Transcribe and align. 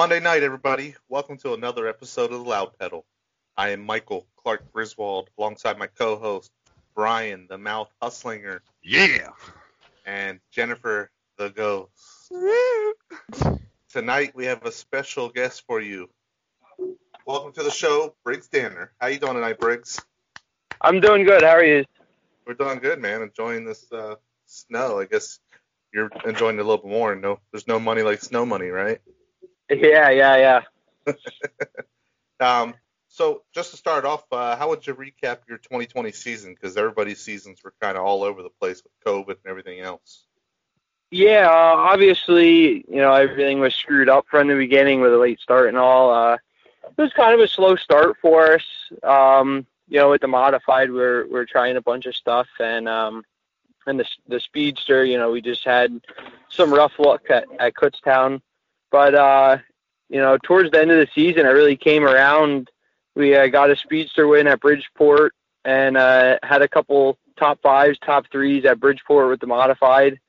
Monday 0.00 0.18
night, 0.18 0.42
everybody. 0.42 0.94
Welcome 1.10 1.36
to 1.40 1.52
another 1.52 1.86
episode 1.86 2.32
of 2.32 2.42
The 2.42 2.48
Loud 2.48 2.70
Pedal. 2.78 3.04
I 3.54 3.68
am 3.72 3.84
Michael 3.84 4.26
Clark 4.42 4.72
Griswold, 4.72 5.28
alongside 5.36 5.76
my 5.76 5.88
co-host 5.88 6.50
Brian, 6.94 7.46
the 7.50 7.58
Mouth 7.58 7.90
Hustlinger, 8.02 8.60
Yeah. 8.82 9.28
and 10.06 10.40
Jennifer, 10.52 11.10
the 11.36 11.50
Ghost. 11.50 12.32
Tonight 13.92 14.34
we 14.34 14.46
have 14.46 14.64
a 14.64 14.72
special 14.72 15.28
guest 15.28 15.64
for 15.66 15.82
you. 15.82 16.08
Welcome 17.26 17.52
to 17.52 17.62
the 17.62 17.70
show, 17.70 18.14
Briggs 18.24 18.48
Danner. 18.48 18.92
How 19.02 19.08
you 19.08 19.18
doing 19.18 19.34
tonight, 19.34 19.60
Briggs? 19.60 20.00
I'm 20.80 21.00
doing 21.00 21.24
good. 21.26 21.42
How 21.42 21.56
are 21.56 21.62
you? 21.62 21.84
We're 22.46 22.54
doing 22.54 22.78
good, 22.78 23.00
man. 23.00 23.20
Enjoying 23.20 23.66
this 23.66 23.84
uh, 23.92 24.14
snow. 24.46 24.98
I 24.98 25.04
guess 25.04 25.40
you're 25.92 26.08
enjoying 26.24 26.56
it 26.56 26.60
a 26.60 26.64
little 26.64 26.78
bit 26.78 26.90
more. 26.90 27.14
No, 27.14 27.38
there's 27.52 27.68
no 27.68 27.78
money 27.78 28.00
like 28.00 28.22
snow 28.22 28.46
money, 28.46 28.68
right? 28.68 28.98
Yeah, 29.70 30.10
yeah, 30.10 30.60
yeah. 31.06 31.14
Um, 32.40 32.74
so 33.06 33.42
just 33.54 33.72
to 33.72 33.76
start 33.76 34.06
off, 34.06 34.24
uh, 34.32 34.56
how 34.56 34.70
would 34.70 34.86
you 34.86 34.94
recap 34.94 35.40
your 35.46 35.58
2020 35.58 36.10
season? 36.12 36.54
Because 36.54 36.76
everybody's 36.76 37.20
seasons 37.20 37.62
were 37.62 37.74
kind 37.80 37.98
of 37.98 38.04
all 38.04 38.22
over 38.22 38.42
the 38.42 38.48
place 38.48 38.82
with 38.82 38.92
COVID 39.06 39.36
and 39.44 39.46
everything 39.46 39.80
else. 39.80 40.24
Yeah, 41.10 41.48
uh, 41.48 41.76
obviously, 41.76 42.84
you 42.88 42.96
know, 42.96 43.12
everything 43.12 43.60
was 43.60 43.74
screwed 43.74 44.08
up 44.08 44.26
from 44.30 44.48
the 44.48 44.54
beginning 44.54 45.00
with 45.00 45.12
a 45.12 45.18
late 45.18 45.40
start 45.40 45.68
and 45.68 45.76
all. 45.76 46.10
Uh, 46.14 46.38
it 46.84 46.96
was 46.96 47.12
kind 47.12 47.34
of 47.34 47.40
a 47.40 47.48
slow 47.48 47.76
start 47.76 48.16
for 48.22 48.54
us. 48.54 48.64
Um, 49.02 49.66
you 49.88 49.98
know, 49.98 50.10
with 50.10 50.20
the 50.20 50.28
modified, 50.28 50.92
we're 50.92 51.26
we're 51.26 51.46
trying 51.46 51.76
a 51.76 51.82
bunch 51.82 52.06
of 52.06 52.14
stuff, 52.14 52.46
and 52.60 52.88
um, 52.88 53.24
and 53.86 53.98
the 53.98 54.06
the 54.28 54.38
speedster, 54.38 55.04
you 55.04 55.18
know, 55.18 55.32
we 55.32 55.40
just 55.40 55.64
had 55.64 56.00
some 56.48 56.72
rough 56.72 56.96
luck 56.98 57.28
at 57.28 57.44
at 57.58 57.74
Kutztown, 57.74 58.40
but 58.90 59.14
uh, 59.14 59.58
you 60.08 60.18
know, 60.18 60.38
towards 60.42 60.70
the 60.70 60.80
end 60.80 60.90
of 60.90 60.98
the 60.98 61.08
season, 61.14 61.46
I 61.46 61.50
really 61.50 61.76
came 61.76 62.04
around. 62.04 62.70
We 63.14 63.34
uh, 63.34 63.48
got 63.48 63.70
a 63.70 63.76
speedster 63.76 64.26
win 64.26 64.46
at 64.46 64.60
Bridgeport, 64.60 65.34
and 65.64 65.96
uh, 65.96 66.38
had 66.42 66.62
a 66.62 66.68
couple 66.68 67.18
top 67.38 67.60
fives, 67.62 67.98
top 68.04 68.26
threes 68.30 68.64
at 68.64 68.80
Bridgeport 68.80 69.28
with 69.28 69.40
the 69.40 69.46
modified 69.46 70.20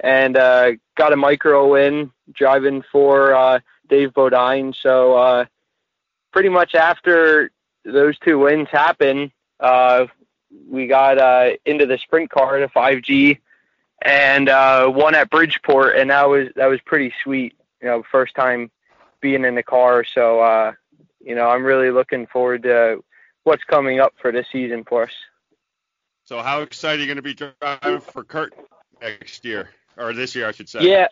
and 0.00 0.36
uh, 0.36 0.72
got 0.96 1.12
a 1.12 1.16
micro 1.16 1.70
win 1.70 2.10
driving 2.32 2.82
for 2.90 3.34
uh, 3.34 3.60
Dave 3.88 4.14
Bodine. 4.14 4.74
So 4.80 5.14
uh, 5.14 5.44
pretty 6.32 6.48
much 6.48 6.74
after 6.74 7.50
those 7.84 8.18
two 8.18 8.38
wins 8.38 8.68
happened, 8.70 9.30
uh, 9.60 10.06
we 10.68 10.86
got 10.86 11.18
uh, 11.18 11.50
into 11.64 11.86
the 11.86 11.98
sprint 11.98 12.30
car, 12.30 12.58
the 12.60 12.66
5G, 12.66 13.38
and 14.02 14.48
uh, 14.48 14.90
won 14.92 15.14
at 15.14 15.30
Bridgeport, 15.30 15.96
and 15.96 16.10
that 16.10 16.28
was 16.28 16.48
that 16.56 16.66
was 16.66 16.80
pretty 16.84 17.12
sweet. 17.22 17.54
You 17.84 17.90
know, 17.90 18.02
first 18.10 18.34
time 18.34 18.70
being 19.20 19.44
in 19.44 19.54
the 19.54 19.62
car. 19.62 20.04
So 20.04 20.40
uh, 20.40 20.72
you 21.20 21.34
know, 21.34 21.48
I'm 21.48 21.64
really 21.64 21.90
looking 21.90 22.26
forward 22.26 22.62
to 22.62 23.04
what's 23.42 23.64
coming 23.64 24.00
up 24.00 24.14
for 24.20 24.32
this 24.32 24.46
season 24.50 24.84
for 24.84 25.02
us. 25.02 25.12
So 26.24 26.40
how 26.40 26.62
excited 26.62 27.00
are 27.00 27.02
you 27.02 27.06
going 27.06 27.16
to 27.16 27.22
be 27.22 27.34
driving 27.34 28.00
for 28.00 28.24
Curt 28.24 28.54
next 29.02 29.44
year 29.44 29.68
or 29.98 30.14
this 30.14 30.34
year, 30.34 30.48
I 30.48 30.52
should 30.52 30.70
say? 30.70 30.88
Yeah, 30.88 31.08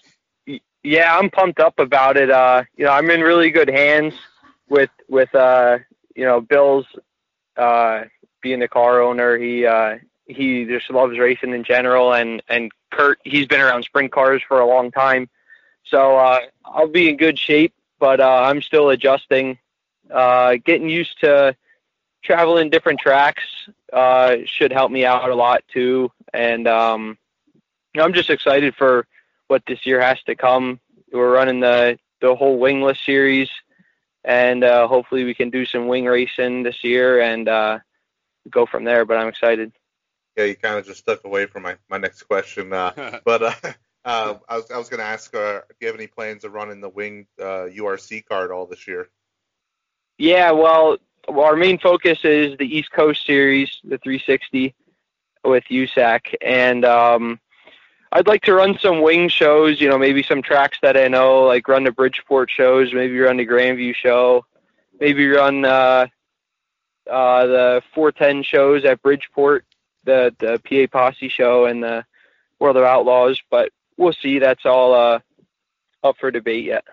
yeah, 0.83 1.16
I'm 1.19 1.28
pumped 1.28 1.60
up 1.60 1.78
about 1.78 2.16
it. 2.16 2.31
Uh, 2.31 2.65
you 2.77 2.87
know, 2.87 2.93
I'm 2.93 3.10
in 3.10 3.21
really 3.21 3.50
good 3.50 3.69
hands 3.69 4.15
with 4.71 4.91
with 5.09 5.34
uh, 5.34 5.78
you 6.16 6.25
know, 6.25 6.41
Bill's 6.41 6.87
uh, 7.59 8.04
being 8.41 8.60
the 8.60 8.69
car 8.69 9.03
owner. 9.03 9.37
He 9.37 9.66
uh, 9.66 9.99
he 10.27 10.65
just 10.65 10.91
loves 10.91 11.19
racing 11.19 11.53
in 11.53 11.65
general, 11.65 12.15
and 12.15 12.43
and 12.49 12.72
Curt, 12.91 13.19
he's 13.25 13.47
been 13.47 13.60
around 13.60 13.84
sprint 13.84 14.12
cars 14.12 14.43
for 14.47 14.60
a 14.60 14.66
long 14.66 14.91
time, 14.91 15.28
so 15.92 16.16
uh, 16.16 16.41
I'll 16.64 16.88
be 16.88 17.08
in 17.08 17.16
good 17.16 17.38
shape. 17.38 17.75
But 18.00 18.19
uh, 18.20 18.42
I'm 18.47 18.60
still 18.62 18.91
adjusting, 18.91 19.58
uh, 20.10 20.56
getting 20.64 20.88
used 20.88 21.20
to 21.20 21.54
traveling 22.25 22.69
different 22.69 22.98
tracks. 22.98 23.44
Uh, 23.92 24.38
should 24.44 24.72
help 24.72 24.91
me 24.91 25.04
out 25.04 25.30
a 25.30 25.34
lot 25.36 25.62
too, 25.72 26.10
and 26.34 26.66
um, 26.66 27.16
I'm 27.97 28.12
just 28.12 28.30
excited 28.30 28.75
for 28.75 29.06
what 29.47 29.62
this 29.69 29.86
year 29.86 30.00
has 30.00 30.20
to 30.22 30.34
come. 30.34 30.80
We're 31.12 31.32
running 31.32 31.60
the 31.60 31.97
the 32.20 32.34
whole 32.34 32.59
wingless 32.59 32.98
series, 33.06 33.50
and 34.24 34.64
uh, 34.64 34.88
hopefully 34.88 35.22
we 35.22 35.34
can 35.34 35.50
do 35.50 35.64
some 35.64 35.86
wing 35.86 36.06
racing 36.06 36.64
this 36.64 36.82
year 36.82 37.20
and 37.20 37.48
uh, 37.48 37.78
go 38.50 38.66
from 38.66 38.82
there. 38.82 39.04
But 39.04 39.19
I'm 39.19 39.28
excited. 39.28 39.70
Yeah, 40.36 40.44
you 40.44 40.56
kind 40.56 40.76
of 40.76 40.86
just 40.86 41.00
stuck 41.00 41.24
away 41.24 41.47
from 41.47 41.62
my, 41.62 41.76
my 41.88 41.98
next 41.98 42.22
question. 42.22 42.72
Uh, 42.72 43.20
but 43.24 43.42
uh, 43.42 43.72
uh, 44.04 44.34
I 44.48 44.56
was 44.56 44.70
I 44.70 44.78
was 44.78 44.88
going 44.88 44.98
to 44.98 45.06
ask, 45.06 45.34
uh, 45.34 45.60
do 45.60 45.74
you 45.80 45.86
have 45.86 45.96
any 45.96 46.06
plans 46.06 46.44
of 46.44 46.52
running 46.52 46.80
the 46.80 46.88
winged 46.88 47.26
uh, 47.38 47.68
URC 47.70 48.26
card 48.26 48.50
all 48.50 48.66
this 48.66 48.88
year? 48.88 49.08
Yeah, 50.18 50.50
well, 50.52 50.98
our 51.28 51.56
main 51.56 51.78
focus 51.78 52.18
is 52.24 52.56
the 52.58 52.66
East 52.66 52.91
Coast 52.92 53.24
series, 53.24 53.70
the 53.84 53.98
360 53.98 54.74
with 55.44 55.64
USAC, 55.70 56.34
and 56.41 56.84
um, 56.84 57.41
I'd 58.10 58.26
like 58.26 58.42
to 58.42 58.54
run 58.54 58.76
some 58.78 59.02
wing 59.02 59.28
shows. 59.28 59.80
You 59.80 59.88
know, 59.88 59.98
maybe 59.98 60.22
some 60.22 60.42
tracks 60.42 60.78
that 60.82 60.96
I 60.96 61.08
know, 61.08 61.44
like 61.44 61.68
run 61.68 61.84
the 61.84 61.92
Bridgeport 61.92 62.50
shows, 62.50 62.92
maybe 62.92 63.18
run 63.18 63.36
the 63.36 63.46
Grandview 63.46 63.94
show, 63.94 64.44
maybe 65.00 65.28
run 65.28 65.64
uh, 65.64 66.06
uh, 67.10 67.46
the 67.46 67.82
410 67.94 68.42
shows 68.42 68.84
at 68.84 69.00
Bridgeport, 69.02 69.64
the 70.04 70.34
the 70.38 70.60
PA 70.91 70.91
Posse 70.91 71.28
show, 71.28 71.66
and 71.66 71.82
the 71.82 72.04
World 72.58 72.76
of 72.76 72.84
Outlaws. 72.84 73.41
But 73.50 73.70
we'll 73.97 74.14
see. 74.22 74.38
That's 74.38 74.64
all 74.64 74.94
uh, 74.94 75.20
up 76.03 76.16
for 76.19 76.30
debate 76.30 76.64
yet. 76.64 76.84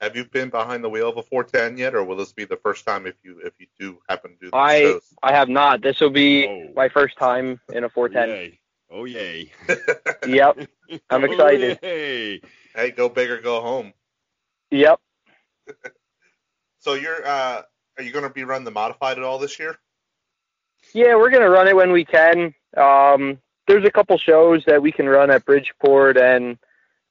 Have 0.00 0.16
you 0.16 0.24
been 0.24 0.50
behind 0.50 0.82
the 0.82 0.88
wheel 0.88 1.08
of 1.08 1.16
a 1.16 1.22
410 1.22 1.78
yet, 1.78 1.94
or 1.94 2.02
will 2.02 2.16
this 2.16 2.32
be 2.32 2.44
the 2.44 2.56
first 2.56 2.84
time 2.84 3.06
if 3.06 3.14
you 3.22 3.40
if 3.44 3.52
you 3.60 3.66
do 3.78 3.98
happen 4.08 4.32
to 4.32 4.36
do 4.46 4.50
the 4.50 4.56
I 4.56 4.80
shows? 4.80 5.14
I 5.22 5.32
have 5.32 5.48
not. 5.48 5.80
This 5.82 6.00
will 6.00 6.10
be 6.10 6.46
Oh. 6.48 6.72
my 6.74 6.88
first 6.88 7.16
time 7.18 7.60
in 7.72 7.84
a 7.84 7.88
410. 7.88 8.36
Yay. 8.36 8.58
Oh 8.90 9.04
yay. 9.04 9.52
Yep. 10.26 10.68
I'm 11.08 11.24
excited. 11.24 11.78
Oh, 11.82 11.86
yay. 11.86 12.40
hey, 12.74 12.90
go 12.90 13.08
big 13.08 13.30
or 13.30 13.40
go 13.40 13.60
home. 13.60 13.92
Yep. 14.70 15.00
So 16.78 16.94
you're 16.94 17.24
uh, 17.24 17.62
are 17.96 18.02
you 18.02 18.10
going 18.10 18.24
to 18.24 18.30
be 18.30 18.42
running 18.42 18.64
the 18.64 18.72
modified 18.72 19.16
at 19.16 19.22
all 19.22 19.38
this 19.38 19.60
year? 19.60 19.78
Yeah, 20.92 21.14
we're 21.14 21.30
gonna 21.30 21.48
run 21.48 21.68
it 21.68 21.76
when 21.76 21.92
we 21.92 22.04
can. 22.04 22.52
Um, 22.76 23.38
there's 23.66 23.86
a 23.86 23.90
couple 23.90 24.18
shows 24.18 24.62
that 24.66 24.82
we 24.82 24.92
can 24.92 25.08
run 25.08 25.30
at 25.30 25.44
Bridgeport, 25.44 26.16
and 26.16 26.58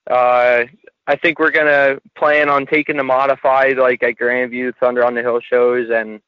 uh, 0.09 0.63
I 1.07 1.15
think 1.15 1.39
we're 1.39 1.51
gonna 1.51 1.99
plan 2.15 2.49
on 2.49 2.65
taking 2.65 2.97
the 2.97 3.03
modified 3.03 3.77
like 3.77 4.03
at 4.03 4.15
Grandview, 4.15 4.73
Thunder 4.79 5.05
on 5.05 5.13
the 5.13 5.21
Hill 5.21 5.39
shows, 5.39 5.89
and 5.89 6.21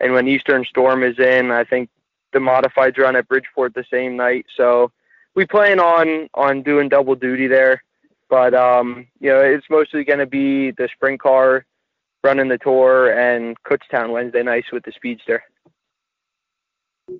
and 0.00 0.12
when 0.12 0.28
Eastern 0.28 0.64
Storm 0.64 1.02
is 1.02 1.18
in, 1.18 1.50
I 1.50 1.64
think 1.64 1.90
the 2.32 2.38
modifieds 2.38 2.98
run 2.98 3.16
at 3.16 3.28
Bridgeport 3.28 3.74
the 3.74 3.84
same 3.90 4.16
night. 4.16 4.46
So 4.56 4.92
we 5.34 5.46
plan 5.46 5.80
on 5.80 6.28
on 6.34 6.62
doing 6.62 6.88
double 6.88 7.14
duty 7.14 7.46
there, 7.46 7.82
but 8.28 8.54
um, 8.54 9.06
you 9.20 9.30
know 9.30 9.40
it's 9.40 9.70
mostly 9.70 10.04
gonna 10.04 10.26
be 10.26 10.72
the 10.72 10.88
sprint 10.94 11.20
car 11.20 11.64
running 12.24 12.48
the 12.48 12.58
tour 12.58 13.12
and 13.16 13.56
Kutztown 13.62 14.10
Wednesday 14.10 14.42
nights 14.42 14.72
with 14.72 14.84
the 14.84 14.92
Speedster. 14.92 15.42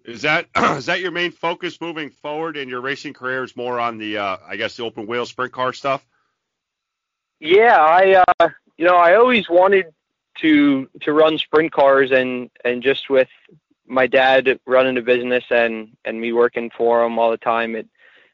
Is 0.04 0.22
that 0.22 0.46
is 0.56 0.86
that 0.86 1.00
your 1.00 1.10
main 1.10 1.30
focus 1.30 1.80
moving 1.80 2.10
forward 2.10 2.56
in 2.56 2.68
your 2.68 2.80
racing 2.80 3.14
career? 3.14 3.44
Is 3.44 3.56
more 3.56 3.80
on 3.80 3.98
the 3.98 4.18
uh, 4.18 4.36
I 4.46 4.56
guess 4.56 4.76
the 4.76 4.84
open 4.84 5.06
wheel 5.06 5.26
sprint 5.26 5.52
car 5.52 5.72
stuff? 5.72 6.06
Yeah, 7.40 7.76
I 7.76 8.22
uh, 8.40 8.48
you 8.76 8.84
know 8.84 8.96
I 8.96 9.14
always 9.14 9.48
wanted 9.48 9.86
to 10.40 10.88
to 11.02 11.12
run 11.12 11.38
sprint 11.38 11.72
cars 11.72 12.10
and 12.10 12.50
and 12.64 12.82
just 12.82 13.10
with 13.10 13.28
my 13.86 14.06
dad 14.06 14.60
running 14.66 14.94
the 14.94 15.02
business 15.02 15.44
and 15.50 15.96
and 16.04 16.20
me 16.20 16.32
working 16.32 16.70
for 16.76 17.04
him 17.04 17.18
all 17.18 17.30
the 17.30 17.38
time, 17.38 17.74
it 17.74 17.88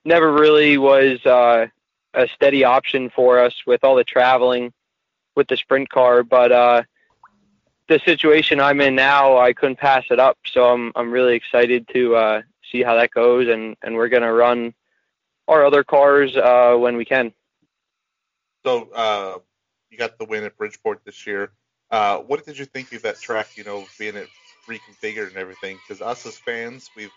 never 0.04 0.32
really 0.32 0.78
was 0.78 1.24
uh, 1.26 1.66
a 2.14 2.28
steady 2.34 2.64
option 2.64 3.10
for 3.10 3.38
us 3.40 3.54
with 3.66 3.84
all 3.84 3.94
the 3.94 4.04
traveling 4.04 4.72
with 5.36 5.48
the 5.48 5.56
sprint 5.56 5.88
car. 5.88 6.22
But 6.22 6.52
uh, 6.52 6.82
the 7.88 8.00
situation 8.04 8.60
I'm 8.60 8.80
in 8.80 8.94
now, 8.94 9.38
I 9.38 9.52
couldn't 9.52 9.78
pass 9.78 10.04
it 10.10 10.18
up. 10.18 10.38
So 10.46 10.72
I'm 10.72 10.92
I'm 10.94 11.10
really 11.10 11.34
excited 11.34 11.88
to 11.92 12.16
uh, 12.16 12.42
see 12.70 12.82
how 12.82 12.94
that 12.96 13.10
goes, 13.10 13.48
and 13.48 13.76
and 13.82 13.94
we're 13.94 14.08
gonna 14.08 14.32
run 14.32 14.74
our 15.48 15.64
other 15.64 15.84
cars 15.84 16.36
uh, 16.36 16.76
when 16.78 16.96
we 16.96 17.04
can. 17.04 17.32
So 18.64 18.88
uh, 18.94 19.38
you 19.90 19.98
got 19.98 20.18
the 20.18 20.24
win 20.24 20.44
at 20.44 20.56
Bridgeport 20.56 21.04
this 21.04 21.26
year. 21.26 21.52
Uh, 21.90 22.18
what 22.18 22.44
did 22.46 22.58
you 22.58 22.64
think 22.64 22.92
of 22.92 23.02
that 23.02 23.20
track? 23.20 23.56
You 23.56 23.64
know, 23.64 23.84
being 23.98 24.16
it 24.16 24.28
reconfigured 24.66 25.28
and 25.28 25.36
everything. 25.36 25.78
Because 25.86 26.00
us 26.00 26.26
as 26.26 26.38
fans, 26.38 26.90
we've 26.96 27.12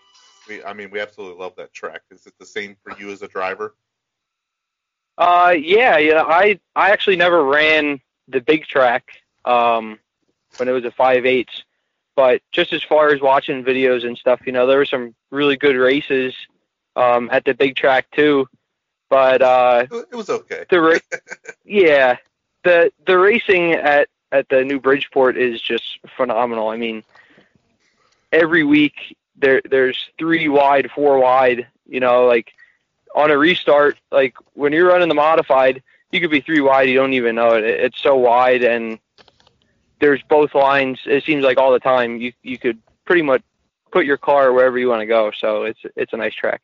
we 0.48 0.62
I 0.64 0.72
mean 0.72 0.90
we 0.90 1.00
absolutely 1.00 1.38
love 1.38 1.54
that 1.56 1.72
track. 1.72 2.02
Is 2.10 2.26
it 2.26 2.34
the 2.38 2.46
same 2.46 2.76
for 2.82 2.98
you 2.98 3.10
as 3.10 3.22
a 3.22 3.28
driver? 3.28 3.74
Uh, 5.16 5.54
yeah, 5.58 5.96
yeah. 5.98 6.22
I 6.22 6.60
I 6.76 6.90
actually 6.90 7.16
never 7.16 7.44
ran 7.44 8.00
the 8.28 8.40
big 8.40 8.66
track 8.66 9.10
um, 9.44 9.98
when 10.56 10.68
it 10.68 10.72
was 10.72 10.84
a 10.84 10.90
five 10.90 11.24
eighths, 11.26 11.62
but 12.16 12.40
just 12.52 12.72
as 12.72 12.82
far 12.82 13.08
as 13.10 13.20
watching 13.20 13.62
videos 13.64 14.04
and 14.06 14.16
stuff, 14.18 14.40
you 14.46 14.52
know, 14.52 14.66
there 14.66 14.78
were 14.78 14.84
some 14.84 15.14
really 15.30 15.56
good 15.56 15.76
races 15.76 16.34
um, 16.96 17.28
at 17.32 17.44
the 17.44 17.54
big 17.54 17.76
track 17.76 18.06
too. 18.12 18.46
But 19.10 19.40
uh, 19.42 19.86
It 19.90 20.14
was 20.16 20.28
okay. 20.28 20.64
the 20.68 20.80
ra- 20.80 21.18
yeah, 21.64 22.16
the 22.64 22.92
the 23.06 23.18
racing 23.18 23.72
at 23.72 24.08
at 24.32 24.48
the 24.50 24.64
new 24.64 24.78
Bridgeport 24.80 25.36
is 25.38 25.60
just 25.62 25.98
phenomenal. 26.16 26.68
I 26.68 26.76
mean, 26.76 27.02
every 28.32 28.64
week 28.64 29.16
there 29.36 29.62
there's 29.70 30.10
three 30.18 30.48
wide, 30.48 30.90
four 30.94 31.18
wide. 31.18 31.66
You 31.86 32.00
know, 32.00 32.26
like 32.26 32.52
on 33.14 33.30
a 33.30 33.38
restart, 33.38 33.96
like 34.10 34.34
when 34.54 34.72
you're 34.72 34.88
running 34.88 35.08
the 35.08 35.14
modified, 35.14 35.82
you 36.12 36.20
could 36.20 36.30
be 36.30 36.40
three 36.40 36.60
wide. 36.60 36.88
You 36.88 36.96
don't 36.96 37.14
even 37.14 37.34
know 37.36 37.54
it. 37.54 37.64
It- 37.64 37.80
It's 37.80 37.98
so 38.02 38.16
wide, 38.16 38.62
and 38.62 38.98
there's 40.00 40.22
both 40.28 40.54
lines. 40.54 40.98
It 41.06 41.24
seems 41.24 41.44
like 41.44 41.58
all 41.58 41.72
the 41.72 41.80
time. 41.80 42.18
You 42.18 42.32
you 42.42 42.58
could 42.58 42.78
pretty 43.04 43.22
much 43.22 43.42
put 43.90 44.06
your 44.06 44.18
car 44.18 44.52
wherever 44.52 44.78
you 44.78 44.88
want 44.88 45.00
to 45.00 45.06
go. 45.06 45.30
So 45.38 45.64
it's 45.64 45.80
it's 45.96 46.12
a 46.12 46.16
nice 46.16 46.34
track. 46.34 46.62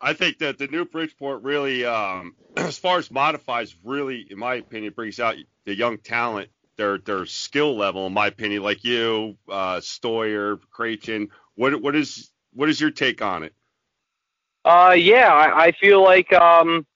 I 0.00 0.14
think 0.14 0.38
that 0.38 0.58
the 0.58 0.66
new 0.66 0.84
Bridgeport 0.84 1.42
really, 1.42 1.84
um, 1.84 2.34
as 2.56 2.76
far 2.76 2.98
as 2.98 3.10
modifies, 3.10 3.74
really, 3.84 4.26
in 4.30 4.38
my 4.38 4.56
opinion, 4.56 4.92
brings 4.94 5.20
out 5.20 5.36
the 5.64 5.74
young 5.74 5.98
talent, 5.98 6.50
their 6.76 6.98
their 6.98 7.24
skill 7.26 7.76
level, 7.76 8.06
in 8.06 8.12
my 8.12 8.26
opinion. 8.26 8.62
Like 8.62 8.84
you, 8.84 9.36
uh, 9.48 9.80
Stoyer, 9.80 10.58
Creighton. 10.70 11.28
What 11.54 11.80
what 11.80 11.94
is 11.94 12.30
what 12.52 12.68
is 12.68 12.80
your 12.80 12.90
take 12.90 13.22
on 13.22 13.44
it? 13.44 13.54
Uh, 14.64 14.94
yeah, 14.96 15.32
I, 15.32 15.66
I 15.66 15.72
feel 15.72 16.02
like 16.02 16.32
um, 16.32 16.86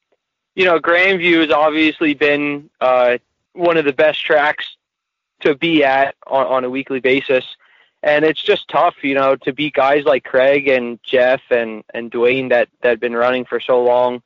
you 0.54 0.64
know 0.64 0.78
Grandview 0.78 1.40
has 1.40 1.50
obviously 1.50 2.14
been 2.14 2.70
uh, 2.80 3.18
one 3.56 3.76
of 3.76 3.84
the 3.84 3.92
best 3.92 4.24
tracks 4.24 4.76
to 5.40 5.54
be 5.54 5.84
at 5.84 6.14
on, 6.26 6.46
on 6.46 6.64
a 6.64 6.70
weekly 6.70 7.00
basis, 7.00 7.44
and 8.02 8.24
it's 8.24 8.42
just 8.42 8.68
tough, 8.68 8.94
you 9.02 9.14
know, 9.14 9.36
to 9.36 9.52
beat 9.52 9.74
guys 9.74 10.04
like 10.04 10.24
Craig 10.24 10.68
and 10.68 11.02
Jeff 11.02 11.40
and 11.50 11.82
and 11.92 12.10
Dwayne 12.10 12.50
that 12.50 12.68
that 12.82 12.90
have 12.90 13.00
been 13.00 13.16
running 13.16 13.44
for 13.44 13.60
so 13.60 13.82
long. 13.82 14.22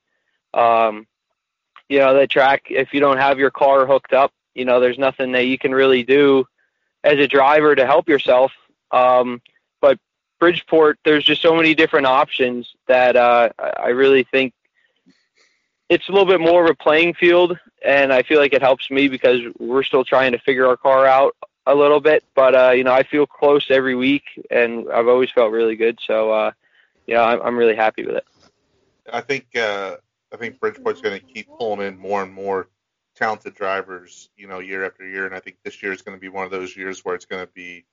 Um, 0.55 1.07
you 1.89 1.99
know, 1.99 2.15
the 2.15 2.27
track 2.27 2.65
if 2.71 2.93
you 2.93 3.01
don't 3.01 3.19
have 3.19 3.39
your 3.39 3.51
car 3.51 3.87
hooked 3.87 4.13
up, 4.13 4.33
you 4.55 4.65
know, 4.65 4.81
there's 4.81 4.99
nothing 4.99 5.33
that 5.33 5.47
you 5.47 5.59
can 5.59 5.73
really 5.73 6.03
do 6.03 6.45
as 7.05 7.19
a 7.19 7.27
driver 7.27 7.75
to 7.75 7.87
help 7.87 8.09
yourself. 8.09 8.53
Um, 8.91 9.41
but 9.81 9.99
Bridgeport, 10.39 10.99
there's 11.05 11.25
just 11.25 11.43
so 11.43 11.55
many 11.55 11.75
different 11.75 12.07
options 12.07 12.75
that 12.87 13.17
uh, 13.17 13.51
I 13.59 13.69
I 13.69 13.89
really 13.89 14.25
think 14.25 14.53
it's 15.91 16.09
a 16.09 16.13
little 16.13 16.27
bit 16.27 16.41
more 16.41 16.65
of 16.65 16.71
a 16.71 16.75
playing 16.75 17.15
field, 17.15 17.59
and 17.85 18.13
I 18.13 18.23
feel 18.23 18.39
like 18.39 18.55
it 18.55 18.63
helps 18.63 18.91
me 18.91 19.09
because 19.09 19.41
we're 19.59 19.83
still 19.83 20.05
trying 20.05 20.33
to 20.33 20.39
figure 20.39 20.67
our 20.67 20.77
car 20.77 21.05
out 21.05 21.37
a 21.67 21.75
little 21.75 22.01
bit. 22.01 22.25
But 22.35 22.55
uh, 22.55 22.71
you 22.71 22.85
know, 22.85 22.93
I 22.93 23.03
feel 23.03 23.27
close 23.27 23.67
every 23.69 23.97
week, 23.97 24.23
and 24.51 24.91
I've 24.91 25.09
always 25.09 25.31
felt 25.33 25.53
really 25.53 25.77
good. 25.77 25.99
So 26.07 26.31
uh, 26.31 26.53
you 27.07 27.15
know, 27.15 27.25
I'm, 27.25 27.43
I'm 27.43 27.57
really 27.57 27.75
happy 27.75 28.07
with 28.07 28.17
it. 28.17 28.25
I 29.13 29.21
think 29.21 29.57
uh, 29.57 29.97
I 30.33 30.37
think 30.37 30.61
Bridgeport's 30.61 31.01
going 31.01 31.19
to 31.19 31.27
keep 31.27 31.49
pulling 31.59 31.87
in 31.87 31.99
more 31.99 32.23
and 32.23 32.33
more 32.33 32.69
talented 33.17 33.55
drivers, 33.55 34.31
you 34.37 34.47
know, 34.47 34.61
year 34.61 34.85
after 34.87 35.07
year, 35.07 35.27
and 35.27 35.35
I 35.35 35.41
think 35.41 35.57
this 35.65 35.83
year 35.83 35.93
is 35.93 36.03
going 36.03 36.17
to 36.17 36.21
be 36.21 36.29
one 36.29 36.45
of 36.45 36.53
those 36.53 36.77
years 36.77 37.05
where 37.05 37.17
it's 37.17 37.27
going 37.27 37.45
to 37.45 37.53
be 37.53 37.85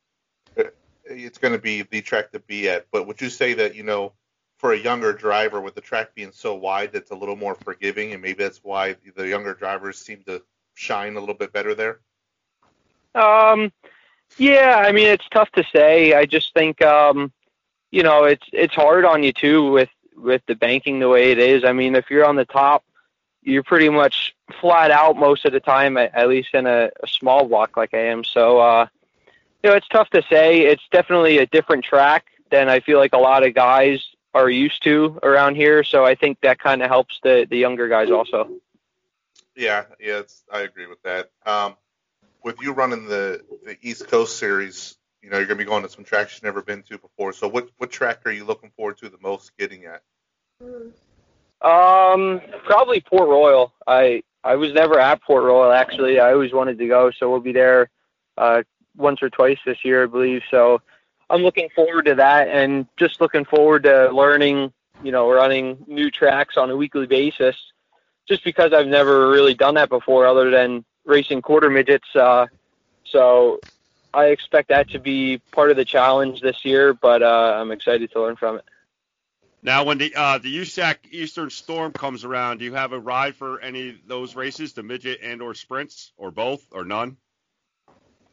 uh, 0.57 0.65
it's 1.05 1.39
going 1.39 1.53
to 1.53 1.59
be 1.59 1.81
the 1.81 2.01
track 2.01 2.31
to 2.33 2.39
be 2.41 2.69
at. 2.69 2.85
But 2.91 3.07
would 3.07 3.19
you 3.21 3.29
say 3.29 3.55
that 3.55 3.73
you 3.73 3.81
know, 3.81 4.13
for 4.57 4.73
a 4.73 4.77
younger 4.77 5.13
driver, 5.13 5.61
with 5.61 5.75
the 5.75 5.81
track 5.81 6.15
being 6.15 6.31
so 6.31 6.55
wide, 6.55 6.91
that's 6.91 7.11
a 7.11 7.15
little 7.15 7.35
more 7.35 7.55
forgiving, 7.55 8.13
and 8.13 8.21
maybe 8.21 8.43
that's 8.43 8.63
why 8.63 8.95
the 9.15 9.27
younger 9.27 9.53
drivers 9.53 9.99
seem 9.99 10.23
to 10.25 10.41
shine 10.73 11.15
a 11.15 11.19
little 11.19 11.35
bit 11.35 11.53
better 11.53 11.75
there? 11.75 11.99
Um, 13.15 13.71
yeah, 14.37 14.83
I 14.85 14.91
mean, 14.91 15.07
it's 15.07 15.27
tough 15.29 15.51
to 15.51 15.63
say. 15.73 16.13
I 16.13 16.25
just 16.25 16.53
think, 16.53 16.81
um, 16.81 17.31
you 17.91 18.03
know, 18.03 18.25
it's 18.25 18.45
it's 18.51 18.75
hard 18.75 19.05
on 19.05 19.23
you 19.23 19.31
too 19.31 19.71
with 19.71 19.89
with 20.15 20.41
the 20.47 20.55
banking 20.55 20.99
the 20.99 21.09
way 21.09 21.31
it 21.31 21.39
is. 21.39 21.63
I 21.63 21.73
mean, 21.73 21.95
if 21.95 22.09
you're 22.09 22.25
on 22.25 22.35
the 22.35 22.45
top, 22.45 22.83
you're 23.41 23.63
pretty 23.63 23.89
much 23.89 24.35
flat 24.59 24.91
out 24.91 25.17
most 25.17 25.45
of 25.45 25.53
the 25.53 25.59
time, 25.59 25.97
at, 25.97 26.13
at 26.13 26.27
least 26.27 26.49
in 26.53 26.67
a, 26.67 26.89
a 27.01 27.07
small 27.07 27.47
block 27.47 27.77
like 27.77 27.93
I 27.93 28.07
am. 28.07 28.23
So, 28.23 28.59
uh, 28.59 28.87
you 29.63 29.69
know, 29.69 29.75
it's 29.75 29.87
tough 29.87 30.09
to 30.11 30.23
say. 30.29 30.61
It's 30.61 30.83
definitely 30.91 31.37
a 31.37 31.45
different 31.45 31.85
track 31.85 32.25
than 32.51 32.69
I 32.69 32.79
feel 32.79 32.97
like 32.97 33.13
a 33.13 33.19
lot 33.19 33.45
of 33.45 33.53
guys 33.53 34.03
are 34.37 34.49
used 34.49 34.83
to 34.83 35.19
around 35.23 35.55
here. 35.55 35.83
So 35.83 36.05
I 36.05 36.15
think 36.15 36.39
that 36.41 36.59
kind 36.59 36.81
of 36.81 36.89
helps 36.89 37.19
the 37.23 37.47
the 37.49 37.57
younger 37.57 37.87
guys 37.87 38.11
also. 38.11 38.49
Yeah, 39.55 39.85
yeah, 39.99 40.19
it's, 40.19 40.43
I 40.51 40.61
agree 40.61 40.85
with 40.85 41.01
that. 41.01 41.31
Um, 41.45 41.75
with 42.43 42.61
you 42.61 42.73
running 42.73 43.05
the 43.05 43.43
the 43.65 43.77
East 43.81 44.07
Coast 44.07 44.37
series, 44.37 44.97
you 45.21 45.29
know, 45.29 45.37
you're 45.37 45.47
gonna 45.47 45.57
be 45.57 45.65
going 45.65 45.83
to 45.83 45.89
some 45.89 46.03
tracks 46.03 46.35
you've 46.35 46.43
never 46.43 46.61
been 46.61 46.83
to 46.83 46.97
before. 46.99 47.33
So, 47.33 47.47
what 47.47 47.69
what 47.77 47.91
track 47.91 48.21
are 48.25 48.31
you 48.31 48.45
looking 48.45 48.71
forward 48.75 48.97
to 48.99 49.09
the 49.09 49.17
most 49.21 49.57
getting 49.57 49.85
at? 49.85 50.03
Um, 51.61 52.41
probably 52.65 53.01
Port 53.01 53.27
Royal. 53.27 53.73
I 53.87 54.23
I 54.43 54.55
was 54.55 54.73
never 54.73 54.99
at 54.99 55.21
Port 55.23 55.43
Royal 55.43 55.71
actually. 55.71 56.19
I 56.19 56.31
always 56.31 56.53
wanted 56.53 56.77
to 56.77 56.87
go, 56.87 57.11
so 57.11 57.29
we'll 57.29 57.39
be 57.39 57.51
there 57.51 57.89
uh, 58.37 58.61
once 58.95 59.23
or 59.23 59.29
twice 59.29 59.57
this 59.65 59.83
year, 59.83 60.03
I 60.03 60.05
believe. 60.05 60.43
So 60.51 60.81
I'm 61.29 61.41
looking 61.41 61.69
forward 61.75 62.05
to 62.05 62.15
that, 62.15 62.47
and 62.47 62.87
just 62.97 63.21
looking 63.21 63.45
forward 63.45 63.83
to 63.83 64.09
learning. 64.11 64.73
You 65.03 65.11
know, 65.11 65.31
running 65.31 65.85
new 65.85 66.09
tracks 66.09 66.57
on 66.57 66.71
a 66.71 66.75
weekly 66.75 67.05
basis, 67.05 67.55
just 68.27 68.43
because 68.43 68.73
I've 68.73 68.87
never 68.87 69.29
really 69.29 69.53
done 69.53 69.75
that 69.75 69.89
before, 69.89 70.25
other 70.25 70.49
than 70.49 70.83
racing 71.05 71.43
quarter 71.43 71.69
midgets. 71.69 72.07
Uh, 72.15 72.47
so 73.03 73.59
I 74.13 74.25
expect 74.25 74.69
that 74.69 74.89
to 74.89 74.99
be 74.99 75.39
part 75.51 75.69
of 75.69 75.77
the 75.77 75.85
challenge 75.85 76.41
this 76.41 76.65
year, 76.65 76.93
but 76.93 77.21
uh, 77.21 77.57
I'm 77.59 77.71
excited 77.71 78.11
to 78.11 78.21
learn 78.21 78.35
from 78.35 78.57
it. 78.57 78.65
Now, 79.61 79.83
when 79.83 79.97
the 79.97 80.13
uh, 80.15 80.37
the 80.37 80.55
USAC 80.59 80.97
Eastern 81.11 81.49
Storm 81.49 81.91
comes 81.91 82.23
around, 82.23 82.59
do 82.59 82.65
you 82.65 82.73
have 82.73 82.93
a 82.93 82.99
ride 82.99 83.35
for 83.35 83.59
any 83.59 83.89
of 83.89 83.95
those 84.07 84.35
races, 84.35 84.73
the 84.73 84.83
midget 84.83 85.19
and 85.21 85.41
or 85.41 85.53
sprints, 85.53 86.11
or 86.17 86.31
both, 86.31 86.65
or 86.71 86.85
none? 86.85 87.17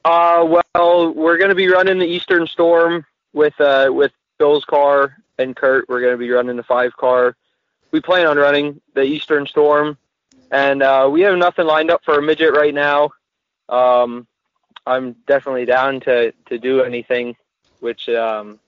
Uh, 0.04 0.60
well, 0.74 1.12
we're 1.14 1.38
going 1.38 1.48
to 1.48 1.54
be 1.54 1.68
running 1.68 1.98
the 1.98 2.06
Eastern 2.06 2.46
Storm 2.46 3.06
with 3.32 3.58
uh, 3.60 3.88
with 3.90 4.12
Bill's 4.38 4.64
car 4.64 5.16
and 5.38 5.56
Curt. 5.56 5.88
We're 5.88 6.00
going 6.00 6.12
to 6.12 6.18
be 6.18 6.30
running 6.30 6.56
the 6.56 6.62
five 6.62 6.94
car. 6.96 7.36
We 7.90 8.00
plan 8.00 8.26
on 8.26 8.36
running 8.36 8.80
the 8.92 9.02
Eastern 9.02 9.46
Storm, 9.46 9.96
and 10.50 10.82
uh, 10.82 11.08
we 11.10 11.22
have 11.22 11.38
nothing 11.38 11.66
lined 11.66 11.90
up 11.90 12.04
for 12.04 12.18
a 12.18 12.22
midget 12.22 12.52
right 12.52 12.74
now. 12.74 13.12
Um, 13.68 14.26
I'm 14.86 15.12
definitely 15.26 15.64
down 15.64 16.00
to 16.00 16.32
to 16.46 16.58
do 16.58 16.82
anything, 16.82 17.34
which 17.80 18.08
um, 18.10 18.58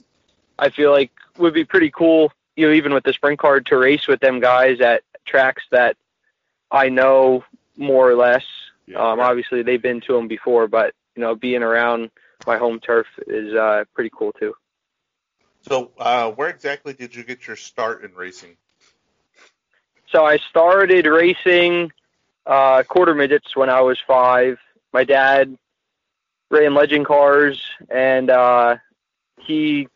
I 0.58 0.70
feel 0.70 0.90
like 0.90 1.10
would 1.36 1.54
be 1.54 1.64
pretty 1.64 1.90
cool. 1.90 2.32
You 2.56 2.68
know, 2.68 2.72
even 2.72 2.94
with 2.94 3.04
the 3.04 3.12
sprint 3.12 3.38
card 3.38 3.66
to 3.66 3.76
race 3.76 4.06
with 4.06 4.20
them 4.20 4.40
guys 4.40 4.80
at 4.80 5.02
tracks 5.26 5.64
that 5.70 5.98
I 6.70 6.88
know 6.88 7.44
more 7.76 8.10
or 8.10 8.14
less. 8.14 8.44
Yeah, 8.86 8.96
um, 8.96 9.18
right. 9.18 9.28
obviously, 9.28 9.62
they've 9.62 9.82
been 9.82 10.00
to 10.02 10.14
them 10.14 10.28
before, 10.28 10.66
but 10.66 10.94
you 11.16 11.22
know, 11.22 11.34
being 11.34 11.62
around 11.62 12.10
my 12.46 12.58
home 12.58 12.78
turf 12.78 13.06
is 13.26 13.54
uh, 13.54 13.84
pretty 13.94 14.10
cool 14.16 14.32
too. 14.32 14.54
So, 15.62 15.90
uh, 15.98 16.30
where 16.30 16.48
exactly 16.48 16.92
did 16.92 17.14
you 17.14 17.24
get 17.24 17.46
your 17.46 17.56
start 17.56 18.04
in 18.04 18.14
racing? 18.14 18.56
So 20.12 20.24
I 20.24 20.36
started 20.36 21.06
racing 21.06 21.90
uh, 22.46 22.84
quarter 22.84 23.14
midgets 23.14 23.56
when 23.56 23.68
I 23.68 23.80
was 23.80 23.98
five. 24.06 24.58
My 24.92 25.02
dad 25.02 25.58
ran 26.50 26.74
legend 26.74 27.06
cars, 27.06 27.60
and 27.90 28.30
uh, 28.30 28.76
he 29.40 29.88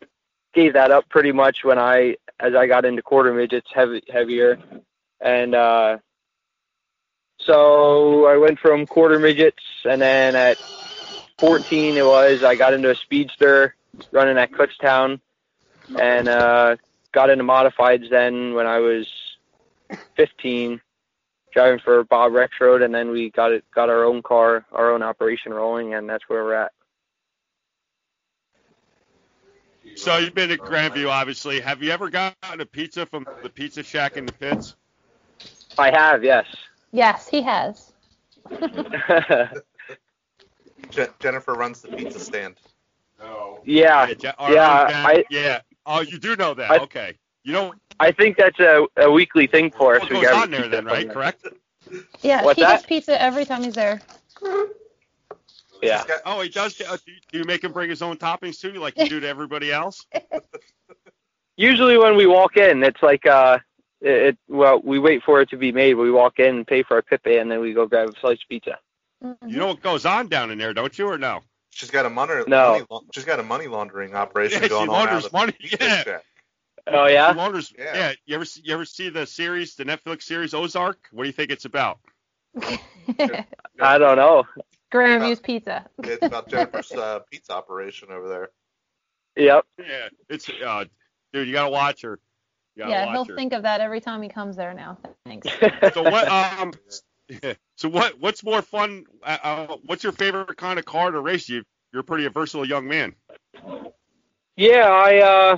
gave 0.53 0.73
that 0.73 0.91
up 0.91 1.09
pretty 1.09 1.31
much 1.31 1.63
when 1.63 1.79
I, 1.79 2.17
as 2.41 2.55
I 2.55 2.67
got 2.67 2.85
into 2.85 3.03
quarter 3.03 3.33
midgets, 3.33 3.69
heavy, 3.73 4.03
heavier, 4.09 4.59
and 5.21 5.55
uh, 5.55 5.99
so 7.39 8.27
I 8.27 8.37
went 8.37 8.59
from 8.59 8.87
quarter 8.87 9.19
midgets, 9.19 9.63
and 9.85 10.03
then 10.03 10.35
at 10.35 10.59
14 11.41 11.97
it 11.97 12.05
was 12.05 12.45
I 12.45 12.55
got 12.55 12.75
into 12.75 12.91
a 12.91 12.95
speedster 12.95 13.75
running 14.13 14.37
at 14.37 14.53
Kutztown, 14.53 15.21
and 15.99 16.29
uh, 16.29 16.77
got 17.13 17.31
into 17.31 17.45
modifieds 17.45 18.11
then 18.11 18.55
when 18.55 18.67
I 18.67 18.79
was 18.79 19.09
15 20.17 20.81
driving 21.53 21.81
for 21.81 22.05
Bob 22.05 22.33
Rexroad, 22.33 22.85
and 22.85 22.95
then 22.95 23.11
we 23.11 23.31
got 23.31 23.53
it 23.53 23.65
got 23.75 23.89
our 23.89 24.05
own 24.05 24.23
car, 24.23 24.67
our 24.71 24.93
own 24.93 25.03
operation 25.03 25.53
rolling, 25.53 25.95
and 25.95 26.09
that's 26.09 26.29
where 26.29 26.45
we're 26.45 26.55
at. 26.55 26.73
So 29.97 30.19
you've 30.19 30.35
been 30.35 30.51
to 30.51 30.59
Grandview, 30.59 31.09
obviously. 31.09 31.59
Have 31.61 31.83
you 31.83 31.91
ever 31.91 32.11
gotten 32.11 32.61
a 32.61 32.67
pizza 32.67 33.07
from 33.07 33.27
the 33.43 33.49
Pizza 33.49 33.83
Shack 33.83 34.17
in 34.19 34.27
the 34.27 34.33
pits? 34.33 34.77
I 35.79 35.91
have, 35.91 36.23
yes. 36.23 36.47
Yes, 36.93 37.27
he 37.29 37.41
has. 37.43 37.93
Je- 40.91 41.07
Jennifer 41.21 41.55
runs 41.55 41.83
the 41.83 41.89
pizza 41.89 42.19
stand. 42.19 42.57
yeah, 43.65 44.07
Je- 44.07 44.17
yeah, 44.23 44.33
or- 44.39 44.51
or 44.51 44.57
I- 44.57 45.25
yeah. 45.31 45.61
Oh, 45.87 46.01
you 46.01 46.19
do 46.19 46.37
know 46.37 46.55
that. 46.55 46.71
I- 46.71 46.79
okay. 46.79 47.15
You 47.45 47.53
know 47.53 47.75
I 47.99 48.13
think 48.13 48.37
that's 48.37 48.59
a, 48.61 48.87
a 48.97 49.11
weekly 49.11 49.47
thing 49.47 49.71
for 49.71 49.97
us. 49.97 50.01
what 50.03 50.11
We 50.11 50.17
goes 50.17 50.25
got 50.25 50.43
on 50.45 50.51
there 50.51 50.69
then, 50.69 50.87
right? 50.87 51.09
Correct? 51.09 51.47
Yeah, 52.23 52.43
What's 52.45 52.57
he 52.57 52.63
does 52.63 52.81
that? 52.81 52.89
pizza 52.89 53.21
every 53.21 53.45
time 53.45 53.63
he's 53.63 53.75
there. 53.75 54.01
Yeah. 55.83 56.05
Got- 56.07 56.21
Oh, 56.27 56.41
he 56.41 56.49
does. 56.49 56.81
Uh, 56.81 56.97
do, 57.31 57.39
you, 57.39 57.45
make 57.45 57.65
him 57.65 57.73
bring 57.73 57.91
his 57.91 58.03
own 58.03 58.17
toppings 58.17 58.61
too, 58.61 58.73
like 58.73 58.97
you 58.97 59.09
do 59.09 59.21
to 59.21 59.29
everybody 59.29 59.73
else? 59.73 60.07
Usually 61.57 61.99
when 61.99 62.17
we 62.17 62.27
walk 62.27 62.57
in, 62.57 62.83
it's 62.83 63.03
like 63.03 63.27
uh, 63.27 63.59
it, 64.01 64.11
it 64.11 64.39
well, 64.49 64.81
we 64.83 64.99
wait 64.99 65.23
for 65.25 65.41
it 65.43 65.51
to 65.51 65.57
be 65.57 65.73
made. 65.73 65.95
We 65.95 66.11
walk 66.11 66.39
in, 66.39 66.65
pay 66.65 66.83
for 66.83 66.97
our 66.97 67.03
pippe, 67.03 67.41
and 67.41 67.51
then 67.51 67.61
we 67.61 67.73
go 67.75 67.87
grab 67.87 68.09
a 68.09 68.21
slice 68.21 68.39
of 68.43 68.49
pizza. 68.49 68.79
Mhm. 69.23 69.37
You 69.51 69.57
know 69.59 69.67
what 69.69 69.83
goes 69.83 70.07
on 70.07 70.29
down 70.29 70.51
in 70.51 70.59
there, 70.59 70.73
don't 70.73 70.97
you, 70.99 71.07
or 71.09 71.19
no? 71.19 71.41
She's 71.71 71.91
got 71.91 72.07
a 72.07 72.11
money, 72.11 72.35
No. 72.49 72.73
money 72.73 72.85
laun- 72.91 73.07
she's 73.15 73.25
got 73.25 73.39
a 73.39 73.43
money 73.43 73.67
laundering 73.69 74.15
operation 74.15 74.59
Yeah, 74.59 74.63
she 74.65 74.69
going 74.71 74.89
on 74.89 74.97
out 74.97 75.09
launders 75.09 75.27
of 75.27 75.33
money, 75.33 75.55
yeah. 75.61 76.03
shack. 76.03 76.25
Oh 76.87 77.07
yeah. 77.07 77.33
He 77.33 77.39
launders- 77.39 77.73
Yeah. 77.79 77.95
yeah. 77.95 78.13
You 78.25 78.35
ever 78.35 78.45
see, 78.45 78.63
you 78.65 78.75
ever 78.75 78.85
see 78.85 79.09
the 79.11 79.27
series, 79.27 79.75
the 79.77 79.85
Netflix 79.85 80.23
series 80.23 80.55
Ozark? 80.55 80.99
What 81.13 81.25
do 81.25 81.29
you 81.29 81.33
think 81.33 81.51
it's 81.51 81.65
about? 81.67 81.99
I 83.81 83.99
don't 83.99 84.17
know. 84.17 84.45
Grandview's 84.93 85.39
Pizza. 85.41 85.87
It's 86.03 86.25
about 86.25 86.49
Jennifer's 86.49 86.91
uh, 86.93 87.21
pizza 87.31 87.53
operation 87.53 88.09
over 88.11 88.29
there. 88.29 88.51
Yep. 89.37 89.65
Yeah, 89.79 90.09
it's 90.29 90.51
uh, 90.65 90.85
dude, 91.33 91.47
you 91.47 91.53
gotta 91.53 91.71
watch 91.71 92.03
her. 92.03 92.19
You 92.75 92.83
gotta 92.83 92.91
Yeah, 92.93 93.07
watch 93.07 93.15
he'll 93.15 93.25
her. 93.27 93.37
think 93.37 93.53
of 93.53 93.63
that 93.63 93.81
every 93.81 94.01
time 94.01 94.23
he 94.23 94.29
comes 94.29 94.57
there 94.57 94.75
now. 94.75 94.99
Thanks. 95.25 95.47
So 95.95 96.03
what? 96.03 96.29
Um, 96.29 96.73
so 97.77 97.89
what? 97.89 98.21
What's 98.21 98.43
more 98.43 98.63
fun? 98.63 99.05
Uh, 99.23 99.39
uh, 99.43 99.77
what's 99.87 100.03
your 100.03 100.13
favorite 100.13 100.57
kind 100.57 100.79
of 100.79 100.85
car 100.85 101.11
to 101.11 101.21
race? 101.21 101.49
You, 101.49 101.65
you're 101.93 102.03
pretty 102.03 102.25
a 102.25 102.31
versatile 102.31 102.67
young 102.67 102.89
man. 102.89 103.15
Yeah, 104.57 104.89
I 104.89 105.19
uh 105.19 105.57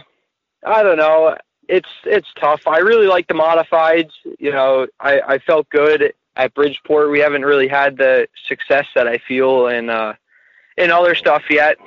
I 0.64 0.82
don't 0.82 0.98
know. 0.98 1.36
It's 1.68 1.88
it's 2.04 2.28
tough. 2.38 2.66
I 2.66 2.78
really 2.78 3.06
like 3.06 3.26
the 3.26 3.34
modifieds. 3.34 4.12
You 4.38 4.52
know, 4.52 4.86
I, 5.00 5.20
I 5.20 5.38
felt 5.38 5.68
good 5.70 6.12
at 6.36 6.54
Bridgeport. 6.54 7.10
We 7.10 7.18
haven't 7.18 7.44
really 7.44 7.68
had 7.68 7.96
the 7.96 8.28
success 8.46 8.86
that 8.94 9.08
I 9.08 9.18
feel 9.18 9.66
in 9.68 9.90
uh 9.90 10.14
in 10.76 10.90
other 10.90 11.14
stuff 11.14 11.44
yet. 11.50 11.78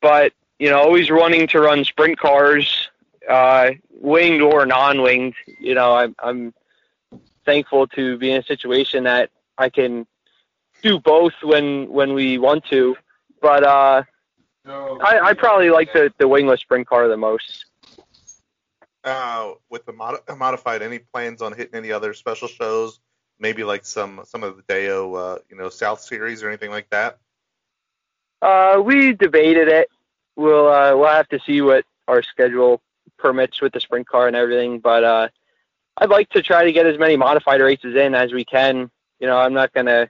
But, 0.00 0.32
you 0.58 0.68
know, 0.68 0.78
always 0.78 1.10
running 1.10 1.46
to 1.48 1.60
run 1.60 1.84
sprint 1.84 2.18
cars, 2.18 2.88
uh 3.28 3.70
winged 4.00 4.42
or 4.42 4.66
non 4.66 5.00
winged, 5.02 5.34
you 5.60 5.74
know, 5.74 5.94
I'm 5.94 6.14
I'm 6.18 6.54
thankful 7.44 7.86
to 7.88 8.18
be 8.18 8.30
in 8.30 8.40
a 8.40 8.44
situation 8.44 9.04
that 9.04 9.30
I 9.58 9.68
can 9.68 10.06
do 10.82 10.98
both 10.98 11.34
when 11.42 11.88
when 11.88 12.14
we 12.14 12.38
want 12.38 12.64
to. 12.66 12.96
But 13.40 13.64
uh 13.64 14.02
I, 14.66 15.20
I 15.22 15.34
probably 15.34 15.70
like 15.70 15.92
the, 15.92 16.12
the 16.18 16.26
wingless 16.26 16.60
sprint 16.60 16.86
car 16.86 17.06
the 17.08 17.16
most. 17.16 17.66
Uh, 19.02 19.52
with 19.68 19.84
the 19.84 19.92
mod- 19.92 20.20
modified, 20.38 20.80
any 20.80 20.98
plans 20.98 21.42
on 21.42 21.52
hitting 21.52 21.74
any 21.74 21.92
other 21.92 22.14
special 22.14 22.48
shows? 22.48 23.00
Maybe 23.38 23.64
like 23.64 23.84
some 23.84 24.22
some 24.24 24.42
of 24.42 24.56
the 24.56 24.62
Deyo, 24.62 25.36
uh, 25.36 25.38
you 25.50 25.56
know, 25.56 25.68
South 25.68 26.00
Series 26.00 26.42
or 26.42 26.48
anything 26.48 26.70
like 26.70 26.88
that. 26.90 27.18
Uh, 28.40 28.80
we 28.82 29.12
debated 29.12 29.68
it. 29.68 29.88
We'll 30.36 30.68
uh, 30.68 30.96
we'll 30.96 31.08
have 31.08 31.28
to 31.30 31.40
see 31.40 31.60
what 31.60 31.84
our 32.08 32.22
schedule 32.22 32.80
permits 33.18 33.60
with 33.60 33.72
the 33.72 33.80
sprint 33.80 34.08
car 34.08 34.26
and 34.26 34.36
everything. 34.36 34.78
But 34.78 35.04
uh, 35.04 35.28
I'd 35.98 36.10
like 36.10 36.28
to 36.30 36.42
try 36.42 36.64
to 36.64 36.72
get 36.72 36.86
as 36.86 36.98
many 36.98 37.16
modified 37.16 37.60
races 37.60 37.94
in 37.94 38.14
as 38.14 38.32
we 38.32 38.44
can. 38.44 38.90
You 39.20 39.26
know, 39.26 39.36
I'm 39.36 39.54
not 39.54 39.72
gonna 39.72 40.08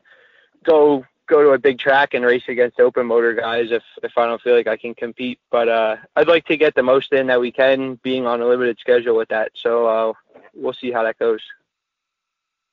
go 0.65 1.05
go 1.27 1.43
to 1.43 1.51
a 1.51 1.59
big 1.59 1.79
track 1.79 2.15
and 2.15 2.25
race 2.25 2.43
against 2.49 2.81
open 2.81 3.07
motor 3.07 3.35
guys 3.35 3.71
if 3.71 3.83
if 4.03 4.17
I 4.17 4.27
don't 4.27 4.41
feel 4.41 4.55
like 4.55 4.67
I 4.67 4.77
can 4.77 4.95
compete. 4.95 5.39
But 5.51 5.69
uh, 5.69 5.97
I'd 6.17 6.29
like 6.29 6.47
to 6.47 6.57
get 6.57 6.75
the 6.75 6.83
most 6.83 7.13
in 7.13 7.27
that 7.29 7.41
we 7.41 7.53
can, 7.53 7.99
being 8.03 8.27
on 8.27 8.41
a 8.41 8.47
limited 8.47 8.79
schedule 8.79 9.17
with 9.17 9.29
that. 9.29 9.53
So 9.55 9.87
uh, 9.87 10.13
we'll 10.55 10.73
see 10.73 10.91
how 10.91 11.03
that 11.03 11.19
goes. 11.19 11.41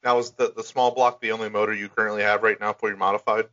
Now, 0.03 0.17
is 0.17 0.31
the 0.31 0.53
the 0.55 0.63
small 0.63 0.91
block 0.91 1.21
the 1.21 1.31
only 1.31 1.49
motor 1.49 1.73
you 1.73 1.89
currently 1.89 2.23
have 2.23 2.43
right 2.43 2.59
now 2.59 2.73
for 2.73 2.89
your 2.89 2.97
modified? 2.97 3.45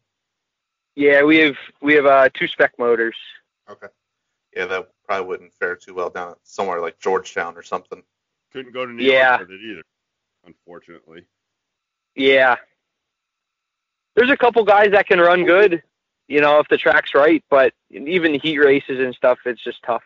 Yeah, 0.95 1.23
we 1.25 1.39
have 1.39 1.57
we 1.81 1.95
have 1.95 2.07
uh, 2.07 2.29
two 2.35 2.49
spec 2.49 2.73
motors. 2.79 3.17
Okay. 3.71 3.89
Yeah, 4.57 4.67
that 4.67 4.91
probably 5.05 5.27
wouldn't 5.27 5.53
fare 5.53 5.77
too 5.77 5.95
well 5.95 6.11
down 6.11 6.33
at 6.33 6.39
somewhere 6.43 6.81
like 6.81 6.99
Georgetown 6.99 7.57
or 7.57 7.63
something. 7.63 8.03
Couldn't 8.53 8.73
go 8.73 8.87
to 8.87 8.93
New 8.93 9.05
Yeah. 9.05 9.37
York 9.39 9.49
with 9.49 9.51
it 9.51 9.61
either, 9.63 9.83
unfortunately. 10.47 11.25
Yeah. 12.15 12.57
There's 14.15 14.31
a 14.31 14.37
couple 14.37 14.65
guys 14.65 14.91
that 14.93 15.07
can 15.07 15.21
run 15.21 15.45
good, 15.45 15.83
you 16.27 16.41
know, 16.41 16.59
if 16.59 16.69
the 16.69 16.77
track's 16.77 17.15
right, 17.15 17.45
but 17.51 17.73
even 17.91 18.35
heat 18.41 18.59
races 18.59 18.99
and 18.99 19.15
stuff, 19.15 19.39
it's 19.45 19.63
just 19.63 19.83
tough. 19.85 20.03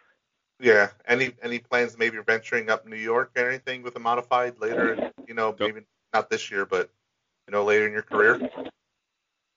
Yeah. 0.61 0.91
Any 1.07 1.33
any 1.43 1.59
plans 1.59 1.97
maybe 1.99 2.19
venturing 2.25 2.71
up 2.71 2.87
New 2.87 2.97
York 2.97 3.31
or 3.37 3.49
anything 3.49 3.83
with 3.83 3.97
a 3.97 4.01
modified 4.01 4.59
later? 4.61 5.11
You 5.27 5.35
know, 5.35 5.55
maybe 5.59 5.83
not 6.13 6.31
this 6.31 6.51
year, 6.51 6.67
but 6.67 6.91
you 7.49 7.53
know, 7.53 7.65
later 7.65 7.87
in 7.87 7.93
your 7.93 8.03
career. 8.03 8.41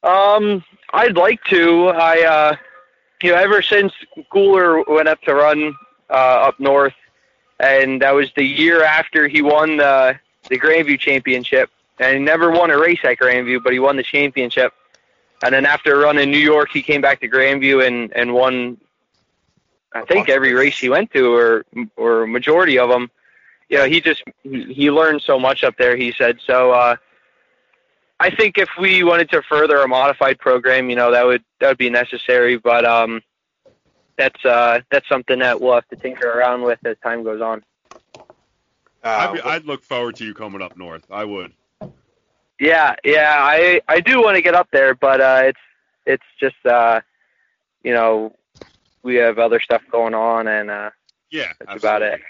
Um, 0.03 0.63
I'd 0.93 1.17
like 1.17 1.43
to. 1.45 1.87
I, 1.87 2.21
uh, 2.23 2.55
you 3.21 3.31
know, 3.31 3.37
ever 3.37 3.61
since 3.61 3.91
Cooler 4.31 4.83
went 4.83 5.07
up 5.07 5.19
to 5.21 5.33
run 5.33 5.75
uh, 6.09 6.13
up 6.47 6.59
north, 6.59 6.93
and 7.59 8.01
that 8.01 8.11
was 8.11 8.31
the 8.35 8.43
year 8.43 8.83
after 8.83 9.27
he 9.27 9.41
won 9.41 9.77
the 9.77 10.19
the 10.49 10.59
Grandview 10.59 10.99
Championship, 10.99 11.69
and 11.99 12.17
he 12.17 12.23
never 12.23 12.51
won 12.51 12.69
a 12.69 12.77
race 12.77 12.99
at 13.03 13.17
Grandview, 13.17 13.63
but 13.63 13.73
he 13.73 13.79
won 13.79 13.95
the 13.95 14.03
championship. 14.03 14.73
And 15.43 15.53
then 15.53 15.65
after 15.65 15.97
running 15.97 16.31
New 16.31 16.37
York, 16.37 16.69
he 16.71 16.81
came 16.81 17.01
back 17.01 17.19
to 17.21 17.29
Grandview 17.29 17.85
and 17.85 18.11
and 18.15 18.33
won. 18.33 18.77
I 19.93 20.03
think 20.03 20.27
every 20.27 20.53
race 20.53 20.77
he 20.77 20.89
went 20.89 21.11
to, 21.11 21.33
or 21.33 21.65
or 21.95 22.27
majority 22.27 22.77
of 22.77 22.89
them. 22.89 23.09
You 23.69 23.77
know, 23.77 23.85
he 23.85 24.01
just 24.01 24.23
he 24.43 24.91
learned 24.91 25.21
so 25.21 25.39
much 25.39 25.63
up 25.63 25.77
there. 25.77 25.95
He 25.95 26.11
said 26.11 26.39
so. 26.45 26.71
uh 26.71 26.97
I 28.19 28.29
think 28.29 28.57
if 28.57 28.69
we 28.79 29.03
wanted 29.03 29.29
to 29.31 29.41
further 29.41 29.77
a 29.81 29.87
modified 29.87 30.39
program, 30.39 30.89
you 30.89 30.95
know, 30.95 31.11
that 31.11 31.25
would 31.25 31.43
that 31.59 31.67
would 31.69 31.77
be 31.77 31.89
necessary. 31.89 32.57
But 32.57 32.85
um, 32.85 33.21
that's 34.17 34.43
uh, 34.45 34.79
that's 34.91 35.07
something 35.09 35.39
that 35.39 35.59
we'll 35.59 35.73
have 35.75 35.87
to 35.89 35.95
tinker 35.95 36.27
around 36.29 36.63
with 36.63 36.79
as 36.85 36.97
time 37.03 37.23
goes 37.23 37.41
on. 37.41 37.63
I'd, 39.03 39.27
Uh, 39.29 39.33
be, 39.33 39.41
I'd 39.41 39.65
look 39.65 39.83
forward 39.83 40.15
to 40.17 40.25
you 40.25 40.33
coming 40.33 40.61
up 40.61 40.77
north. 40.77 41.05
I 41.11 41.25
would. 41.25 41.53
Yeah, 42.59 42.95
yeah, 43.03 43.35
I 43.37 43.81
I 43.87 43.99
do 43.99 44.21
want 44.21 44.35
to 44.35 44.41
get 44.41 44.55
up 44.55 44.69
there, 44.71 44.95
but 44.95 45.21
uh, 45.21 45.41
it's 45.45 45.59
it's 46.05 46.23
just 46.39 46.65
uh, 46.65 47.01
you 47.83 47.93
know, 47.93 48.35
we 49.03 49.15
have 49.15 49.37
other 49.39 49.59
stuff 49.59 49.81
going 49.91 50.13
on, 50.13 50.47
and 50.47 50.71
uh, 50.71 50.89
Yeah, 51.31 51.51
that's 51.59 51.83
about 51.83 52.01
it. 52.01 52.21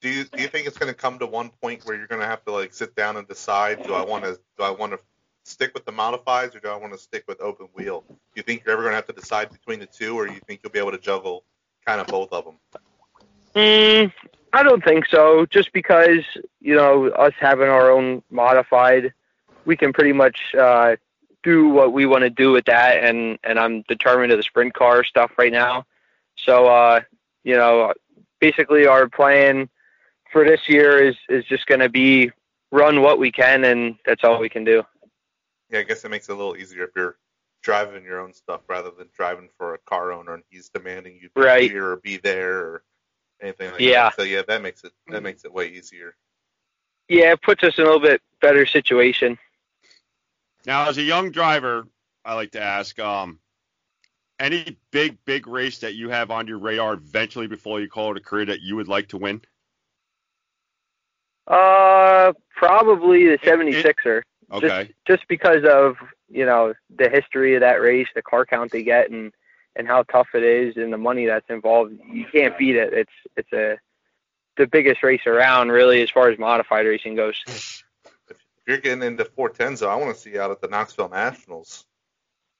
do 0.00 0.08
you 0.08 0.24
do 0.24 0.42
you 0.42 0.48
think 0.48 0.66
it's 0.66 0.76
going 0.76 0.92
to 0.92 0.98
come 0.98 1.18
to 1.20 1.26
one 1.26 1.50
point 1.62 1.86
where 1.86 1.96
you're 1.96 2.06
going 2.08 2.20
to 2.20 2.26
have 2.26 2.44
to 2.46 2.52
like 2.52 2.74
sit 2.74 2.94
down 2.96 3.16
and 3.16 3.28
decide? 3.28 3.82
Do 3.84 3.94
I 3.94 4.04
want 4.04 4.24
to 4.24 4.38
do 4.58 4.64
I 4.64 4.70
want 4.70 4.92
to 4.92 4.98
stick 5.44 5.72
with 5.74 5.84
the 5.84 5.92
modifieds 5.92 6.54
or 6.54 6.60
do 6.60 6.68
I 6.68 6.76
want 6.76 6.92
to 6.92 6.98
stick 6.98 7.24
with 7.26 7.40
open 7.40 7.68
wheel? 7.74 8.04
Do 8.08 8.16
you 8.34 8.42
think 8.42 8.62
you're 8.64 8.72
ever 8.72 8.82
going 8.82 8.92
to 8.92 8.96
have 8.96 9.06
to 9.06 9.12
decide 9.12 9.50
between 9.50 9.80
the 9.80 9.86
two, 9.86 10.18
or 10.18 10.26
do 10.26 10.34
you 10.34 10.40
think 10.46 10.60
you'll 10.62 10.72
be 10.72 10.78
able 10.78 10.92
to 10.92 10.98
juggle 10.98 11.44
kind 11.86 12.00
of 12.00 12.06
both 12.06 12.32
of 12.32 12.44
them? 12.44 12.54
Mm, 13.54 14.12
I 14.52 14.62
don't 14.62 14.84
think 14.84 15.06
so. 15.06 15.46
Just 15.46 15.72
because 15.72 16.24
you 16.60 16.74
know 16.74 17.08
us 17.08 17.32
having 17.38 17.68
our 17.68 17.90
own 17.90 18.22
modified, 18.30 19.12
we 19.64 19.76
can 19.76 19.92
pretty 19.92 20.12
much 20.12 20.54
uh, 20.58 20.96
do 21.42 21.68
what 21.68 21.92
we 21.92 22.06
want 22.06 22.22
to 22.22 22.30
do 22.30 22.52
with 22.52 22.64
that, 22.66 23.02
and 23.02 23.38
and 23.42 23.58
I'm 23.58 23.82
determined 23.82 24.30
to 24.30 24.36
the 24.36 24.42
sprint 24.42 24.74
car 24.74 25.04
stuff 25.04 25.32
right 25.36 25.52
now. 25.52 25.84
So 26.36 26.66
uh, 26.66 27.00
you 27.44 27.56
know, 27.56 27.92
basically 28.40 28.86
our 28.86 29.08
plan 29.08 29.68
for 30.32 30.44
this 30.44 30.68
year 30.68 31.02
is 31.02 31.16
is 31.28 31.44
just 31.46 31.66
going 31.66 31.80
to 31.80 31.88
be 31.88 32.30
run 32.70 33.02
what 33.02 33.18
we 33.18 33.32
can, 33.32 33.64
and 33.64 33.96
that's 34.06 34.22
all 34.22 34.38
we 34.38 34.48
can 34.48 34.64
do. 34.64 34.84
Yeah, 35.70 35.80
I 35.80 35.82
guess 35.82 36.04
it 36.04 36.10
makes 36.10 36.28
it 36.28 36.32
a 36.32 36.34
little 36.34 36.56
easier 36.56 36.84
if 36.84 36.90
you're 36.96 37.16
driving 37.62 38.04
your 38.04 38.20
own 38.20 38.32
stuff 38.32 38.62
rather 38.68 38.90
than 38.90 39.08
driving 39.14 39.48
for 39.56 39.74
a 39.74 39.78
car 39.78 40.12
owner 40.12 40.34
and 40.34 40.42
he's 40.48 40.68
demanding 40.70 41.18
you 41.20 41.28
be 41.34 41.40
Right. 41.42 41.70
here 41.70 41.90
or 41.90 41.96
be 41.96 42.16
there 42.16 42.58
or 42.58 42.84
anything 43.40 43.70
like 43.70 43.80
Yeah. 43.80 44.04
that. 44.04 44.16
So 44.16 44.22
yeah, 44.22 44.42
that 44.48 44.62
makes 44.62 44.82
it 44.84 44.92
that 45.08 45.22
makes 45.22 45.44
it 45.44 45.52
way 45.52 45.68
easier. 45.68 46.16
Yeah, 47.08 47.32
it 47.32 47.42
puts 47.42 47.62
us 47.64 47.76
in 47.78 47.84
a 47.84 47.86
little 47.86 48.00
bit 48.00 48.22
better 48.40 48.66
situation. 48.66 49.38
Now, 50.66 50.88
as 50.88 50.98
a 50.98 51.02
young 51.02 51.30
driver, 51.30 51.86
I 52.24 52.34
like 52.34 52.52
to 52.52 52.60
ask, 52.62 52.98
um, 52.98 53.40
any 54.38 54.78
big, 54.90 55.22
big 55.24 55.46
race 55.46 55.78
that 55.78 55.94
you 55.94 56.08
have 56.10 56.30
on 56.30 56.46
your 56.46 56.58
radar 56.58 56.94
eventually 56.94 57.46
before 57.46 57.80
you 57.80 57.88
call 57.88 58.12
it 58.12 58.16
a 58.16 58.20
career 58.20 58.46
that 58.46 58.60
you 58.60 58.76
would 58.76 58.88
like 58.88 59.08
to 59.08 59.18
win? 59.18 59.42
Uh, 61.46 62.32
probably 62.54 63.26
the 63.26 63.38
76er. 63.38 64.22
Okay. 64.52 64.92
just 65.06 65.26
because 65.28 65.64
of 65.64 65.96
you 66.28 66.44
know 66.44 66.74
the 66.96 67.08
history 67.08 67.54
of 67.54 67.60
that 67.60 67.80
race, 67.80 68.08
the 68.14 68.22
car 68.22 68.44
count 68.44 68.72
they 68.72 68.82
get, 68.82 69.10
and 69.10 69.32
and 69.76 69.86
how 69.86 70.02
tough 70.04 70.28
it 70.34 70.42
is, 70.42 70.76
and 70.76 70.92
the 70.92 70.98
money 70.98 71.26
that's 71.26 71.48
involved. 71.48 71.92
You 72.12 72.26
can't 72.32 72.56
beat 72.58 72.76
it. 72.76 72.92
It's 72.92 73.12
it's 73.36 73.52
a 73.52 73.78
the 74.56 74.66
biggest 74.66 75.02
race 75.02 75.26
around, 75.26 75.70
really, 75.70 76.02
as 76.02 76.10
far 76.10 76.28
as 76.28 76.38
modified 76.38 76.86
racing 76.86 77.14
goes. 77.14 77.36
If 77.46 77.82
you're 78.66 78.78
getting 78.78 79.02
into 79.02 79.24
410s, 79.24 79.86
I 79.86 79.94
want 79.96 80.14
to 80.14 80.20
see 80.20 80.30
you 80.30 80.40
out 80.40 80.50
at 80.50 80.60
the 80.60 80.68
Knoxville 80.68 81.08
Nationals. 81.08 81.86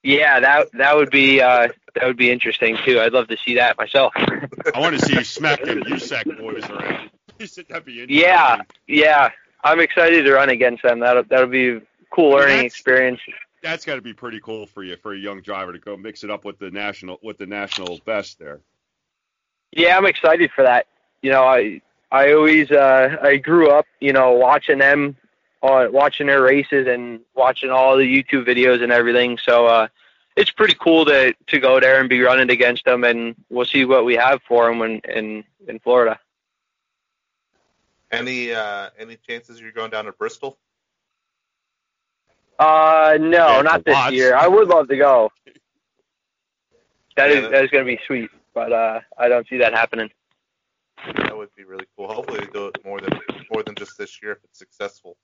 Yeah, 0.03 0.41
that 0.41 0.69
that 0.73 0.97
would 0.97 1.11
be 1.11 1.43
uh, 1.43 1.69
that 1.95 2.07
would 2.07 2.17
be 2.17 2.31
interesting 2.31 2.79
too. 2.85 3.01
I'd 3.01 3.13
love 3.13 3.29
to 3.29 3.37
see 3.37 3.57
that 3.57 3.77
myself. 3.77 4.13
I 4.17 4.81
want 4.81 4.99
to 4.99 5.05
see 5.05 5.15
you 5.15 5.25
smack 5.25 5.63
them 5.63 5.83
USAC 5.83 6.39
boys 6.39 6.69
around. 6.69 7.11
You 7.39 7.47
said 7.47 7.65
that'd 7.71 7.87
be 7.87 8.03
interesting. 8.03 8.19
Yeah. 8.19 8.61
yeah, 8.87 9.31
I'm 9.65 9.81
excited 9.81 10.25
to 10.25 10.33
run 10.33 10.49
against 10.51 10.83
them. 10.83 11.01
That'll 11.01 11.25
that'll 11.25 11.47
be 11.49 11.69
a 11.77 11.83
cool 12.11 12.31
learning 12.31 12.57
That's- 12.57 12.73
experience. 12.73 13.21
That's 13.63 13.85
got 13.85 13.97
to 13.97 14.01
be 14.01 14.15
pretty 14.15 14.41
cool 14.41 14.65
for 14.65 14.83
you, 14.83 14.97
for 14.97 15.13
a 15.13 15.19
young 15.19 15.43
driver 15.43 15.75
to 15.75 15.79
go 15.79 15.95
mix 15.95 16.25
it 16.25 16.31
up 16.31 16.47
with 16.47 16.59
the 16.59 16.71
national, 16.71 17.19
with 17.23 17.37
the 17.37 17.45
national 17.45 18.01
best 18.07 18.39
there. 18.39 18.61
Yeah, 19.73 19.99
I'm 19.99 20.07
excited 20.07 20.51
for 20.53 20.65
that. 20.65 20.87
You 21.23 21.31
know, 21.31 21.45
I 21.45 21.83
I 22.11 22.33
always 22.33 22.71
uh 22.71 23.17
I 23.23 23.37
grew 23.37 23.71
up, 23.71 23.85
you 24.01 24.13
know, 24.15 24.33
watching 24.33 24.79
them 24.79 25.17
uh 25.63 25.89
watching 25.91 26.27
their 26.29 26.43
races 26.43 26.87
and 26.87 27.21
watching 27.35 27.71
all 27.71 27.99
the 27.99 28.05
YouTube 28.05 28.47
videos 28.47 28.83
and 28.83 28.91
everything. 28.93 29.37
So 29.37 29.67
uh 29.67 29.89
it's 30.37 30.51
pretty 30.51 30.75
cool 30.81 31.05
to 31.05 31.35
to 31.49 31.59
go 31.61 31.81
there 31.81 32.01
and 32.01 32.09
be 32.09 32.23
running 32.23 32.49
against 32.51 32.87
them 32.87 33.05
and 33.05 33.35
we'll 33.51 33.67
see 33.67 33.85
what 33.85 34.07
we 34.07 34.15
have 34.15 34.41
for 34.49 34.69
them 34.69 34.79
when 34.79 35.01
in 35.01 35.45
in 35.69 35.79
Florida. 35.81 36.19
Any 38.11 38.53
uh, 38.53 38.91
any 38.99 39.17
chances 39.17 39.61
you're 39.61 39.73
going 39.73 39.91
down 39.91 40.07
to 40.07 40.13
Bristol? 40.13 40.59
Uh 42.59 43.17
no, 43.21 43.57
Yeah, 43.57 43.63
not 43.63 43.85
this 43.85 43.95
lots. 43.95 44.13
year. 44.13 44.35
I 44.35 44.47
would 44.47 44.69
love 44.69 44.89
to 44.89 44.97
go. 44.97 45.31
That 47.17 47.29
Yeah, 47.31 47.37
is 47.37 47.43
that- 47.43 47.51
that 47.53 47.65
is 47.65 47.71
going 47.71 47.85
to 47.85 47.91
be 47.97 48.01
sweet, 48.07 48.31
but 48.55 48.73
uh 48.73 49.01
I 49.19 49.29
don't 49.29 49.47
see 49.49 49.59
that 49.59 49.73
happening. 49.73 50.11
That 51.17 51.37
would 51.37 51.49
be 51.57 51.65
really 51.65 51.87
cool. 51.97 52.13
Hopefully, 52.13 52.41
they 52.41 52.47
do 52.53 52.67
it 52.69 52.85
more 52.85 53.01
than 53.01 53.19
more 53.53 53.63
than 53.63 53.75
just 53.75 53.97
this 53.99 54.23
year 54.23 54.33
if 54.33 54.39
it's 54.45 54.59
successful. 54.59 55.17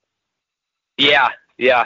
Yeah, 0.97 1.29
yeah. 1.57 1.85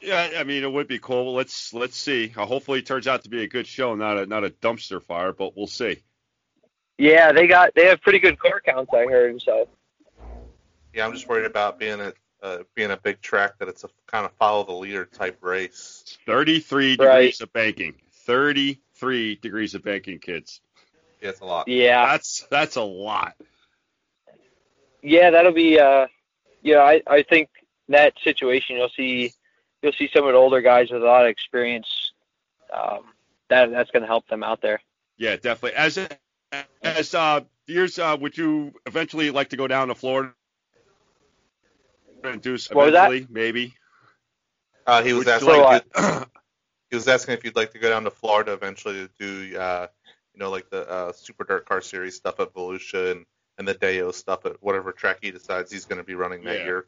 Yeah, 0.00 0.30
I 0.36 0.44
mean 0.44 0.62
it 0.64 0.72
would 0.72 0.86
be 0.88 0.98
cool. 0.98 1.34
Let's 1.34 1.72
let's 1.72 1.96
see. 1.96 2.32
Uh, 2.36 2.46
hopefully, 2.46 2.80
it 2.80 2.86
turns 2.86 3.06
out 3.08 3.22
to 3.24 3.28
be 3.30 3.42
a 3.42 3.48
good 3.48 3.66
show, 3.66 3.94
not 3.94 4.18
a 4.18 4.26
not 4.26 4.44
a 4.44 4.50
dumpster 4.50 5.02
fire, 5.02 5.32
but 5.32 5.56
we'll 5.56 5.66
see. 5.68 6.02
Yeah, 6.98 7.32
they 7.32 7.46
got 7.46 7.74
they 7.74 7.86
have 7.86 8.00
pretty 8.00 8.18
good 8.18 8.38
car 8.38 8.60
counts 8.60 8.92
I 8.92 9.06
heard, 9.06 9.40
so 9.40 9.68
Yeah, 10.92 11.06
I'm 11.06 11.12
just 11.12 11.28
worried 11.28 11.46
about 11.46 11.78
being 11.78 12.00
a 12.00 12.12
uh, 12.42 12.58
being 12.74 12.90
a 12.92 12.96
big 12.96 13.20
track 13.20 13.58
that 13.58 13.68
it's 13.68 13.84
a 13.84 13.88
kind 14.06 14.24
of 14.24 14.32
follow 14.32 14.64
the 14.64 14.72
leader 14.72 15.04
type 15.04 15.38
race. 15.40 16.18
Thirty-three 16.26 16.96
Right. 16.98 17.16
degrees 17.16 17.40
of 17.40 17.52
banking. 17.52 17.94
Thirty-three 18.26 19.36
degrees 19.36 19.74
of 19.74 19.82
banking, 19.82 20.18
kids. 20.18 20.60
Yeah, 21.20 21.30
it's 21.30 21.40
a 21.40 21.44
lot. 21.44 21.66
yeah. 21.68 22.06
That's 22.06 22.46
that's 22.50 22.76
a 22.76 22.82
lot. 22.82 23.34
Yeah, 25.02 25.30
that'll 25.30 25.52
be 25.52 25.78
uh 25.78 26.06
you 26.62 26.74
know, 26.74 26.82
I, 26.82 27.00
I 27.06 27.22
think 27.22 27.48
that 27.88 28.14
situation 28.22 28.76
you'll 28.76 28.90
see 28.96 29.32
you'll 29.82 29.92
see 29.92 30.10
some 30.12 30.26
of 30.26 30.32
the 30.32 30.38
older 30.38 30.60
guys 30.60 30.90
with 30.90 31.02
a 31.02 31.06
lot 31.06 31.24
of 31.24 31.30
experience. 31.30 32.12
Um 32.72 33.00
that 33.48 33.70
that's 33.70 33.90
gonna 33.90 34.06
help 34.06 34.26
them 34.28 34.42
out 34.42 34.60
there. 34.60 34.80
Yeah, 35.16 35.36
definitely. 35.36 35.76
As 35.76 35.98
as 36.82 37.14
uh 37.14 37.40
years, 37.66 37.98
uh, 37.98 38.16
would 38.20 38.36
you 38.36 38.72
eventually 38.86 39.30
like 39.30 39.50
to 39.50 39.56
go 39.56 39.66
down 39.66 39.88
to 39.88 39.94
Florida 39.94 40.32
and 42.24 42.40
do 42.40 42.54
s- 42.54 42.70
What 42.70 42.86
was 42.86 42.92
that? 42.94 43.10
eventually, 43.10 43.26
maybe? 43.30 43.74
Uh, 44.86 45.02
he 45.02 45.12
was 45.12 45.26
Would 45.26 45.34
asking. 45.34 45.48
like- 45.60 45.84
if 45.94 46.04
you'd- 46.04 46.24
he 46.90 46.96
was 46.96 47.08
asking 47.08 47.34
if 47.34 47.44
you'd 47.44 47.56
like 47.56 47.72
to 47.72 47.78
go 47.78 47.88
down 47.90 48.04
to 48.04 48.10
Florida 48.10 48.52
eventually 48.54 48.94
to 48.94 49.10
do, 49.18 49.58
uh, 49.58 49.86
you 50.34 50.40
know, 50.40 50.50
like 50.50 50.70
the 50.70 50.88
uh, 50.88 51.12
Super 51.12 51.44
Dirt 51.44 51.66
Car 51.66 51.80
Series 51.80 52.16
stuff 52.16 52.40
at 52.40 52.52
Volusia 52.54 53.12
and 53.12 53.26
and 53.58 53.66
the 53.66 53.74
Deyo 53.74 54.14
stuff 54.14 54.46
at 54.46 54.52
whatever 54.62 54.92
track 54.92 55.18
he 55.20 55.32
decides 55.32 55.72
he's 55.72 55.84
going 55.84 55.98
to 55.98 56.04
be 56.04 56.14
running 56.14 56.44
that 56.44 56.58
Yeah. 56.60 56.64
year. 56.64 56.86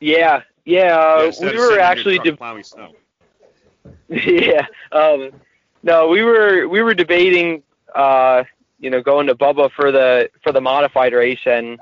Yeah, 0.00 0.42
yeah. 0.64 0.98
Uh, 0.98 1.16
Yeah, 1.16 1.20
we 1.20 1.26
were 1.26 1.32
sitting 1.32 1.48
in 1.48 1.54
your 1.54 1.80
actually 1.80 2.14
truck 2.16 2.24
de- 2.24 2.36
plowing 2.36 2.64
snow. 2.64 2.92
yeah. 4.08 4.66
Um, 4.90 5.30
no, 5.84 6.08
we 6.08 6.22
were 6.24 6.66
we 6.68 6.82
were 6.82 6.92
debating, 6.92 7.62
uh, 7.94 8.44
you 8.78 8.90
know, 8.90 9.02
going 9.02 9.26
to 9.26 9.34
Bubba 9.34 9.70
for 9.72 9.92
the 9.92 10.30
for 10.42 10.52
the 10.52 10.60
modified 10.60 11.12
race, 11.12 11.40
and 11.46 11.78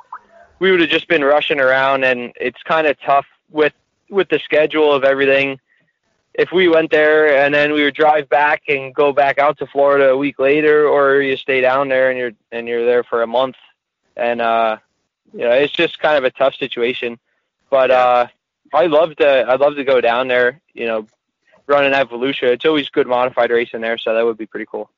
we 0.58 0.70
would 0.70 0.80
have 0.80 0.90
just 0.90 1.08
been 1.08 1.24
rushing 1.24 1.60
around, 1.60 2.04
and 2.04 2.32
it's 2.36 2.62
kind 2.64 2.86
of 2.86 2.98
tough 3.00 3.26
with 3.50 3.72
with 4.10 4.28
the 4.28 4.38
schedule 4.40 4.92
of 4.92 5.04
everything. 5.04 5.60
If 6.34 6.52
we 6.52 6.68
went 6.68 6.90
there 6.92 7.44
and 7.44 7.52
then 7.52 7.72
we 7.72 7.82
would 7.82 7.94
drive 7.94 8.28
back 8.28 8.62
and 8.68 8.94
go 8.94 9.12
back 9.12 9.38
out 9.38 9.58
to 9.58 9.66
Florida 9.66 10.10
a 10.10 10.16
week 10.16 10.38
later, 10.38 10.86
or 10.86 11.20
you 11.20 11.36
stay 11.36 11.60
down 11.60 11.88
there 11.88 12.10
and 12.10 12.18
you're 12.18 12.32
and 12.52 12.68
you're 12.68 12.84
there 12.84 13.04
for 13.04 13.22
a 13.22 13.26
month, 13.26 13.56
and 14.16 14.40
uh, 14.40 14.76
you 15.32 15.40
know, 15.40 15.50
it's 15.50 15.72
just 15.72 15.98
kind 15.98 16.16
of 16.16 16.24
a 16.24 16.30
tough 16.30 16.54
situation. 16.54 17.18
But 17.70 17.90
uh, 17.90 18.26
I 18.72 18.86
love 18.86 19.16
to 19.16 19.46
I'd 19.48 19.60
love 19.60 19.76
to 19.76 19.84
go 19.84 20.00
down 20.00 20.28
there, 20.28 20.60
you 20.74 20.86
know, 20.86 21.06
running 21.66 21.92
at 21.92 22.08
Volusia. 22.08 22.52
It's 22.54 22.64
always 22.64 22.88
good 22.88 23.06
modified 23.06 23.50
racing 23.50 23.80
there, 23.80 23.98
so 23.98 24.14
that 24.14 24.24
would 24.24 24.38
be 24.38 24.46
pretty 24.46 24.66
cool. 24.66 24.90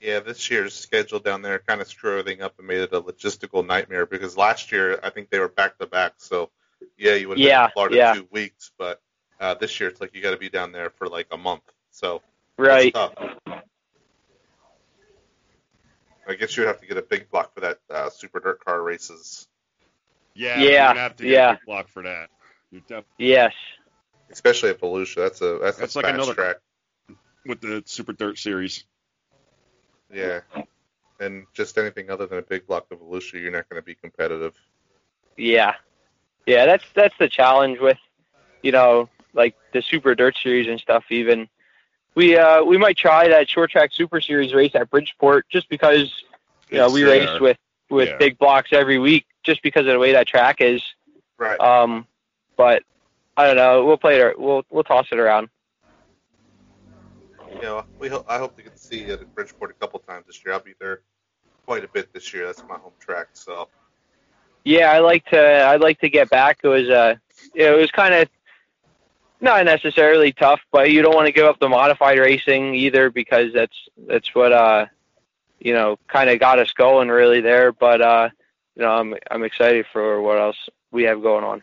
Yeah, 0.00 0.20
this 0.20 0.50
year's 0.50 0.74
schedule 0.74 1.18
down 1.20 1.42
there 1.42 1.58
kind 1.58 1.80
of 1.80 1.88
screwed 1.88 2.20
everything 2.20 2.42
up 2.42 2.58
and 2.58 2.66
made 2.68 2.80
it 2.80 2.92
a 2.92 3.00
logistical 3.00 3.66
nightmare 3.66 4.04
because 4.06 4.36
last 4.36 4.70
year 4.70 5.00
I 5.02 5.10
think 5.10 5.30
they 5.30 5.38
were 5.38 5.48
back 5.48 5.78
to 5.78 5.86
back. 5.86 6.14
So 6.18 6.50
yeah, 6.98 7.14
you 7.14 7.28
would 7.28 7.38
have 7.38 7.42
been 7.44 7.48
Yeah, 7.48 7.64
in 7.64 7.70
Florida 7.72 7.96
yeah. 7.96 8.14
two 8.14 8.28
weeks, 8.30 8.70
but 8.78 9.00
uh, 9.40 9.54
this 9.54 9.80
year 9.80 9.88
it's 9.88 10.00
like 10.00 10.14
you 10.14 10.22
got 10.22 10.32
to 10.32 10.36
be 10.36 10.50
down 10.50 10.72
there 10.72 10.90
for 10.90 11.08
like 11.08 11.28
a 11.32 11.36
month. 11.36 11.62
So 11.90 12.20
Right. 12.58 12.86
it's 12.86 12.94
tough. 12.94 13.14
I 16.28 16.34
guess 16.34 16.56
you'd 16.56 16.66
have 16.66 16.80
to 16.80 16.86
get 16.86 16.96
a 16.98 17.02
big 17.02 17.30
block 17.30 17.54
for 17.54 17.60
that 17.60 17.78
uh, 17.88 18.10
Super 18.10 18.40
Dirt 18.40 18.64
Car 18.64 18.82
races, 18.82 19.46
Yeah, 20.34 20.58
Yeah, 20.58 20.92
you're 20.92 21.00
have 21.02 21.16
to 21.16 21.22
get 21.22 21.32
yeah. 21.32 21.50
a 21.50 21.54
big 21.54 21.64
block 21.66 21.88
for 21.88 22.02
that. 22.02 22.30
You're 22.70 22.82
def- 22.88 23.04
Yes. 23.18 23.52
especially 24.30 24.70
at 24.70 24.80
Volusia. 24.80 25.16
That's 25.16 25.40
a 25.40 25.58
that's, 25.62 25.78
That's 25.78 25.94
a 25.94 25.98
like 25.98 26.06
fast 26.06 26.14
another- 26.16 26.34
track. 26.34 26.56
with 27.46 27.60
the 27.60 27.82
Super 27.86 28.12
Dirt 28.12 28.38
Series. 28.38 28.84
Yeah, 30.12 30.40
and 31.20 31.46
just 31.52 31.76
anything 31.78 32.10
other 32.10 32.26
than 32.26 32.38
a 32.38 32.42
big 32.42 32.66
block 32.66 32.86
of 32.90 33.00
Volusia, 33.00 33.40
you're 33.40 33.50
not 33.50 33.68
going 33.68 33.80
to 33.80 33.84
be 33.84 33.94
competitive. 33.94 34.54
Yeah. 35.36 35.74
Yeah, 36.46 36.64
that's 36.66 36.84
that's 36.94 37.14
the 37.18 37.28
challenge 37.28 37.80
with, 37.80 37.98
you 38.62 38.70
know, 38.72 39.08
like 39.34 39.56
the 39.72 39.82
Super 39.82 40.14
Dirt 40.14 40.36
Series 40.42 40.68
and 40.68 40.78
stuff. 40.80 41.04
Even 41.10 41.48
we 42.14 42.36
uh 42.36 42.62
we 42.62 42.78
might 42.78 42.96
try 42.96 43.28
that 43.28 43.48
short 43.48 43.70
track 43.70 43.90
Super 43.92 44.20
Series 44.20 44.54
race 44.54 44.70
at 44.74 44.88
Bridgeport 44.88 45.48
just 45.48 45.68
because 45.68 46.12
you 46.70 46.78
know 46.78 46.84
It's 46.86 46.94
we 46.94 47.02
there. 47.02 47.20
race 47.20 47.40
with 47.40 47.58
with 47.90 48.08
Yeah. 48.08 48.16
big 48.18 48.38
blocks 48.38 48.72
every 48.72 48.98
week 48.98 49.26
just 49.42 49.62
because 49.62 49.82
of 49.86 49.92
the 49.92 49.98
way 49.98 50.12
that 50.12 50.26
track 50.28 50.60
is. 50.60 50.80
Right. 51.36 51.58
Um, 51.60 52.06
but 52.56 52.82
I 53.36 53.46
don't 53.46 53.56
know. 53.56 53.84
We'll 53.84 53.98
play 53.98 54.20
it. 54.20 54.38
We'll 54.38 54.64
we'll 54.70 54.84
toss 54.84 55.08
it 55.10 55.18
around. 55.18 55.48
You 57.54 57.60
know, 57.60 57.84
we 57.98 58.08
ho- 58.08 58.24
I 58.28 58.38
hope 58.38 58.56
to 58.56 58.62
get 58.62 58.74
to 58.74 58.82
see 58.82 59.04
you 59.04 59.14
at 59.14 59.34
Bridgeport 59.34 59.70
a 59.70 59.74
couple 59.74 59.98
times 60.00 60.26
this 60.26 60.44
year. 60.44 60.54
I'll 60.54 60.60
be 60.60 60.74
there 60.78 61.00
quite 61.64 61.84
a 61.84 61.88
bit 61.88 62.12
this 62.12 62.32
year. 62.32 62.46
That's 62.46 62.62
my 62.68 62.78
home 62.78 62.92
track. 63.00 63.28
So 63.34 63.68
Yeah, 64.64 64.90
I 64.90 64.98
like 65.00 65.24
to. 65.26 65.64
I'd 65.66 65.80
like 65.80 66.00
to 66.00 66.08
get 66.08 66.30
back. 66.30 66.60
It 66.62 66.68
was 66.68 66.88
uh, 66.88 67.16
it 67.54 67.76
was 67.76 67.90
kind 67.90 68.14
of 68.14 68.28
not 69.40 69.64
necessarily 69.64 70.32
tough, 70.32 70.60
but 70.72 70.90
you 70.90 71.02
don't 71.02 71.14
want 71.14 71.26
to 71.26 71.32
give 71.32 71.46
up 71.46 71.58
the 71.58 71.68
modified 71.68 72.18
racing 72.18 72.74
either 72.74 73.10
because 73.10 73.52
that's 73.52 73.76
that's 74.06 74.34
what 74.34 74.52
uh, 74.52 74.86
you 75.60 75.72
know, 75.72 75.98
kind 76.08 76.30
of 76.30 76.38
got 76.38 76.58
us 76.58 76.72
going 76.72 77.08
really 77.08 77.40
there. 77.40 77.72
But 77.72 78.00
uh, 78.00 78.28
you 78.74 78.82
know, 78.82 78.90
I'm 78.90 79.14
I'm 79.30 79.42
excited 79.44 79.86
for 79.92 80.20
what 80.20 80.38
else 80.38 80.56
we 80.90 81.04
have 81.04 81.22
going 81.22 81.44
on. 81.44 81.62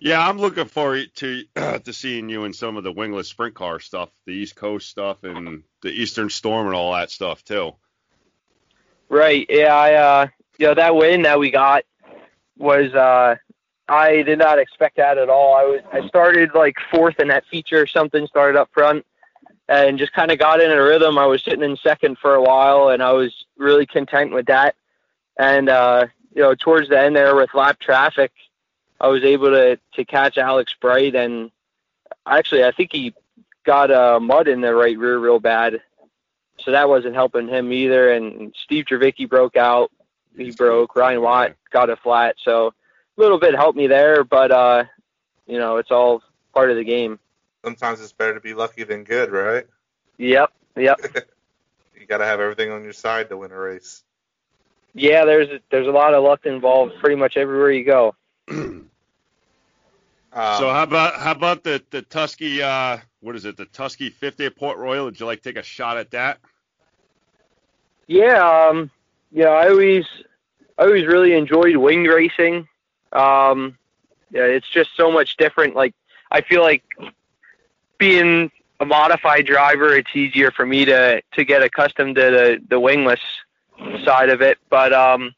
Yeah, 0.00 0.26
I'm 0.26 0.38
looking 0.38 0.64
forward 0.64 1.14
to 1.16 1.44
to 1.54 1.92
seeing 1.92 2.28
you 2.28 2.44
in 2.44 2.52
some 2.52 2.76
of 2.76 2.84
the 2.84 2.92
wingless 2.92 3.28
sprint 3.28 3.54
car 3.54 3.80
stuff, 3.80 4.08
the 4.26 4.32
East 4.32 4.56
Coast 4.56 4.88
stuff, 4.88 5.24
and 5.24 5.62
the 5.82 5.90
Eastern 5.90 6.30
Storm 6.30 6.66
and 6.66 6.74
all 6.74 6.94
that 6.94 7.10
stuff 7.10 7.44
too. 7.44 7.72
Right. 9.10 9.46
Yeah. 9.48 9.74
I 9.74 9.94
uh, 9.94 10.26
you 10.58 10.66
know, 10.66 10.74
that 10.74 10.96
win 10.96 11.22
that 11.22 11.38
we 11.38 11.50
got 11.50 11.84
was 12.56 12.94
uh, 12.94 13.36
I 13.88 14.22
did 14.22 14.38
not 14.38 14.58
expect 14.58 14.96
that 14.96 15.18
at 15.18 15.28
all. 15.28 15.54
I 15.54 15.64
was 15.64 15.80
I 15.92 16.08
started 16.08 16.54
like 16.54 16.76
fourth 16.90 17.20
in 17.20 17.28
that 17.28 17.44
feature 17.46 17.82
or 17.82 17.86
something, 17.86 18.26
started 18.26 18.58
up 18.58 18.70
front, 18.72 19.04
and 19.68 19.98
just 19.98 20.12
kind 20.12 20.30
of 20.30 20.38
got 20.38 20.60
in 20.60 20.70
a 20.70 20.82
rhythm. 20.82 21.18
I 21.18 21.26
was 21.26 21.42
sitting 21.42 21.62
in 21.62 21.76
second 21.76 22.18
for 22.18 22.34
a 22.34 22.42
while, 22.42 22.88
and 22.88 23.02
I 23.02 23.12
was 23.12 23.34
really 23.58 23.84
content 23.86 24.32
with 24.32 24.46
that. 24.46 24.76
And 25.38 25.68
uh, 25.68 26.06
you 26.34 26.42
know, 26.42 26.54
towards 26.54 26.88
the 26.88 26.98
end 26.98 27.16
there 27.16 27.34
with 27.36 27.52
lap 27.52 27.78
traffic, 27.80 28.32
I 29.00 29.08
was 29.08 29.24
able 29.24 29.50
to 29.50 29.78
to 29.94 30.04
catch 30.04 30.38
Alex 30.38 30.74
Bright, 30.80 31.14
and 31.14 31.50
actually 32.26 32.64
I 32.64 32.72
think 32.72 32.92
he 32.92 33.14
got 33.64 33.90
uh, 33.90 34.20
mud 34.20 34.48
in 34.48 34.60
the 34.60 34.74
right 34.74 34.98
rear 34.98 35.18
real 35.18 35.40
bad 35.40 35.80
so 36.64 36.70
that 36.72 36.88
wasn't 36.88 37.14
helping 37.14 37.48
him 37.48 37.72
either. 37.72 38.12
And 38.12 38.54
Steve 38.64 38.84
Drevicki 38.84 39.28
broke 39.28 39.56
out. 39.56 39.90
He 40.36 40.50
broke. 40.52 40.94
Ryan 40.96 41.22
Watt 41.22 41.54
got 41.70 41.90
a 41.90 41.96
flat. 41.96 42.36
So 42.42 42.68
a 42.68 43.20
little 43.20 43.38
bit 43.38 43.54
helped 43.54 43.76
me 43.76 43.86
there, 43.86 44.24
but 44.24 44.50
uh, 44.50 44.84
you 45.46 45.58
know, 45.58 45.78
it's 45.78 45.90
all 45.90 46.22
part 46.54 46.70
of 46.70 46.76
the 46.76 46.84
game. 46.84 47.18
Sometimes 47.64 48.00
it's 48.00 48.12
better 48.12 48.34
to 48.34 48.40
be 48.40 48.54
lucky 48.54 48.84
than 48.84 49.04
good, 49.04 49.30
right? 49.30 49.66
Yep, 50.18 50.52
yep. 50.76 51.00
You 51.98 52.06
got 52.06 52.18
to 52.18 52.24
have 52.24 52.40
everything 52.40 52.72
on 52.72 52.82
your 52.82 52.94
side 52.94 53.28
to 53.28 53.36
win 53.36 53.52
a 53.52 53.58
race. 53.58 54.02
yeah, 54.94 55.26
there's 55.26 55.60
there's 55.70 55.86
a 55.86 55.90
lot 55.90 56.14
of 56.14 56.24
luck 56.24 56.46
involved 56.46 56.94
pretty 56.98 57.14
much 57.14 57.36
everywhere 57.36 57.70
you 57.70 57.84
go. 57.84 58.14
Um, 60.32 60.58
so 60.58 60.70
how 60.70 60.84
about 60.84 61.20
how 61.20 61.32
about 61.32 61.64
the 61.64 61.82
the 61.90 62.02
Tusky 62.02 62.62
uh 62.62 62.98
what 63.20 63.36
is 63.36 63.44
it 63.44 63.56
the 63.56 63.66
Tusky 63.66 64.10
50 64.10 64.46
at 64.46 64.56
Port 64.56 64.78
Royal? 64.78 65.04
Would 65.06 65.18
you 65.18 65.26
like 65.26 65.42
to 65.42 65.52
take 65.52 65.58
a 65.58 65.62
shot 65.62 65.96
at 65.96 66.10
that? 66.12 66.38
Yeah, 68.06 68.68
um, 68.68 68.90
know, 69.32 69.52
I 69.52 69.68
always 69.68 70.06
I 70.78 70.84
always 70.84 71.06
really 71.06 71.34
enjoyed 71.34 71.76
wing 71.76 72.04
racing. 72.04 72.68
Um, 73.12 73.76
yeah, 74.30 74.44
it's 74.44 74.68
just 74.68 74.90
so 74.96 75.10
much 75.10 75.36
different. 75.36 75.74
Like 75.74 75.94
I 76.30 76.40
feel 76.40 76.62
like 76.62 76.82
being 77.98 78.50
a 78.80 78.86
modified 78.86 79.46
driver, 79.46 79.94
it's 79.94 80.14
easier 80.14 80.50
for 80.50 80.64
me 80.64 80.84
to 80.86 81.22
to 81.32 81.44
get 81.44 81.62
accustomed 81.62 82.16
to 82.16 82.22
the 82.22 82.58
the 82.68 82.80
wingless 82.80 83.20
side 84.04 84.30
of 84.30 84.42
it. 84.42 84.58
But 84.68 84.92
um, 84.92 85.34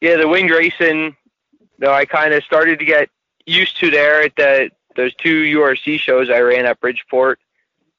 yeah, 0.00 0.16
the 0.16 0.28
winged 0.28 0.50
racing, 0.50 1.16
though, 1.78 1.94
I 1.94 2.04
kind 2.04 2.34
of 2.34 2.42
started 2.44 2.78
to 2.78 2.84
get 2.84 3.08
used 3.46 3.78
to 3.80 3.90
there 3.90 4.22
at 4.22 4.36
the 4.36 4.70
those 4.96 5.14
two 5.14 5.42
URC 5.58 5.98
shows 6.00 6.30
I 6.30 6.40
ran 6.40 6.66
at 6.66 6.80
Bridgeport, 6.80 7.38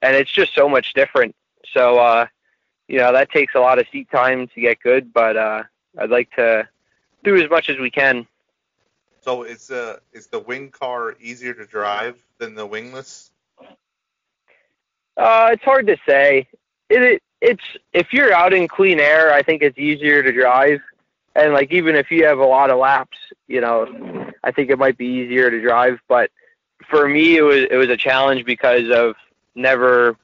and 0.02 0.16
it's 0.16 0.32
just 0.32 0.54
so 0.54 0.68
much 0.68 0.94
different. 0.94 1.36
So 1.74 1.98
uh, 2.00 2.28
you 2.88 2.98
know 2.98 3.12
that 3.14 3.32
takes 3.32 3.56
a 3.56 3.60
lot 3.60 3.80
of 3.80 3.88
seat 3.92 4.10
time 4.12 4.48
to 4.48 4.62
get 4.62 4.82
good, 4.82 5.14
but 5.14 5.38
uh, 5.38 5.64
I'd 5.98 6.10
like 6.10 6.32
to 6.36 6.68
do 7.24 7.36
as 7.36 7.50
much 7.50 7.70
as 7.70 7.78
we 7.78 7.90
can. 7.90 8.28
so 9.22 9.44
is 9.44 9.72
uh 9.72 9.98
is 10.14 10.28
the 10.28 10.40
wing 10.40 10.70
car 10.70 11.16
easier 11.20 11.54
to 11.54 11.66
drive 11.66 12.18
than 12.38 12.56
the 12.56 12.66
wingless? 12.66 13.32
Uh, 15.18 15.50
it's 15.52 15.64
hard 15.64 15.88
to 15.88 15.98
say. 16.08 16.48
It, 16.90 17.02
it 17.02 17.24
it's 17.42 17.64
if 17.94 18.14
you're 18.14 18.34
out 18.34 18.54
in 18.54 18.68
clean 18.68 19.00
air, 19.00 19.34
I 19.34 19.42
think 19.44 19.62
it's 19.62 19.78
easier 19.78 20.24
to 20.24 20.32
drive. 20.32 20.82
And 21.36 21.54
like 21.54 21.72
even 21.72 21.96
if 21.96 22.10
you 22.10 22.26
have 22.26 22.40
a 22.40 22.46
lot 22.46 22.70
of 22.72 22.80
laps, 22.80 23.18
you 23.48 23.62
know, 23.62 24.27
I 24.48 24.52
think 24.52 24.70
it 24.70 24.80
might 24.80 24.98
be 24.98 25.06
easier 25.06 25.52
to 25.52 25.62
drive. 25.62 26.00
But 26.08 26.32
for 26.90 27.08
me, 27.08 27.36
it 27.36 27.42
was 27.42 27.66
it 27.70 27.76
was 27.76 27.90
a 27.90 27.98
challenge 27.98 28.46
because 28.46 28.90
of 28.90 29.16
never 29.56 30.16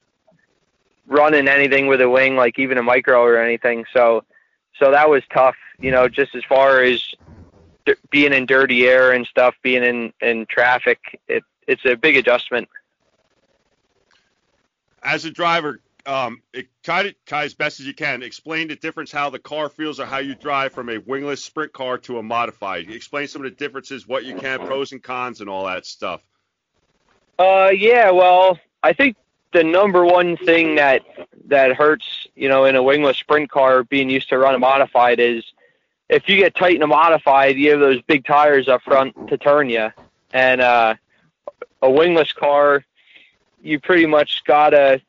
running 1.08 1.50
anything 1.50 1.88
with 1.88 2.00
a 2.00 2.10
wing, 2.10 2.38
like 2.38 2.58
even 2.58 2.78
a 2.78 2.84
micro 2.84 3.22
or 3.22 3.38
anything. 3.38 3.84
So 3.94 4.24
so 4.80 4.92
that 4.92 5.10
was 5.10 5.24
tough. 5.34 5.58
You 5.80 5.92
know, 5.92 6.08
just 6.08 6.36
as 6.36 6.44
far 6.48 6.82
as 6.82 7.04
being 8.10 8.32
in 8.32 8.46
dirty 8.46 8.88
air 8.88 9.12
and 9.12 9.28
stuff, 9.28 9.56
being 9.62 9.84
in 9.84 10.14
in 10.22 10.46
traffic, 10.46 11.20
it 11.28 11.44
it's 11.68 11.84
a 11.86 11.96
big 11.96 12.16
adjustment. 12.16 12.70
As 15.04 15.26
a 15.26 15.32
driver, 15.32 15.82
um, 16.06 16.42
it, 16.54 16.68
try 16.84 17.14
try 17.26 17.44
as 17.46 17.54
best 17.54 17.80
as 17.80 17.86
you 17.86 17.94
can 17.94 18.24
explain 18.24 18.68
the 18.68 18.76
difference 18.76 19.12
how 19.12 19.30
the 19.30 19.40
car 19.40 19.70
feels 19.70 20.00
or 20.00 20.06
how 20.06 20.18
you 20.18 20.36
drive 20.36 20.74
from 20.74 20.90
a 20.90 20.98
wingless 20.98 21.44
sprint 21.44 21.74
car 21.74 21.98
to 22.00 22.20
a 22.20 22.24
modified. 22.24 22.90
Explain 22.90 23.28
some 23.28 23.44
of 23.46 23.50
the 23.50 23.56
differences, 23.56 24.08
what 24.08 24.26
you 24.26 24.36
can, 24.36 24.60
pros 24.60 24.92
and 24.92 25.02
cons, 25.02 25.42
and 25.42 25.50
all 25.50 25.66
that 25.66 25.86
stuff. 25.86 26.22
Uh, 27.40 27.72
yeah. 27.74 28.12
Well, 28.12 28.60
I 28.84 28.94
think 28.94 29.16
the 29.54 29.64
number 29.64 30.06
one 30.06 30.36
thing 30.38 30.76
that 30.76 31.04
that 31.46 31.76
hurts, 31.76 32.28
you 32.36 32.50
know, 32.50 32.66
in 32.66 32.76
a 32.76 32.84
wingless 32.84 33.18
sprint 33.18 33.50
car, 33.50 33.84
being 33.84 34.10
used 34.10 34.30
to 34.30 34.38
run 34.38 34.56
a 34.56 34.60
modified, 34.60 35.20
is 35.20 35.44
if 36.10 36.28
you 36.28 36.38
get 36.38 36.56
tight 36.56 36.76
in 36.76 36.82
a 36.82 36.88
modified, 36.88 37.56
you 37.56 37.72
have 37.72 37.80
those 37.80 38.02
big 38.04 38.26
tires 38.26 38.68
up 38.68 38.82
front 38.84 39.30
to 39.30 39.38
turn 39.38 39.70
you, 39.70 39.90
and 40.34 40.60
uh, 40.60 40.96
a 41.82 41.90
wingless 41.90 42.34
car, 42.34 42.84
you 43.62 43.80
pretty 43.80 44.06
much 44.06 44.44
gotta 44.46 45.02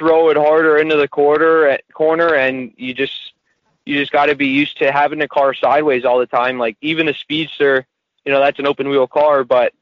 throw 0.00 0.30
it 0.30 0.36
harder 0.38 0.78
into 0.78 0.96
the 0.96 1.06
quarter 1.06 1.68
at 1.68 1.84
corner, 1.92 2.34
and 2.34 2.72
you 2.78 2.94
just 2.94 3.34
you 3.84 3.98
just 3.98 4.10
got 4.10 4.26
to 4.26 4.34
be 4.34 4.46
used 4.46 4.78
to 4.78 4.90
having 4.90 5.18
the 5.18 5.28
car 5.28 5.52
sideways 5.52 6.06
all 6.06 6.18
the 6.18 6.26
time. 6.26 6.58
Like 6.58 6.78
even 6.80 7.06
a 7.06 7.14
speedster, 7.14 7.86
you 8.24 8.32
know, 8.32 8.40
that's 8.40 8.58
an 8.58 8.66
open 8.66 8.88
wheel 8.88 9.06
car, 9.06 9.44
but 9.44 9.74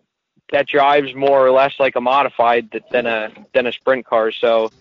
that 0.50 0.66
drives 0.66 1.14
more 1.14 1.46
or 1.46 1.52
less 1.52 1.74
like 1.78 1.94
a 1.94 2.00
modified 2.00 2.82
than 2.90 3.06
a 3.06 3.30
than 3.54 3.68
a 3.68 3.72
sprint 3.72 4.06
car. 4.06 4.32
So 4.32 4.72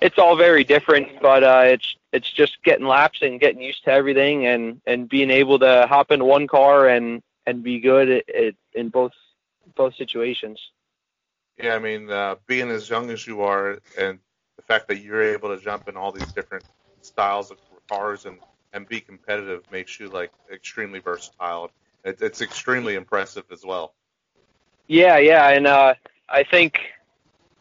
it's 0.00 0.18
all 0.18 0.36
very 0.36 0.62
different, 0.62 1.20
but 1.20 1.42
uh, 1.42 1.62
it's 1.64 1.96
it's 2.12 2.30
just 2.30 2.62
getting 2.62 2.86
laps 2.86 3.22
and 3.22 3.40
getting 3.40 3.60
used 3.60 3.82
to 3.84 3.90
everything, 3.90 4.46
and 4.46 4.80
and 4.86 5.08
being 5.08 5.30
able 5.30 5.58
to 5.58 5.86
hop 5.88 6.12
into 6.12 6.24
one 6.24 6.46
car 6.46 6.86
and 6.86 7.22
and 7.44 7.64
be 7.64 7.80
good 7.80 8.08
at, 8.08 8.28
at, 8.28 8.54
in 8.72 8.88
both 8.90 9.12
both 9.74 9.96
situations. 9.96 10.60
Yeah, 11.60 11.74
I 11.74 11.80
mean, 11.80 12.08
uh, 12.08 12.36
being 12.46 12.70
as 12.70 12.88
young 12.88 13.10
as 13.10 13.26
you 13.26 13.40
are, 13.42 13.78
and 13.98 14.20
the 14.56 14.62
fact 14.62 14.88
that 14.88 14.98
you're 14.98 15.22
able 15.22 15.54
to 15.54 15.62
jump 15.62 15.88
in 15.88 15.96
all 15.96 16.12
these 16.12 16.32
different 16.32 16.64
styles 17.02 17.50
of 17.50 17.58
cars 17.88 18.26
and 18.26 18.38
and 18.72 18.88
be 18.88 19.00
competitive 19.00 19.62
makes 19.72 19.98
you 19.98 20.08
like 20.08 20.30
extremely 20.52 20.98
versatile. 20.98 21.70
It, 22.04 22.20
it's 22.20 22.42
extremely 22.42 22.94
impressive 22.94 23.44
as 23.50 23.64
well. 23.64 23.94
Yeah, 24.86 25.18
yeah, 25.18 25.48
and 25.48 25.66
uh, 25.66 25.94
I 26.28 26.44
think 26.44 26.80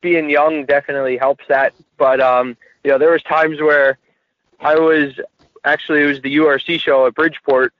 being 0.02 0.30
young 0.30 0.66
definitely 0.66 1.18
helps 1.18 1.46
that. 1.48 1.74
But 1.98 2.20
um, 2.20 2.58
you 2.84 2.92
know, 2.92 2.98
there 2.98 3.12
was 3.12 3.24
times 3.24 3.60
where 3.62 3.98
I 4.60 4.76
was 4.76 5.20
actually 5.64 6.04
it 6.04 6.06
was 6.06 6.22
the 6.22 6.36
URC 6.36 6.80
show 6.80 7.08
at 7.08 7.16
Bridgeport. 7.16 7.74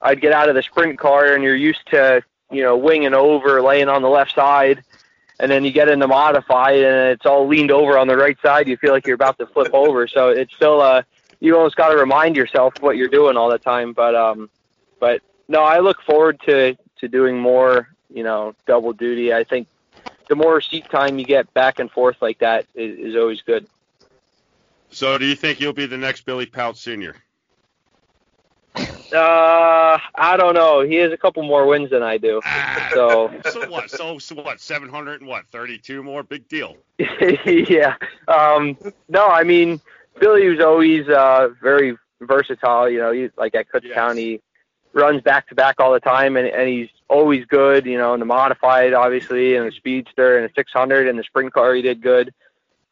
I'd 0.00 0.20
get 0.20 0.32
out 0.32 0.48
of 0.48 0.54
the 0.54 0.62
sprint 0.62 0.98
car, 0.98 1.34
and 1.34 1.44
you're 1.44 1.54
used 1.54 1.86
to 1.90 2.22
you 2.50 2.62
know 2.62 2.76
winging 2.76 3.14
over, 3.14 3.62
laying 3.62 3.88
on 3.88 4.02
the 4.02 4.08
left 4.08 4.34
side, 4.34 4.82
and 5.42 5.50
then 5.50 5.62
you 5.64 5.70
get 5.70 5.90
in 5.90 5.98
the 5.98 6.08
modified, 6.08 6.76
and 6.76 7.10
it's 7.10 7.26
all 7.26 7.46
leaned 7.46 7.70
over 7.70 7.98
on 7.98 8.08
the 8.08 8.16
right 8.16 8.38
side. 8.40 8.66
You 8.66 8.78
feel 8.78 8.92
like 8.92 9.06
you're 9.06 9.14
about 9.14 9.38
to 9.38 9.46
flip 9.46 9.70
over. 9.74 10.08
So 10.08 10.30
it's 10.30 10.54
still 10.54 10.80
uh, 10.80 11.02
you 11.40 11.54
almost 11.56 11.76
got 11.76 11.90
to 11.90 11.98
remind 11.98 12.36
yourself 12.36 12.72
what 12.80 12.96
you're 12.96 13.08
doing 13.08 13.36
all 13.36 13.50
the 13.50 13.58
time. 13.58 13.92
But 13.92 14.14
um, 14.14 14.48
but 14.98 15.20
no, 15.48 15.62
I 15.62 15.80
look 15.80 16.00
forward 16.02 16.40
to 16.46 16.74
to 17.00 17.08
doing 17.08 17.38
more 17.38 17.92
you 18.12 18.22
know, 18.22 18.54
double 18.66 18.92
duty. 18.92 19.32
I 19.32 19.44
think 19.44 19.68
the 20.28 20.36
more 20.36 20.60
seat 20.60 20.88
time 20.90 21.18
you 21.18 21.24
get 21.24 21.52
back 21.54 21.78
and 21.78 21.90
forth 21.90 22.16
like 22.20 22.38
that 22.38 22.66
is, 22.74 22.98
is 22.98 23.16
always 23.16 23.42
good. 23.42 23.66
So, 24.90 25.16
do 25.16 25.24
you 25.24 25.34
think 25.34 25.60
you'll 25.60 25.72
be 25.72 25.86
the 25.86 25.98
next 25.98 26.22
Billy 26.22 26.46
Pauch 26.46 26.76
Senior? 26.76 27.16
Uh, 29.12 29.98
I 30.14 30.36
don't 30.36 30.54
know. 30.54 30.80
He 30.80 30.96
has 30.96 31.12
a 31.12 31.16
couple 31.16 31.42
more 31.42 31.66
wins 31.66 31.90
than 31.90 32.02
I 32.02 32.16
do. 32.18 32.40
Ah, 32.44 32.90
So 32.94 33.32
so 33.50 33.68
what? 33.68 33.90
So, 33.90 34.18
so 34.18 34.34
what? 34.36 34.60
700 34.60 35.20
and 35.20 35.28
what? 35.28 35.46
32 35.48 36.02
more? 36.02 36.22
Big 36.22 36.48
deal. 36.48 36.76
yeah. 36.98 37.96
Um, 38.28 38.76
no, 39.08 39.26
I 39.28 39.42
mean 39.44 39.80
Billy 40.20 40.48
was 40.48 40.60
always 40.60 41.08
uh, 41.08 41.50
very 41.62 41.96
versatile. 42.20 42.88
You 42.88 42.98
know, 43.00 43.12
he, 43.12 43.30
like 43.36 43.54
at 43.54 43.68
Cook 43.68 43.84
Yes. 43.84 43.94
County, 43.94 44.40
runs 44.92 45.22
back 45.22 45.48
to 45.48 45.54
back 45.54 45.76
all 45.80 45.92
the 45.92 46.00
time, 46.00 46.36
and, 46.36 46.46
and 46.46 46.68
he's 46.68 46.88
always 47.08 47.44
good. 47.46 47.86
You 47.86 47.98
know, 47.98 48.14
in 48.14 48.20
the 48.20 48.26
modified, 48.26 48.92
obviously, 48.92 49.56
and 49.56 49.66
the 49.66 49.72
speedster 49.72 50.38
and 50.38 50.48
the 50.48 50.52
600 50.54 51.08
and 51.08 51.18
the 51.18 51.24
sprint 51.24 51.52
car, 51.52 51.74
he 51.74 51.82
did 51.82 52.00
good. 52.02 52.32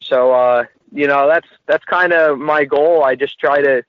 So, 0.02 0.32
uh, 0.32 0.64
you 0.92 1.06
know, 1.06 1.26
that's 1.28 1.48
that's 1.66 1.84
kind 1.84 2.12
of 2.12 2.38
my 2.38 2.64
goal. 2.64 3.04
I 3.04 3.14
just 3.14 3.38
try 3.38 3.60
to 3.62 3.84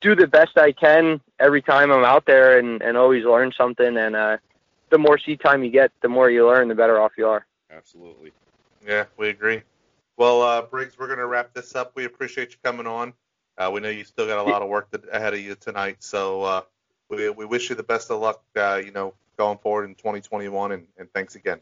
do 0.00 0.14
the 0.16 0.26
best 0.26 0.58
I 0.58 0.72
can 0.72 1.20
every 1.42 1.60
time 1.60 1.90
I'm 1.90 2.04
out 2.04 2.24
there, 2.24 2.58
and 2.58 2.80
and 2.80 2.96
always 2.96 3.24
learn 3.24 3.52
something. 3.52 3.96
And 3.96 4.16
uh, 4.16 4.38
the 4.90 4.98
more 4.98 5.18
seat 5.18 5.40
time 5.40 5.62
you 5.62 5.70
get, 5.70 5.92
the 6.00 6.08
more 6.08 6.30
you 6.30 6.46
learn, 6.46 6.68
the 6.68 6.74
better 6.74 7.00
off 7.00 7.12
you 7.18 7.26
are. 7.26 7.44
Absolutely. 7.70 8.32
Yeah, 8.86 9.04
we 9.16 9.28
agree. 9.28 9.62
Well, 10.16 10.42
uh, 10.42 10.62
Briggs, 10.62 10.98
we're 10.98 11.06
going 11.06 11.18
to 11.18 11.26
wrap 11.26 11.52
this 11.52 11.74
up. 11.74 11.92
We 11.94 12.04
appreciate 12.04 12.50
you 12.50 12.56
coming 12.62 12.86
on. 12.86 13.12
Uh, 13.58 13.70
we 13.72 13.80
know 13.80 13.88
you 13.88 14.04
still 14.04 14.26
got 14.26 14.38
a 14.38 14.42
lot 14.42 14.62
of 14.62 14.68
work 14.68 14.90
to, 14.90 15.00
ahead 15.12 15.34
of 15.34 15.40
you 15.40 15.54
tonight, 15.54 15.96
so 16.00 16.42
uh, 16.42 16.62
we, 17.08 17.28
we 17.30 17.44
wish 17.44 17.68
you 17.70 17.76
the 17.76 17.82
best 17.82 18.10
of 18.10 18.20
luck, 18.20 18.42
uh, 18.56 18.80
you 18.84 18.90
know, 18.90 19.14
going 19.36 19.58
forward 19.58 19.84
in 19.84 19.94
2021, 19.94 20.72
and, 20.72 20.86
and 20.98 21.12
thanks 21.12 21.34
again. 21.34 21.60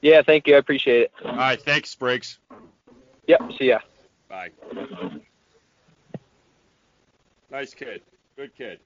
Yeah, 0.00 0.22
thank 0.22 0.46
you. 0.46 0.54
I 0.54 0.58
appreciate 0.58 1.02
it. 1.02 1.12
All 1.24 1.36
right. 1.36 1.60
Thanks, 1.60 1.94
Briggs. 1.94 2.38
Yep. 3.26 3.52
See 3.58 3.68
ya. 3.68 3.78
Bye. 4.28 4.50
Nice 7.50 7.74
kid. 7.74 8.02
Good 8.36 8.54
kid. 8.56 8.80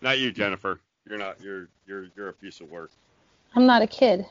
Not 0.00 0.18
you, 0.18 0.32
Jennifer. 0.32 0.80
You're 1.08 1.18
not. 1.18 1.40
You're 1.42 1.68
you're 1.86 2.06
you're 2.16 2.28
a 2.28 2.32
piece 2.32 2.60
of 2.60 2.70
work. 2.70 2.90
I'm 3.54 3.66
not 3.66 3.82
a 3.82 3.86
kid. 3.86 4.26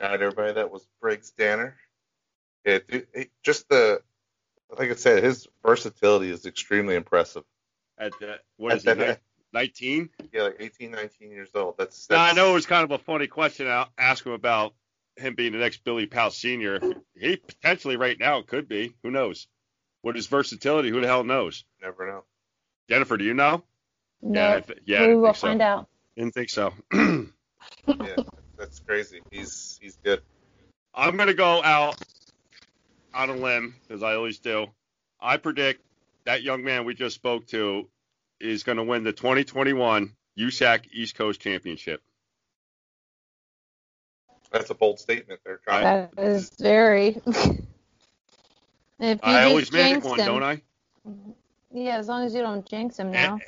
All 0.00 0.08
right, 0.08 0.20
everybody, 0.20 0.52
that 0.52 0.70
was 0.70 0.86
Briggs 1.00 1.30
Danner. 1.30 1.76
Yeah, 2.64 2.78
dude, 2.88 3.06
he- 3.14 3.30
just 3.44 3.68
the, 3.68 4.02
like 4.76 4.90
I 4.90 4.94
said, 4.94 5.22
his 5.22 5.46
versatility 5.64 6.30
is 6.30 6.44
extremely 6.46 6.94
impressive. 6.96 7.44
At 7.98 8.12
the, 8.18 8.38
what 8.56 8.74
is 8.74 8.86
At 8.86 8.96
he? 8.98 9.04
that- 9.04 9.20
19? 9.52 10.08
Yeah, 10.32 10.42
like 10.44 10.56
18, 10.60 10.90
19 10.92 11.30
years 11.30 11.50
old. 11.54 11.76
That's, 11.76 12.08
Now 12.08 12.22
I 12.22 12.32
know 12.32 12.50
it 12.50 12.54
was 12.54 12.66
kind 12.66 12.84
of 12.84 12.90
a 12.90 12.98
funny 12.98 13.26
question 13.26 13.66
to 13.66 13.86
ask 13.98 14.24
him 14.24 14.32
about 14.32 14.74
him 15.16 15.34
being 15.34 15.52
the 15.52 15.58
next 15.58 15.84
Billy 15.84 16.06
Pauch 16.06 16.32
Senior. 16.32 16.80
He 17.14 17.36
potentially 17.36 17.96
right 17.96 18.18
now 18.18 18.40
could 18.42 18.66
be. 18.66 18.94
Who 19.02 19.10
knows? 19.10 19.46
What 20.02 20.16
is 20.16 20.26
versatility? 20.26 20.90
Who 20.90 21.00
the 21.00 21.06
hell 21.06 21.24
knows? 21.24 21.64
never 21.80 22.06
know. 22.06 22.24
Jennifer, 22.88 23.16
do 23.16 23.24
you 23.24 23.34
know? 23.34 23.62
No. 24.20 24.40
Yeah, 24.40 24.54
I 24.54 24.60
th- 24.60 24.78
yeah, 24.84 25.00
we 25.00 25.06
didn't 25.06 25.20
will 25.22 25.28
think 25.28 25.36
so. 25.36 25.46
find 25.46 25.62
out. 25.62 25.88
Didn't 26.16 26.34
think 26.34 26.50
so. 26.50 26.74
Yeah, 27.86 28.16
that's 28.56 28.78
crazy. 28.80 29.20
He's 29.30 29.78
he's 29.82 29.96
good. 30.04 30.22
I'm 30.94 31.16
gonna 31.16 31.34
go 31.34 31.62
out 31.62 31.96
on 33.14 33.30
a 33.30 33.34
limb 33.34 33.74
as 33.90 34.02
I 34.02 34.14
always 34.14 34.38
do. 34.38 34.66
I 35.20 35.36
predict 35.36 35.82
that 36.24 36.42
young 36.42 36.64
man 36.64 36.84
we 36.84 36.94
just 36.94 37.14
spoke 37.14 37.46
to 37.48 37.88
is 38.40 38.62
going 38.62 38.78
to 38.78 38.84
win 38.84 39.04
the 39.04 39.12
2021 39.12 40.12
USAC 40.38 40.86
East 40.92 41.14
Coast 41.16 41.40
Championship. 41.40 42.02
That's 44.50 44.70
a 44.70 44.74
bold 44.74 44.98
statement 44.98 45.40
there, 45.44 45.60
Kyle. 45.66 46.10
That 46.16 46.22
is 46.22 46.50
very. 46.60 47.20
if 49.02 49.20
you 49.24 49.30
I 49.30 49.32
just 49.42 49.48
always 49.48 49.72
make 49.72 49.92
jinxed 49.92 50.08
one, 50.08 50.18
him, 50.20 50.26
don't 50.26 50.42
I? 50.42 50.62
Yeah, 51.72 51.96
as 51.98 52.08
long 52.08 52.24
as 52.24 52.34
you 52.34 52.40
don't 52.42 52.66
jinx 52.68 52.98
him 52.98 53.10
now. 53.10 53.34
And- 53.34 53.42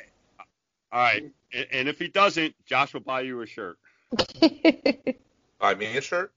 all 0.92 1.00
right, 1.00 1.24
and, 1.52 1.66
and 1.72 1.88
if 1.88 1.98
he 1.98 2.08
doesn't, 2.08 2.54
Josh 2.66 2.94
will 2.94 3.00
buy 3.00 3.22
you 3.22 3.40
a 3.40 3.46
shirt. 3.46 3.78
Buy 5.60 5.74
me 5.74 5.96
a 5.96 6.00
shirt. 6.00 6.32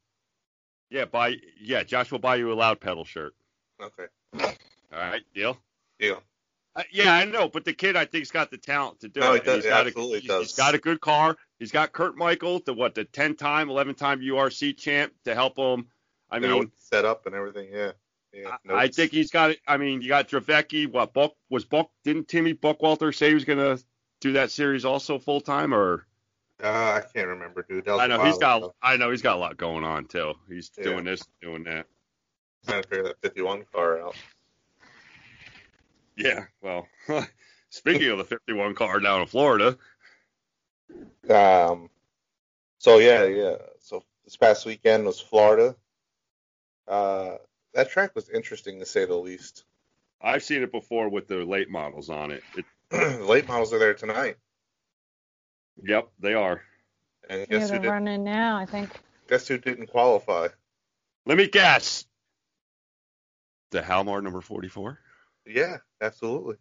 Yeah, 0.89 1.05
buy. 1.05 1.35
Yeah, 1.59 1.83
Josh 1.83 2.11
will 2.11 2.19
buy 2.19 2.37
you 2.37 2.51
a 2.51 2.55
loud 2.55 2.79
pedal 2.79 3.03
shirt. 3.03 3.33
Okay. 3.81 4.05
All 4.39 4.99
right, 4.99 5.21
deal. 5.35 5.57
Deal. 5.99 6.23
Uh, 6.75 6.83
yeah, 6.91 7.13
I 7.13 7.25
know, 7.25 7.49
but 7.49 7.65
the 7.65 7.73
kid 7.73 7.95
I 7.95 8.05
think's 8.05 8.31
got 8.31 8.51
the 8.51 8.57
talent 8.57 9.01
to 9.01 9.09
do 9.09 9.19
No, 9.19 9.33
it. 9.33 9.41
he 9.43 9.45
does- 9.45 9.55
He's 9.57 9.63
he 9.65 9.69
got 9.69 9.83
a- 9.83 9.87
absolutely 9.87 10.19
he's- 10.21 10.27
does. 10.27 10.47
He's 10.49 10.55
got 10.55 10.75
a 10.75 10.77
good 10.77 11.01
car. 11.01 11.35
He's 11.59 11.71
got 11.71 11.91
Curt 11.91 12.15
Michael, 12.15 12.59
the 12.65 12.73
what, 12.73 12.95
the 12.95 13.03
10-time, 13.05 13.67
11-time 13.67 14.21
URC 14.21 14.77
champ 14.77 15.11
to 15.25 15.33
help 15.35 15.57
him. 15.57 15.87
I 16.31 16.37
You 16.37 16.41
mean, 16.47 16.71
set 16.77 17.03
up 17.03 17.25
and 17.25 17.35
everything. 17.35 17.69
Yeah. 17.71 17.91
Yeah. 18.33 18.57
I, 18.69 18.73
I 18.83 18.87
think 18.89 19.11
he's 19.11 19.31
got 19.31 19.51
it. 19.51 19.59
I 19.67 19.77
mean, 19.77 20.01
you 20.01 20.09
got 20.09 20.27
Drevicki. 20.29 20.91
What 20.91 21.13
Buck 21.13 21.33
was 21.49 21.65
Buck? 21.65 21.89
Didn't 22.03 22.27
Timmy 22.27 22.53
Buckwalter 22.53 23.15
say 23.15 23.29
he 23.29 23.33
was 23.33 23.45
gonna 23.45 23.77
do 24.21 24.33
that 24.33 24.51
series 24.51 24.85
also 24.85 25.17
full 25.19 25.41
time? 25.41 25.73
Or 25.73 26.05
Uh, 26.63 26.67
I 26.67 27.01
can't 27.13 27.27
remember, 27.27 27.65
dude. 27.67 27.87
I 27.87 28.07
know 28.07 28.23
he's 28.23 28.37
got. 28.37 28.57
ago. 28.57 28.75
I 28.81 28.97
know 28.97 29.11
he's 29.11 29.21
got 29.21 29.35
a 29.37 29.39
lot 29.39 29.57
going 29.57 29.83
on 29.83 30.05
too. 30.05 30.33
He's 30.47 30.71
Yeah. 30.77 30.83
doing 30.85 31.03
this, 31.05 31.21
doing 31.41 31.63
that. 31.63 31.87
trying 32.65 32.81
to 32.83 32.87
figure 32.89 33.03
that 33.05 33.21
51 33.21 33.63
car 33.71 34.01
out. 34.01 34.15
Yeah. 36.15 36.45
Well, 36.61 36.87
speaking 37.69 38.09
of 38.09 38.17
the 38.17 38.23
51 38.25 38.75
car 38.75 38.99
down 38.99 39.21
in 39.21 39.27
Florida, 39.27 39.77
Um. 41.29 41.89
So 42.79 42.97
yeah, 42.99 43.23
yeah. 43.25 43.55
So 43.79 44.03
this 44.25 44.35
past 44.37 44.65
weekend 44.65 45.05
was 45.05 45.19
Florida. 45.19 45.75
Uh, 46.87 47.37
that 47.73 47.89
track 47.89 48.15
was 48.15 48.29
interesting 48.29 48.79
to 48.79 48.85
say 48.85 49.05
the 49.05 49.15
least. 49.15 49.63
I've 50.21 50.43
seen 50.43 50.63
it 50.63 50.71
before 50.71 51.09
with 51.09 51.27
the 51.27 51.45
late 51.45 51.69
models 51.69 52.09
on 52.09 52.31
it. 52.31 52.43
it 52.55 52.65
the 52.89 53.25
late 53.25 53.47
models 53.47 53.73
are 53.73 53.79
there 53.79 53.93
tonight, 53.93 54.37
yep, 55.83 56.09
they 56.19 56.33
are. 56.33 56.61
and 57.29 57.41
yeah, 57.41 57.45
guess 57.59 57.69
who 57.69 57.75
they're 57.75 57.81
did? 57.83 57.89
running 57.89 58.23
now, 58.23 58.57
I 58.57 58.65
think. 58.65 58.89
Guess 59.29 59.47
who 59.47 59.57
didn't 59.57 59.87
qualify? 59.87 60.47
Let 61.25 61.37
me 61.37 61.47
guess. 61.47 62.05
The 63.71 63.81
Halmar 63.81 64.23
number 64.23 64.39
44. 64.39 64.97
Yeah, 65.45 65.77
absolutely. 66.01 66.55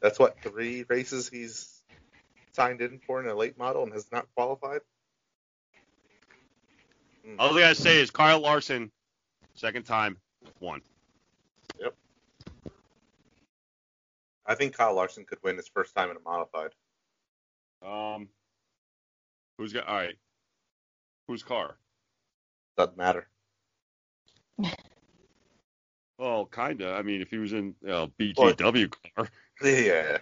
That's 0.00 0.18
what 0.18 0.42
three 0.42 0.84
races 0.88 1.28
he's 1.28 1.80
signed 2.52 2.80
in 2.80 3.00
for 3.06 3.20
in 3.22 3.28
a 3.28 3.34
late 3.34 3.56
model 3.56 3.84
and 3.84 3.92
has 3.92 4.10
not 4.10 4.26
qualified. 4.34 4.80
All 7.38 7.56
I 7.56 7.60
gotta 7.60 7.74
say 7.76 8.00
is 8.00 8.10
Kyle 8.10 8.40
Larson, 8.40 8.90
second 9.54 9.84
time, 9.84 10.16
won. 10.60 10.80
Yep. 11.80 11.94
I 14.46 14.54
think 14.54 14.76
Kyle 14.76 14.94
Larson 14.94 15.24
could 15.24 15.38
win 15.42 15.56
his 15.56 15.68
first 15.68 15.94
time 15.94 16.10
in 16.10 16.16
a 16.16 16.20
modified. 16.20 16.70
Um, 17.84 18.28
who's 19.58 19.72
got? 19.72 19.86
All 19.86 19.96
right, 19.96 20.16
whose 21.28 21.42
car? 21.42 21.76
Doesn't 22.76 22.96
matter. 22.96 23.28
Well, 26.18 26.46
kinda. 26.46 26.92
I 26.92 27.02
mean, 27.02 27.20
if 27.20 27.30
he 27.30 27.38
was 27.38 27.52
in 27.52 27.74
uh, 27.84 28.06
BGW 28.16 28.94
car, 29.16 29.28
Yeah, 29.60 30.18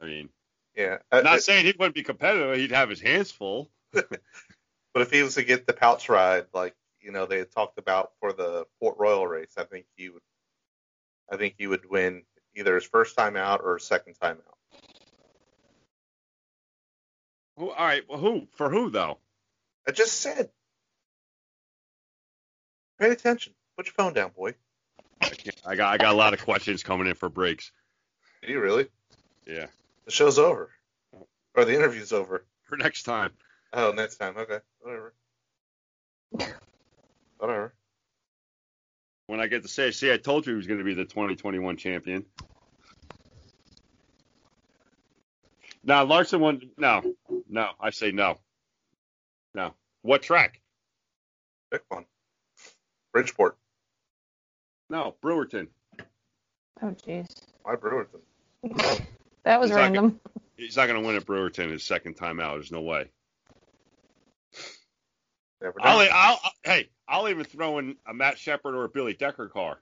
I 0.00 0.06
mean, 0.06 0.30
yeah. 0.74 0.98
Not 1.12 1.42
saying 1.42 1.66
he 1.66 1.74
wouldn't 1.78 1.94
be 1.94 2.02
competitive. 2.02 2.56
He'd 2.56 2.72
have 2.72 2.88
his 2.88 3.00
hands 3.00 3.30
full. 3.30 3.70
but 3.92 4.08
if 4.94 5.10
he 5.10 5.22
was 5.22 5.34
to 5.34 5.44
get 5.44 5.66
the 5.66 5.74
Pauch 5.74 6.08
ride, 6.08 6.46
like 6.54 6.74
you 7.02 7.12
know 7.12 7.26
they 7.26 7.38
had 7.38 7.50
talked 7.52 7.78
about 7.78 8.12
for 8.20 8.32
the 8.32 8.66
Port 8.80 8.96
Royal 8.98 9.26
race, 9.26 9.54
I 9.56 9.64
think 9.64 9.86
he 9.96 10.08
would. 10.08 10.22
I 11.30 11.36
think 11.36 11.54
he 11.58 11.66
would 11.66 11.88
win 11.90 12.22
either 12.54 12.74
his 12.74 12.84
first 12.84 13.16
time 13.16 13.36
out 13.36 13.60
or 13.64 13.74
his 13.74 13.86
second 13.86 14.14
time 14.14 14.38
out. 14.46 14.80
Who? 17.56 17.70
All 17.70 17.84
right. 17.84 18.02
Well, 18.08 18.18
who? 18.18 18.48
For 18.56 18.68
who 18.70 18.90
though? 18.90 19.18
I 19.86 19.92
just 19.92 20.20
said. 20.20 20.50
Pay 23.00 23.10
attention. 23.10 23.54
Put 23.76 23.86
your 23.86 23.94
phone 23.94 24.12
down, 24.12 24.30
boy. 24.36 24.54
I, 25.22 25.32
I 25.66 25.74
got 25.76 25.92
I 25.92 25.96
got 25.98 26.14
a 26.14 26.16
lot 26.16 26.34
of 26.34 26.42
questions 26.42 26.82
coming 26.82 27.06
in 27.06 27.14
for 27.14 27.28
Briggs. 27.28 27.72
Did 28.42 28.50
you 28.50 28.60
really? 28.60 28.88
Yeah, 29.46 29.66
The 30.04 30.12
show's 30.12 30.38
over, 30.38 30.70
or 31.54 31.64
the 31.64 31.74
interview's 31.74 32.12
over. 32.12 32.44
for 32.68 32.76
next 32.76 33.02
time. 33.02 33.32
Oh, 33.72 33.90
next 33.92 34.16
time. 34.18 34.36
Okay, 34.36 34.58
whatever. 34.80 35.14
Whatever. 37.42 37.74
When 39.26 39.40
I 39.40 39.48
get 39.48 39.62
to 39.62 39.68
say, 39.68 39.90
see, 39.90 40.12
I 40.12 40.16
told 40.16 40.46
you 40.46 40.52
he 40.52 40.56
was 40.56 40.68
going 40.68 40.78
to 40.78 40.84
be 40.84 40.94
the 40.94 41.04
2021 41.04 41.76
champion. 41.76 42.24
Now 45.82 46.04
Larson 46.04 46.38
won. 46.38 46.70
No, 46.78 47.02
no. 47.48 47.70
I 47.80 47.90
say 47.90 48.12
no. 48.12 48.38
No. 49.56 49.74
What 50.02 50.22
track? 50.22 50.60
Pick 51.72 51.82
one. 51.88 52.04
Bridgeport. 53.12 53.56
No, 54.88 55.16
Brewerton. 55.20 55.66
Oh, 56.80 56.94
jeez. 57.06 57.26
Why 57.64 57.74
Brewerton? 57.74 58.20
That 59.44 59.58
was 59.58 59.70
He's 59.70 59.76
not 59.76 59.82
random. 59.82 60.20
He's 60.56 60.76
not 60.76 60.86
going 60.86 61.02
to 61.02 61.04
win 61.04 61.16
at 61.16 61.24
Brewerton 61.26 61.72
his 61.72 61.82
second 61.82 62.14
time 62.14 62.38
out. 62.38 62.54
There's 62.54 62.70
no 62.70 62.82
way. 62.82 63.10
Never. 65.60 65.74
I'll, 65.80 65.98
I'll, 65.98 66.08
I'll- 66.44 66.52
hey, 66.62 66.88
I'll 67.12 67.28
even 67.28 67.44
throw 67.44 67.78
in 67.78 67.96
a 68.06 68.14
Matt 68.14 68.38
Sheppard 68.38 68.74
or 68.74 68.84
a 68.84 68.88
Billy 68.88 69.12
Decker 69.12 69.48
car. 69.48 69.78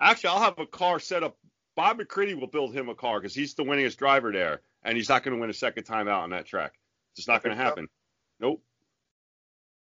Actually, 0.00 0.30
I'll 0.30 0.42
have 0.42 0.58
a 0.60 0.66
car 0.66 1.00
set 1.00 1.24
up. 1.24 1.36
Bob 1.74 1.98
McCreadie 1.98 2.38
will 2.38 2.46
build 2.46 2.72
him 2.72 2.88
a 2.88 2.94
car 2.94 3.20
because 3.20 3.34
he's 3.34 3.54
the 3.54 3.64
winningest 3.64 3.96
driver 3.96 4.30
there, 4.30 4.62
and 4.84 4.96
he's 4.96 5.08
not 5.08 5.24
going 5.24 5.34
to 5.36 5.40
win 5.40 5.50
a 5.50 5.54
second 5.54 5.84
time 5.84 6.06
out 6.06 6.22
on 6.22 6.30
that 6.30 6.46
track. 6.46 6.72
It's 7.10 7.16
just 7.16 7.28
not 7.28 7.42
going 7.42 7.56
to 7.56 7.62
happen. 7.62 7.88
Nope. 8.38 8.62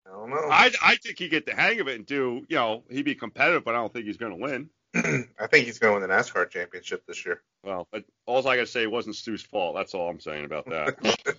I 0.07 0.11
don't 0.11 0.31
know. 0.31 0.49
I, 0.51 0.71
I 0.85 0.97
think 0.97 1.19
he'd 1.19 1.31
get 1.31 1.47
the 1.47 1.55
hang 1.55 1.81
of 1.81 1.89
it 1.89 1.97
and 1.97 2.07
do, 2.07 2.45
you 2.49 2.57
know, 2.57 2.85
he'd 2.91 3.05
be 3.05 3.15
competitive, 3.15 3.65
but 3.65 3.75
I 3.75 3.79
don't 3.79 3.93
think 3.93 4.05
he's 4.05 4.19
going 4.19 4.33
to 4.33 4.39
win. 4.39 4.69
I 5.41 5.47
think 5.47 5.65
he's 5.65 5.79
going 5.79 5.95
to 5.95 6.01
win 6.01 6.09
the 6.09 6.15
NASCAR 6.15 6.51
championship 6.51 7.07
this 7.07 7.25
year. 7.25 7.41
Well, 7.65 7.89
but 7.91 8.05
all 8.27 8.47
I 8.47 8.57
got 8.57 8.63
to 8.63 8.67
say 8.67 8.87
wasn't 8.87 9.17
Stu's 9.17 9.43
fault. 9.43 9.75
That's 9.75 9.95
all 9.95 10.11
I'm 10.11 10.21
saying 10.21 10.45
about 10.45 10.67
that. 10.67 11.39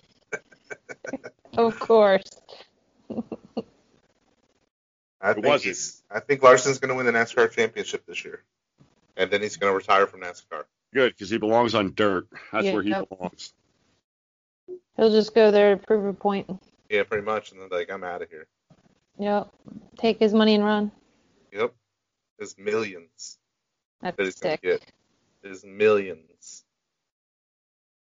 Of 1.56 1.78
course. 1.78 2.24
I 5.24 5.30
It 5.30 5.34
think 5.34 5.46
wasn't. 5.46 5.68
he's, 5.68 6.02
I 6.10 6.20
think 6.20 6.42
Larson's 6.42 6.78
going 6.78 6.90
to 6.90 6.94
win 6.94 7.06
the 7.06 7.12
NASCAR 7.12 7.50
championship 7.50 8.04
this 8.06 8.24
year, 8.26 8.42
and 9.16 9.30
then 9.30 9.40
he's 9.40 9.56
going 9.56 9.70
to 9.72 9.76
retire 9.76 10.06
from 10.06 10.20
NASCAR. 10.20 10.64
Good, 10.92 11.12
because 11.14 11.30
he 11.30 11.38
belongs 11.38 11.74
on 11.74 11.94
dirt. 11.94 12.28
That's 12.52 12.66
where 12.66 12.82
he 12.82 12.90
Yeah. 12.90 13.04
belongs. 13.08 13.54
He'll 14.96 15.10
just 15.10 15.34
go 15.34 15.50
there 15.50 15.76
to 15.76 15.82
prove 15.86 16.04
a 16.04 16.12
point. 16.12 16.48
Yeah, 16.90 17.04
pretty 17.04 17.24
much. 17.24 17.52
And 17.52 17.60
then 17.60 17.68
like, 17.70 17.90
I'm 17.90 18.04
out 18.04 18.20
of 18.22 18.28
here. 18.30 18.46
Yep. 19.18 19.48
Take 19.98 20.18
his 20.20 20.34
money 20.34 20.54
and 20.54 20.64
run. 20.64 20.92
Yep. 21.52 21.72
There's 22.38 22.56
millions 22.58 23.38
That's 24.02 24.16
that 24.16 24.24
he's 24.24 24.34
going 24.36 24.52
sick. 24.52 24.60
to 24.60 24.66
get. 24.66 24.92
There's 25.42 25.64
millions. 25.64 26.64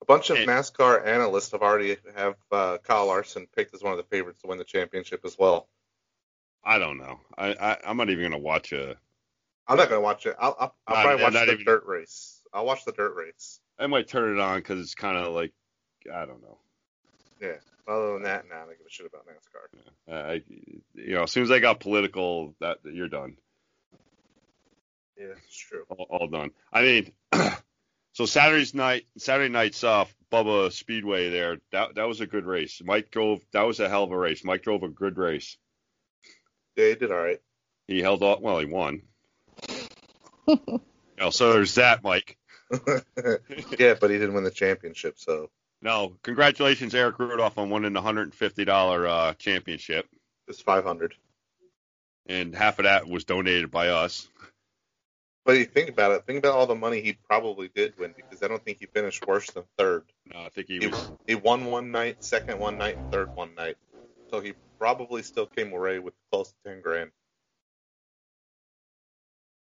A 0.00 0.04
bunch 0.04 0.30
of 0.30 0.36
And- 0.38 0.48
NASCAR 0.48 1.04
analysts 1.06 1.50
have 1.50 1.62
already 1.62 1.96
have 2.16 2.36
uh, 2.52 2.78
Kyle 2.78 3.06
Larson 3.06 3.46
picked 3.54 3.74
as 3.74 3.82
one 3.82 3.92
of 3.92 3.98
the 3.98 4.04
favorites 4.04 4.40
to 4.42 4.46
win 4.46 4.58
the 4.58 4.64
championship 4.64 5.24
as 5.24 5.36
well. 5.38 5.68
I 6.64 6.78
don't 6.78 6.98
know. 6.98 7.20
I, 7.36 7.54
I 7.54 7.78
I'm 7.86 7.96
not 7.96 8.10
even 8.10 8.22
going 8.22 8.32
to 8.32 8.38
watch 8.38 8.72
a. 8.72 8.96
I'm 9.66 9.76
not 9.76 9.88
going 9.88 10.00
to 10.00 10.04
watch 10.04 10.26
it. 10.26 10.34
I'll, 10.38 10.56
I'll, 10.58 10.74
I'll 10.86 10.96
Not- 10.96 11.04
probably 11.04 11.22
watch 11.24 11.32
the 11.32 11.52
even- 11.52 11.64
dirt 11.64 11.84
race. 11.86 12.40
I'll 12.52 12.66
watch 12.66 12.84
the 12.84 12.92
dirt 12.92 13.14
race. 13.14 13.60
I 13.78 13.86
might 13.86 14.08
turn 14.08 14.36
it 14.36 14.40
on 14.40 14.58
because 14.58 14.80
it's 14.80 14.94
kind 14.94 15.16
of 15.16 15.32
like, 15.32 15.52
I 16.12 16.26
don't 16.26 16.42
know. 16.42 16.58
Yeah. 17.40 17.54
Other 17.88 18.14
than 18.14 18.22
that, 18.24 18.44
nah, 18.48 18.56
I 18.56 18.58
don't 18.60 18.76
give 18.78 18.86
a 18.86 18.90
shit 18.90 19.06
about 19.06 19.24
NASCAR. 19.26 20.12
Uh, 20.12 20.32
I, 20.32 20.42
you 20.94 21.14
know, 21.14 21.22
as 21.22 21.30
soon 21.32 21.44
as 21.44 21.48
they 21.48 21.60
got 21.60 21.80
political, 21.80 22.54
that 22.60 22.78
you're 22.84 23.08
done, 23.08 23.36
Yeah, 25.18 25.26
it's 25.46 25.56
true. 25.56 25.84
all, 25.88 26.06
all 26.10 26.26
done. 26.28 26.50
I 26.72 26.82
mean, 26.82 27.12
so 28.12 28.26
Saturday's 28.26 28.74
night, 28.74 29.06
Saturday 29.18 29.52
night's 29.52 29.82
off. 29.84 30.14
Bubba 30.32 30.70
Speedway 30.72 31.30
there. 31.30 31.58
That 31.72 31.96
that 31.96 32.06
was 32.06 32.20
a 32.20 32.26
good 32.26 32.46
race. 32.46 32.80
Mike 32.84 33.10
drove. 33.10 33.40
That 33.52 33.62
was 33.62 33.80
a 33.80 33.88
hell 33.88 34.04
of 34.04 34.12
a 34.12 34.16
race. 34.18 34.44
Mike 34.44 34.62
drove 34.62 34.84
a 34.84 34.88
good 34.88 35.18
race. 35.18 35.56
Yeah, 36.76 36.88
he 36.88 36.94
did 36.94 37.10
all 37.12 37.18
right. 37.22 37.40
He 37.88 38.00
held 38.00 38.22
off. 38.22 38.40
Well, 38.40 38.58
he 38.58 38.66
won. 38.66 39.02
you 40.48 40.80
know, 41.18 41.30
so 41.30 41.52
there's 41.52 41.74
that, 41.76 42.02
Mike. 42.02 42.36
yeah, 43.78 43.94
but 44.00 44.10
he 44.10 44.18
didn't 44.18 44.34
win 44.34 44.44
the 44.44 44.50
championship, 44.52 45.18
so 45.18 45.50
No, 45.82 46.16
congratulations, 46.22 46.94
Erick 46.94 47.18
Rudolph, 47.18 47.58
on 47.58 47.68
winning 47.70 47.92
the 47.92 48.00
hundred 48.00 48.22
and 48.24 48.34
fifty 48.34 48.64
dollar 48.64 49.06
uh, 49.08 49.34
championship, 49.34 50.06
It's 50.46 50.60
500. 50.60 51.14
and 52.28 52.54
half 52.54 52.78
of 52.78 52.84
that 52.84 53.08
was 53.08 53.24
donated 53.24 53.70
by 53.72 53.88
us. 53.88 54.28
But 55.44 55.58
you 55.58 55.64
think 55.64 55.88
about 55.88 56.12
it. 56.12 56.26
Think 56.26 56.38
about 56.40 56.54
all 56.54 56.66
the 56.66 56.74
money 56.76 57.00
he 57.00 57.14
probably 57.28 57.68
did 57.74 57.98
win 57.98 58.12
because 58.14 58.42
I 58.42 58.46
don't 58.48 58.62
think 58.64 58.78
he 58.78 58.86
finished 58.86 59.26
worse 59.26 59.50
than 59.50 59.64
third. 59.78 60.04
No, 60.32 60.42
I 60.42 60.48
think 60.50 60.68
he 60.68 60.78
He, 60.78 60.86
was. 60.86 61.10
he 61.26 61.34
won 61.34 61.64
one 61.64 61.90
night, 61.90 62.22
second 62.22 62.58
one 62.60 62.78
night, 62.78 62.96
and 62.98 63.10
third 63.10 63.30
one 63.34 63.54
night. 63.56 63.76
So 64.30 64.40
he 64.40 64.52
probably 64.80 65.22
still 65.22 65.46
came 65.46 65.72
away 65.72 65.98
with 65.98 66.14
close 66.32 66.48
to 66.48 66.70
10 66.70 66.80
grand. 66.80 67.10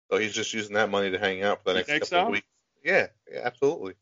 So 0.09 0.17
he's 0.17 0.33
just 0.33 0.53
using 0.53 0.75
that 0.75 0.89
money 0.89 1.11
to 1.11 1.19
hang 1.19 1.43
out 1.43 1.63
for 1.63 1.73
the 1.73 1.79
You 1.79 1.85
next 1.87 1.91
couple 1.91 2.07
so? 2.07 2.25
of 2.27 2.31
weeks. 2.31 2.47
Yeah, 2.83 3.07
yeah, 3.29 3.41
absolutely. 3.43 3.95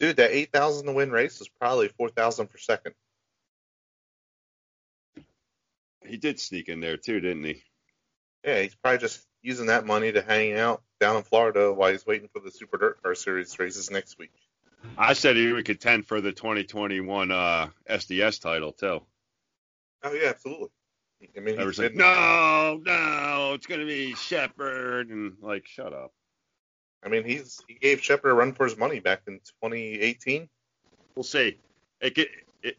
Dude, 0.00 0.16
that 0.16 0.32
8,000 0.32 0.86
to 0.86 0.92
win 0.92 1.10
race 1.12 1.38
was 1.38 1.48
probably 1.48 1.88
4,000 1.88 2.48
for 2.48 2.58
second. 2.58 2.94
He 6.04 6.16
did 6.16 6.40
sneak 6.40 6.68
in 6.68 6.80
there 6.80 6.96
too, 6.96 7.20
didn't 7.20 7.44
he? 7.44 7.62
Yeah, 8.44 8.62
he's 8.62 8.74
probably 8.74 8.98
just 8.98 9.26
using 9.42 9.66
that 9.66 9.84
money 9.84 10.10
to 10.10 10.22
hang 10.22 10.54
out 10.54 10.82
down 10.98 11.16
in 11.16 11.22
Florida 11.22 11.72
while 11.72 11.92
he's 11.92 12.06
waiting 12.06 12.28
for 12.32 12.40
the 12.40 12.50
Super 12.50 12.78
DIRTcar 12.78 13.16
Series 13.16 13.58
races 13.58 13.90
next 13.90 14.18
week. 14.18 14.32
I 14.96 15.12
said 15.12 15.36
he 15.36 15.52
would 15.52 15.64
contend 15.64 16.06
for 16.06 16.20
the 16.20 16.32
2021 16.32 17.30
uh, 17.30 17.68
SDS 17.90 18.40
title 18.40 18.72
too. 18.72 19.02
Oh 20.02 20.12
yeah, 20.12 20.28
absolutely. 20.28 20.68
I 21.36 21.40
mean, 21.40 21.54
I 21.56 21.58
he's 21.58 21.66
was 21.66 21.78
like, 21.78 21.88
been- 21.90 21.98
no, 21.98 22.80
no, 22.84 23.52
it's 23.54 23.66
gonna 23.66 23.86
be 23.86 24.14
Sheppard, 24.14 25.08
and 25.10 25.36
like, 25.40 25.66
shut 25.66 25.92
up. 25.92 26.12
I 27.04 27.08
mean, 27.08 27.24
he's 27.24 27.60
he 27.68 27.74
gave 27.74 28.02
Sheppard 28.02 28.30
a 28.30 28.34
run 28.34 28.52
for 28.52 28.64
his 28.64 28.76
money 28.76 29.00
back 29.00 29.22
in 29.26 29.34
2018. 29.62 30.48
We'll 31.14 31.22
see. 31.24 31.58
It, 32.00 32.14
get, 32.14 32.28
it 32.62 32.78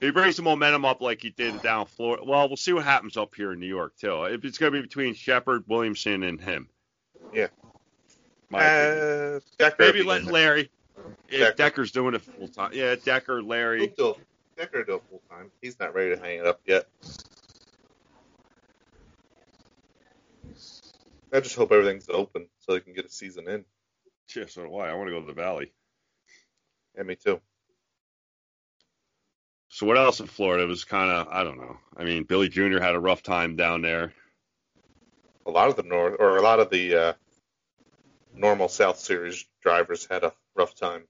he 0.00 0.10
brings 0.10 0.36
the 0.36 0.42
momentum 0.42 0.84
up 0.84 1.00
like 1.02 1.20
he 1.20 1.30
did 1.30 1.60
down 1.60 1.86
Florida. 1.86 2.22
Well, 2.24 2.48
we'll 2.48 2.56
see 2.56 2.72
what 2.72 2.84
happens 2.84 3.16
up 3.16 3.34
here 3.34 3.52
in 3.52 3.60
New 3.60 3.66
York 3.66 3.94
too. 4.00 4.24
If 4.24 4.44
it's 4.44 4.56
gonna 4.56 4.72
be 4.72 4.80
between 4.80 5.14
Sheppard, 5.14 5.64
Williamson, 5.68 6.22
and 6.22 6.40
him. 6.40 6.68
Yeah. 7.32 7.48
My. 8.48 8.64
Uh, 8.64 9.40
Maybe 9.78 10.02
let 10.02 10.20
in 10.20 10.24
there. 10.26 10.32
Larry. 10.32 10.70
If 11.28 11.40
Decker. 11.40 11.54
Decker's 11.56 11.92
doing 11.92 12.14
it 12.14 12.22
full 12.22 12.48
time. 12.48 12.70
Yeah, 12.72 12.94
Decker, 13.04 13.42
Larry. 13.42 13.92
He'll 13.96 14.14
do 14.14 14.20
Decker 14.58 14.82
do 14.82 14.96
it 14.96 15.02
full 15.08 15.22
time. 15.30 15.52
He's 15.62 15.78
not 15.78 15.94
ready 15.94 16.14
to 16.14 16.20
hang 16.20 16.40
it 16.40 16.46
up 16.46 16.60
yet. 16.66 16.86
I 21.32 21.40
just 21.40 21.54
hope 21.54 21.70
everything's 21.70 22.08
open 22.08 22.48
so 22.58 22.72
they 22.72 22.80
can 22.80 22.94
get 22.94 23.04
a 23.04 23.10
season 23.10 23.48
in. 23.48 23.64
Yeah, 24.34 24.46
so 24.48 24.64
do 24.64 24.74
I. 24.76 24.90
I 24.90 24.94
want 24.94 25.08
to 25.08 25.12
go 25.12 25.20
to 25.20 25.26
the 25.26 25.32
Valley. 25.32 25.72
Yeah, 26.96 27.04
me 27.04 27.14
too. 27.14 27.40
So 29.68 29.86
what 29.86 29.96
else 29.96 30.18
in 30.20 30.26
Florida 30.26 30.66
was 30.66 30.84
kind 30.84 31.10
of 31.10 31.28
I 31.28 31.44
don't 31.44 31.58
know. 31.58 31.76
I 31.96 32.04
mean, 32.04 32.24
Billy 32.24 32.48
Jr. 32.48 32.80
had 32.80 32.94
a 32.94 33.00
rough 33.00 33.22
time 33.22 33.54
down 33.54 33.82
there. 33.82 34.12
A 35.46 35.50
lot 35.50 35.68
of 35.68 35.76
the 35.76 35.82
north 35.82 36.16
or 36.18 36.36
a 36.36 36.42
lot 36.42 36.58
of 36.58 36.70
the 36.70 36.94
uh, 36.94 37.12
normal 38.34 38.68
South 38.68 38.98
Series 38.98 39.46
drivers 39.62 40.06
had 40.10 40.24
a 40.24 40.32
rough 40.56 40.74
time. 40.74 41.04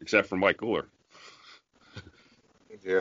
except 0.00 0.28
for 0.28 0.36
Mike 0.36 0.56
Cooler. 0.56 0.88
Yeah. 2.82 3.00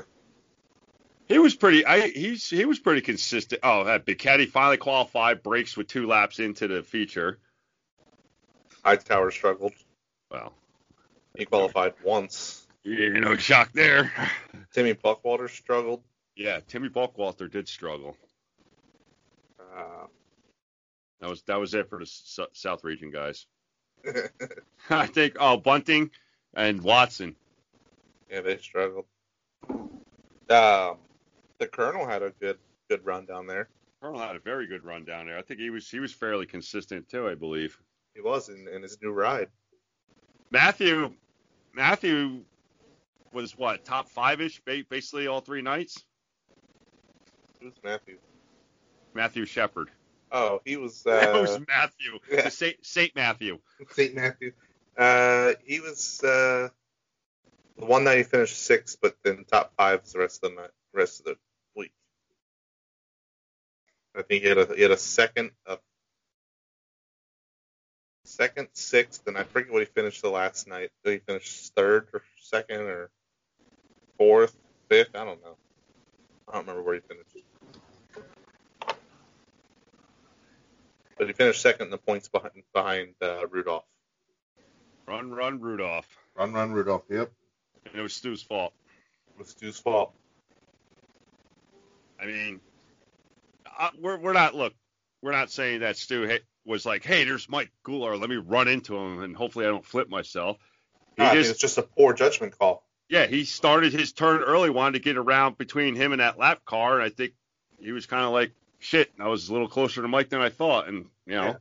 He 1.27 1.39
was 1.39 1.55
pretty. 1.55 1.85
I 1.85 2.09
he's 2.09 2.49
he 2.49 2.65
was 2.65 2.79
pretty 2.79 3.01
consistent. 3.01 3.61
Oh, 3.63 3.85
that 3.85 4.05
Caddy 4.19 4.45
finally 4.45 4.77
qualified, 4.77 5.41
breaks 5.41 5.75
with 5.77 5.87
two 5.87 6.05
laps 6.05 6.39
into 6.39 6.67
the 6.67 6.83
feature. 6.83 7.39
Hightower 8.83 9.31
struggled. 9.31 9.73
Well, 10.29 10.53
He 11.37 11.45
qualified 11.45 11.93
once. 12.03 12.67
you 12.83 13.19
know, 13.21 13.37
shock 13.37 13.71
there. 13.71 14.11
Timmy 14.73 14.93
Buckwalter 14.93 15.49
struggled. 15.49 16.03
yeah, 16.35 16.59
Timmy 16.67 16.89
Buckwalter 16.89 17.49
did 17.49 17.67
struggle. 17.69 18.17
Uh, 19.59 20.07
That 21.21 21.29
was 21.29 21.41
that 21.43 21.59
was 21.59 21.73
it 21.73 21.89
for 21.89 21.99
the 21.99 22.03
S- 22.03 22.39
South 22.51 22.83
Region 22.83 23.11
guys. 23.11 23.45
I 24.89 25.07
think 25.07 25.37
oh 25.39 25.55
Bunting 25.57 26.11
and 26.53 26.81
Watson. 26.81 27.37
yeah, 28.29 28.41
they 28.41 28.57
struggled. 28.57 29.05
Um, 29.69 30.97
the 31.59 31.67
Colonel 31.67 32.05
had 32.05 32.21
a 32.21 32.31
good 32.39 32.57
good 32.89 33.05
run 33.05 33.25
down 33.25 33.47
there. 33.47 33.69
Colonel 34.01 34.19
had 34.19 34.35
a 34.35 34.39
very 34.39 34.67
good 34.67 34.83
run 34.83 35.05
down 35.05 35.25
there. 35.25 35.37
I 35.37 35.41
think 35.41 35.59
he 35.59 35.69
was 35.69 35.89
he 35.89 35.99
was 35.99 36.11
fairly 36.11 36.45
consistent 36.45 37.09
too. 37.09 37.27
I 37.27 37.35
believe. 37.35 37.79
He 38.13 38.21
was 38.21 38.49
in, 38.49 38.67
in 38.67 38.81
his 38.83 38.97
new 39.01 39.11
ride. 39.11 39.47
Matthew 40.51 41.13
Matthew 41.73 42.41
was 43.31 43.57
what 43.57 43.85
top 43.85 44.09
five 44.09 44.41
ish 44.41 44.61
basically 44.89 45.27
all 45.27 45.41
three 45.41 45.61
nights. 45.61 46.03
Who's 47.61 47.73
Matthew? 47.83 48.17
Matthew 49.13 49.45
Sheppard. 49.45 49.89
Oh, 50.31 50.61
he 50.65 50.77
was 50.77 51.03
that 51.05 51.35
uh, 51.35 51.41
was 51.41 51.59
Matthew. 51.67 52.19
yeah. 52.31 52.49
Saint, 52.49 52.77
Saint 52.85 53.15
Matthew. 53.15 53.59
Saint 53.91 54.15
Matthew. 54.15 54.51
Uh, 54.97 55.53
he 55.63 55.79
was 55.79 56.23
uh, 56.23 56.69
the 57.77 57.85
one 57.85 58.03
night 58.03 58.17
he 58.17 58.23
finished 58.23 58.57
sixth, 58.57 58.97
but 59.01 59.15
then 59.23 59.45
top 59.49 59.73
five 59.77 60.05
the 60.11 60.19
rest 60.19 60.43
of 60.43 60.51
the 60.51 60.61
night, 60.61 60.71
rest 60.93 61.21
of 61.21 61.25
the 61.25 61.35
week. 61.75 61.93
I 64.15 64.21
think 64.21 64.43
he 64.43 64.49
had 64.49 64.57
a 64.57 64.75
he 64.75 64.81
had 64.81 64.91
a 64.91 64.97
second, 64.97 65.51
a 65.65 65.77
second, 68.25 68.69
sixth, 68.73 69.27
and 69.27 69.37
I 69.37 69.43
forget 69.43 69.71
what 69.71 69.81
he 69.81 69.85
finished 69.85 70.21
the 70.21 70.29
last 70.29 70.67
night. 70.67 70.91
Did 71.03 71.13
he 71.13 71.19
finish 71.19 71.69
third 71.69 72.07
or 72.13 72.21
second 72.41 72.81
or 72.81 73.09
fourth, 74.17 74.55
fifth? 74.89 75.15
I 75.15 75.25
don't 75.25 75.41
know. 75.41 75.57
I 76.47 76.53
don't 76.53 76.61
remember 76.61 76.83
where 76.83 76.95
he 76.95 77.01
finished. 77.01 77.37
But 81.17 81.27
he 81.27 81.33
finished 81.33 81.61
second 81.61 81.85
in 81.85 81.91
the 81.91 81.97
points 81.97 82.27
behind 82.27 82.63
behind 82.73 83.15
uh, 83.21 83.47
Rudolph. 83.47 83.85
Run, 85.07 85.31
run, 85.31 85.59
Rudolph. 85.59 86.07
Run, 86.35 86.53
run, 86.53 86.71
Rudolph. 86.71 87.03
Yep. 87.09 87.31
And 87.85 87.99
it 87.99 88.01
was 88.01 88.13
Stu's 88.13 88.41
fault. 88.41 88.73
It 89.33 89.39
was 89.39 89.49
Stu's 89.49 89.79
fault. 89.79 90.13
I 92.21 92.25
mean, 92.25 92.61
uh, 93.77 93.89
we're 93.99 94.17
we're 94.17 94.33
not 94.33 94.55
look, 94.55 94.73
we're 95.21 95.31
not 95.31 95.51
saying 95.51 95.81
that 95.81 95.97
Stu 95.97 96.39
was 96.65 96.85
like, 96.85 97.03
hey, 97.03 97.23
there's 97.23 97.49
Mike 97.49 97.71
Gular, 97.85 98.19
let 98.19 98.29
me 98.29 98.37
run 98.37 98.67
into 98.67 98.95
him 98.95 99.21
and 99.21 99.35
hopefully 99.35 99.65
I 99.65 99.69
don't 99.69 99.85
flip 99.85 100.09
myself. 100.09 100.57
He 101.17 101.23
I 101.23 101.29
think 101.31 101.39
just 101.41 101.51
it's 101.51 101.59
just 101.59 101.77
a 101.77 101.83
poor 101.83 102.13
judgment 102.13 102.57
call. 102.57 102.83
yeah, 103.09 103.27
he 103.27 103.45
started 103.45 103.93
his 103.93 104.13
turn 104.13 104.41
early, 104.41 104.69
wanted 104.69 104.93
to 104.93 105.03
get 105.03 105.17
around 105.17 105.57
between 105.57 105.95
him 105.95 106.11
and 106.13 106.21
that 106.21 106.39
lap 106.39 106.63
car, 106.65 106.95
and 106.95 107.03
I 107.03 107.09
think 107.09 107.33
he 107.79 107.91
was 107.91 108.05
kind 108.05 108.23
of 108.23 108.31
like, 108.31 108.51
shit, 108.79 109.11
I 109.19 109.27
was 109.27 109.49
a 109.49 109.53
little 109.53 109.67
closer 109.67 110.01
to 110.01 110.07
Mike 110.07 110.29
than 110.29 110.41
I 110.41 110.49
thought, 110.49 110.87
and 110.87 111.05
you 111.25 111.35
know, 111.35 111.43
Yeah. 111.43 111.53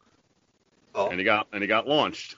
Oh, 0.94 1.08
and 1.08 1.18
he 1.18 1.24
got 1.24 1.48
and 1.52 1.62
he 1.62 1.66
got 1.66 1.88
launched. 1.88 2.36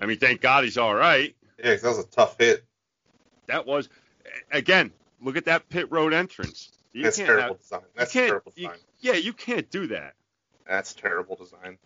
I 0.00 0.06
mean, 0.06 0.18
thank 0.18 0.40
God 0.40 0.64
he's 0.64 0.78
all 0.78 0.94
right. 0.94 1.34
yeah, 1.62 1.76
that 1.76 1.84
was 1.84 1.98
a 1.98 2.06
tough 2.06 2.36
hit. 2.38 2.64
That 3.46 3.66
was 3.66 3.88
again, 4.50 4.92
look 5.20 5.36
at 5.36 5.44
that 5.46 5.68
pit 5.68 5.90
road 5.90 6.12
entrance. 6.12 6.70
You 6.92 7.02
That's 7.02 7.16
terrible 7.16 7.42
have- 7.54 7.58
design. 7.60 7.80
That's 7.96 8.12
terrible 8.12 8.52
you- 8.56 8.68
design. 8.68 8.84
yeah, 9.00 9.12
you 9.14 9.32
can't 9.32 9.68
do 9.70 9.88
that. 9.88 10.14
That's 10.66 10.94
terrible 10.94 11.36
design. 11.36 11.78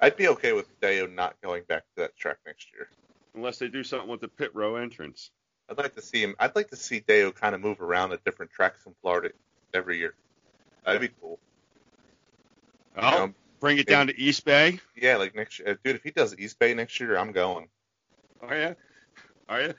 I'd 0.00 0.16
be 0.16 0.28
okay 0.28 0.52
with 0.52 0.78
Deyo 0.80 1.12
not 1.12 1.40
going 1.40 1.62
back 1.64 1.82
to 1.94 2.02
that 2.02 2.16
track 2.16 2.38
next 2.46 2.72
year. 2.72 2.88
unless 3.34 3.58
they 3.58 3.68
do 3.68 3.84
something 3.84 4.08
with 4.08 4.20
the 4.22 4.28
pit 4.28 4.50
row 4.54 4.76
entrance. 4.76 5.30
I'd 5.68 5.76
like 5.76 5.94
to 5.96 6.00
see 6.02 6.22
him. 6.22 6.34
I'd 6.38 6.56
like 6.56 6.70
to 6.70 6.76
see 6.76 7.00
Deyo 7.02 7.34
kind 7.34 7.54
of 7.54 7.60
move 7.60 7.82
around 7.82 8.12
at 8.12 8.24
different 8.24 8.50
tracks 8.50 8.86
in 8.86 8.94
Florida 9.02 9.30
every 9.74 9.98
year. 9.98 10.14
That'd 10.86 11.02
be 11.02 11.10
cool. 11.20 11.38
Oh, 12.96 13.08
you 13.10 13.14
Oh, 13.16 13.26
know? 13.26 13.34
bring 13.60 13.76
it 13.76 13.86
down 13.86 14.06
to 14.06 14.18
East 14.18 14.44
Bay. 14.46 14.80
Yeah, 14.94 15.16
like 15.16 15.34
next 15.34 15.58
year, 15.58 15.78
dude. 15.84 15.96
If 15.96 16.02
he 16.02 16.12
does 16.12 16.34
East 16.38 16.58
Bay 16.58 16.72
next 16.72 16.98
year, 16.98 17.18
I'm 17.18 17.32
going. 17.32 17.68
Oh 18.42 18.52
yeah, 18.54 18.72
are 19.48 19.62
you? 19.62 19.74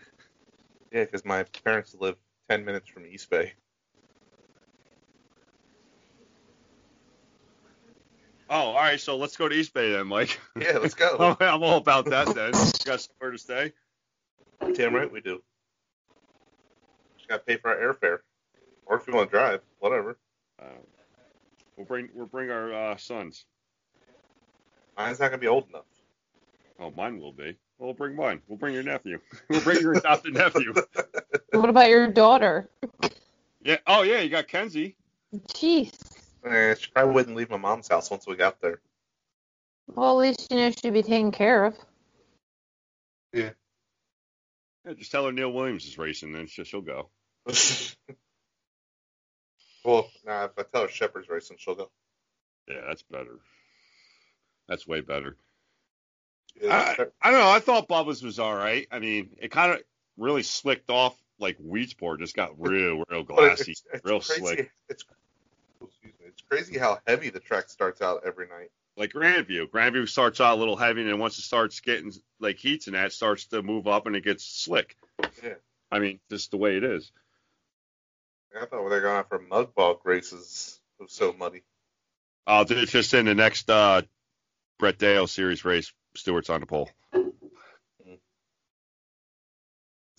Yeah, 0.91 1.03
because 1.03 1.25
my 1.25 1.43
parents 1.65 1.95
live 1.99 2.15
ten 2.49 2.65
minutes 2.65 2.87
from 2.87 3.05
East 3.05 3.29
Bay. 3.29 3.53
Oh, 8.49 8.55
all 8.55 8.75
right. 8.75 8.99
So 8.99 9.17
let's 9.17 9.35
go 9.35 9.49
to 9.49 9.55
East 9.55 9.73
Bay 9.73 9.91
then, 9.91 10.07
Mike. 10.07 10.39
Yeah, 10.59 10.77
let's 10.77 10.93
go. 10.93 11.35
I'm 11.39 11.63
all 11.63 11.77
about 11.77 12.05
that 12.05 12.27
then. 12.33 12.53
You 12.53 12.71
got 12.85 13.01
somewhere 13.01 13.31
to 13.31 13.37
stay? 13.37 13.73
Damn 14.73 14.95
right 14.95 15.11
we 15.11 15.21
do. 15.21 15.41
Just 17.17 17.29
gotta 17.29 17.43
pay 17.43 17.57
for 17.57 17.69
our 17.69 17.93
airfare, 17.93 18.19
or 18.85 18.97
if 18.97 19.07
you 19.07 19.13
want 19.13 19.29
to 19.29 19.37
drive, 19.37 19.61
whatever. 19.79 20.17
Uh, 20.59 20.79
we'll 21.75 21.85
bring 21.85 22.09
we'll 22.13 22.25
bring 22.25 22.49
our 22.49 22.73
uh, 22.73 22.97
sons. 22.97 23.45
Mine's 24.97 25.19
not 25.19 25.27
gonna 25.27 25.37
be 25.37 25.47
old 25.47 25.69
enough. 25.69 25.85
Oh, 26.79 26.91
mine 26.91 27.19
will 27.19 27.33
be. 27.33 27.57
We'll 27.79 27.93
bring 27.93 28.15
mine. 28.15 28.41
We'll 28.47 28.57
bring 28.57 28.73
your 28.73 28.83
nephew. 28.83 29.19
We'll 29.49 29.61
bring 29.61 29.81
your 29.81 29.93
adopted 29.93 30.33
nephew. 30.33 30.73
What 31.51 31.69
about 31.69 31.89
your 31.89 32.07
daughter? 32.07 32.69
Yeah. 33.63 33.77
Oh 33.87 34.01
yeah, 34.03 34.19
you 34.19 34.29
got 34.29 34.49
Kenzie. 34.49 34.97
Jeez. 35.53 35.93
Eh, 36.45 36.75
she 36.75 36.91
probably 36.91 37.13
wouldn't 37.13 37.37
leave 37.37 37.49
my 37.49 37.57
mom's 37.57 37.87
house 37.87 38.11
once 38.11 38.27
we 38.27 38.35
got 38.35 38.61
there. 38.61 38.81
Well, 39.87 40.11
at 40.11 40.27
least 40.27 40.47
you 40.51 40.57
know 40.57 40.71
she'd 40.71 40.93
be 40.93 41.03
taken 41.03 41.31
care 41.31 41.65
of. 41.65 41.75
Yeah, 43.33 43.51
Yeah, 44.85 44.93
just 44.93 45.11
tell 45.11 45.25
her 45.25 45.31
Neil 45.31 45.51
Williams 45.51 45.85
is 45.85 45.97
racing, 45.97 46.33
then 46.33 46.47
she'll, 46.47 46.65
she'll 46.65 46.81
go. 46.81 47.09
well, 49.85 50.09
nah, 50.25 50.45
if 50.45 50.51
I 50.57 50.63
tell 50.63 50.83
her 50.83 50.89
Sheppard's 50.89 51.29
racing, 51.29 51.57
she'll 51.59 51.75
go. 51.75 51.89
Yeah, 52.67 52.81
that's 52.87 53.03
better. 53.03 53.39
That's 54.67 54.87
way 54.87 55.01
better. 55.01 55.37
I, 56.63 56.95
I 57.21 57.31
don't 57.31 57.39
know. 57.39 57.49
I 57.49 57.59
thought 57.59 57.87
Bubba's 57.87 58.23
was 58.23 58.39
all 58.39 58.55
right. 58.55 58.87
I 58.91 58.99
mean, 58.99 59.29
it 59.39 59.51
kind 59.51 59.73
of 59.73 59.81
really 60.17 60.43
slicked 60.43 60.89
off. 60.89 61.15
Like 61.39 61.57
Weedsport 61.59 62.19
just 62.19 62.35
got 62.35 62.51
real, 62.59 63.03
real 63.09 63.23
glassy, 63.23 63.71
it's, 63.73 63.83
it's 63.93 64.05
real 64.05 64.19
crazy. 64.19 64.41
slick. 64.41 64.71
It's 64.89 65.05
excuse 65.81 66.13
me. 66.19 66.25
It's 66.27 66.41
crazy 66.41 66.77
how 66.77 66.99
heavy 67.05 67.29
the 67.29 67.39
track 67.39 67.69
starts 67.69 68.01
out 68.01 68.21
every 68.25 68.47
night. 68.47 68.71
Like 68.95 69.11
Grandview. 69.11 69.69
Grandview 69.69 70.09
starts 70.09 70.41
out 70.41 70.57
a 70.57 70.59
little 70.59 70.75
heavy, 70.75 71.01
and 71.01 71.09
then 71.11 71.19
once 71.19 71.37
it 71.37 71.43
starts 71.43 71.79
getting 71.81 72.11
like 72.39 72.57
heats 72.57 72.87
and 72.87 72.95
that, 72.95 73.11
starts 73.11 73.45
to 73.47 73.61
move 73.61 73.87
up 73.87 74.07
and 74.07 74.15
it 74.15 74.23
gets 74.23 74.43
slick. 74.43 74.97
Yeah. 75.43 75.53
I 75.91 75.99
mean, 75.99 76.19
just 76.29 76.51
the 76.51 76.57
way 76.57 76.77
it 76.77 76.83
is. 76.83 77.11
I 78.59 78.65
thought 78.65 78.81
when 78.81 78.89
they're 78.89 79.01
going 79.01 79.17
out 79.17 79.29
for 79.29 79.39
mud 79.39 79.75
bog 79.75 79.99
races, 80.03 80.79
it 80.99 81.03
was 81.03 81.11
so 81.11 81.33
muddy. 81.33 81.61
Uh, 82.47 82.65
it's 82.67 82.91
just 82.91 83.13
in 83.13 83.25
the 83.25 83.35
next 83.35 83.69
uh, 83.69 84.01
Brett 84.79 84.97
Deyo 84.97 85.27
series 85.29 85.65
race. 85.65 85.93
Stewart's 86.17 86.49
on 86.49 86.61
the 86.61 86.65
pole. 86.65 86.89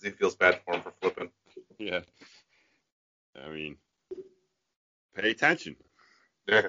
He 0.01 0.11
feels 0.11 0.35
bad 0.35 0.61
for 0.63 0.75
him 0.75 0.81
for 0.81 0.93
flipping. 1.01 1.29
Yeah. 1.77 2.01
I 3.35 3.49
mean, 3.49 3.77
pay 5.15 5.31
attention. 5.31 5.75
Yeah. 6.47 6.67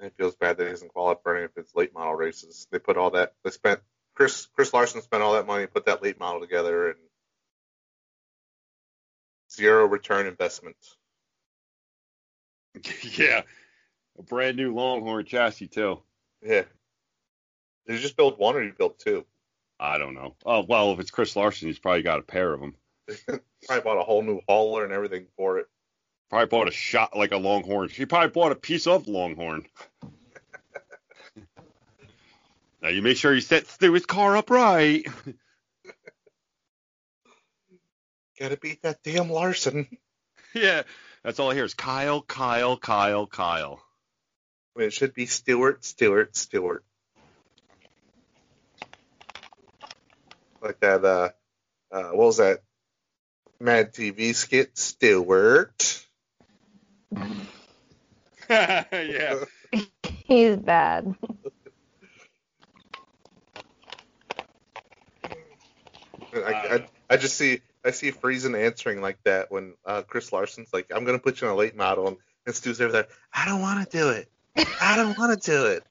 It 0.00 0.14
feels 0.16 0.34
bad 0.34 0.56
that 0.56 0.64
he 0.64 0.70
doesn't 0.70 0.92
qualify 0.92 1.20
for 1.22 1.36
any 1.36 1.44
of 1.44 1.54
his 1.54 1.70
late 1.74 1.94
model 1.94 2.14
races. 2.14 2.66
They 2.70 2.78
put 2.78 2.96
all 2.96 3.10
that. 3.10 3.34
They 3.44 3.50
spent 3.50 3.80
Chris 4.14 4.46
Chris 4.54 4.72
Larson 4.72 5.02
spent 5.02 5.22
all 5.22 5.34
that 5.34 5.46
money, 5.46 5.66
put 5.66 5.86
that 5.86 6.02
late 6.02 6.18
model 6.18 6.40
together, 6.40 6.88
and 6.88 6.98
zero 9.52 9.86
return 9.86 10.26
investment. 10.26 10.76
yeah. 13.18 13.42
A 14.18 14.22
brand 14.22 14.56
new 14.56 14.74
Longhorn 14.74 15.26
chassis 15.26 15.68
too. 15.68 16.00
Yeah. 16.42 16.64
Did 17.86 17.94
you 17.94 18.00
just 18.00 18.16
build 18.16 18.38
one 18.38 18.56
or 18.56 18.62
you 18.62 18.72
built 18.72 18.98
two? 18.98 19.26
I 19.78 19.98
don't 19.98 20.14
know. 20.14 20.34
Oh 20.44 20.64
well, 20.66 20.92
if 20.92 21.00
it's 21.00 21.10
Chris 21.10 21.36
Larson, 21.36 21.68
he's 21.68 21.78
probably 21.78 22.02
got 22.02 22.20
a 22.20 22.22
pair 22.22 22.52
of 22.52 22.60
them. 22.60 22.74
Probably 23.66 23.82
bought 23.82 24.00
a 24.00 24.04
whole 24.04 24.22
new 24.22 24.40
hauler 24.48 24.84
and 24.84 24.92
everything 24.92 25.26
for 25.36 25.58
it. 25.58 25.66
Probably 26.30 26.46
bought 26.46 26.68
a 26.68 26.72
shot 26.72 27.16
like 27.16 27.32
a 27.32 27.36
Longhorn. 27.36 27.88
He 27.90 28.06
probably 28.06 28.30
bought 28.30 28.52
a 28.52 28.56
piece 28.56 28.86
of 28.86 29.08
Longhorn. 29.08 29.66
now 32.82 32.88
you 32.88 33.02
make 33.02 33.18
sure 33.18 33.34
you 33.34 33.40
set 33.40 33.66
Stewart's 33.66 34.06
car 34.06 34.36
up 34.36 34.48
right. 34.50 35.06
Gotta 38.40 38.56
beat 38.56 38.82
that 38.82 39.02
damn 39.02 39.30
Larson. 39.30 39.86
yeah, 40.54 40.82
that's 41.22 41.38
all 41.38 41.50
I 41.50 41.54
hear 41.54 41.64
is 41.64 41.74
Kyle, 41.74 42.22
Kyle, 42.22 42.76
Kyle, 42.76 43.26
Kyle. 43.26 43.82
It 44.76 44.92
should 44.92 45.14
be 45.14 45.26
Stewart, 45.26 45.84
Stewart, 45.84 46.36
Stewart. 46.36 46.84
Like 50.64 50.80
that, 50.80 51.04
uh, 51.04 51.28
uh, 51.92 52.08
what 52.12 52.26
was 52.26 52.38
that? 52.38 52.62
Mad 53.60 53.92
TV 53.92 54.34
skit, 54.34 54.78
Stewart. 54.78 56.06
yeah. 58.50 59.44
He's 60.24 60.56
bad. 60.56 61.14
I, 66.34 66.38
I, 66.52 66.86
I 67.10 67.16
just 67.18 67.36
see, 67.36 67.60
I 67.84 67.90
see 67.90 68.10
Friesen 68.10 68.58
answering 68.58 69.02
like 69.02 69.18
that 69.24 69.52
when 69.52 69.74
uh, 69.84 70.00
Chris 70.02 70.32
Larson's 70.32 70.72
like, 70.72 70.90
I'm 70.94 71.04
gonna 71.04 71.18
put 71.18 71.42
you 71.42 71.46
on 71.46 71.52
a 71.52 71.56
late 71.56 71.76
model, 71.76 72.08
and, 72.08 72.16
and 72.46 72.54
Stu's 72.54 72.80
over 72.80 72.90
there. 72.90 73.06
I 73.34 73.44
don't 73.44 73.60
want 73.60 73.88
to 73.88 73.98
do 73.98 74.08
it. 74.08 74.30
I 74.80 74.96
don't 74.96 75.16
want 75.18 75.40
to 75.40 75.50
do 75.50 75.66
it. 75.66 75.84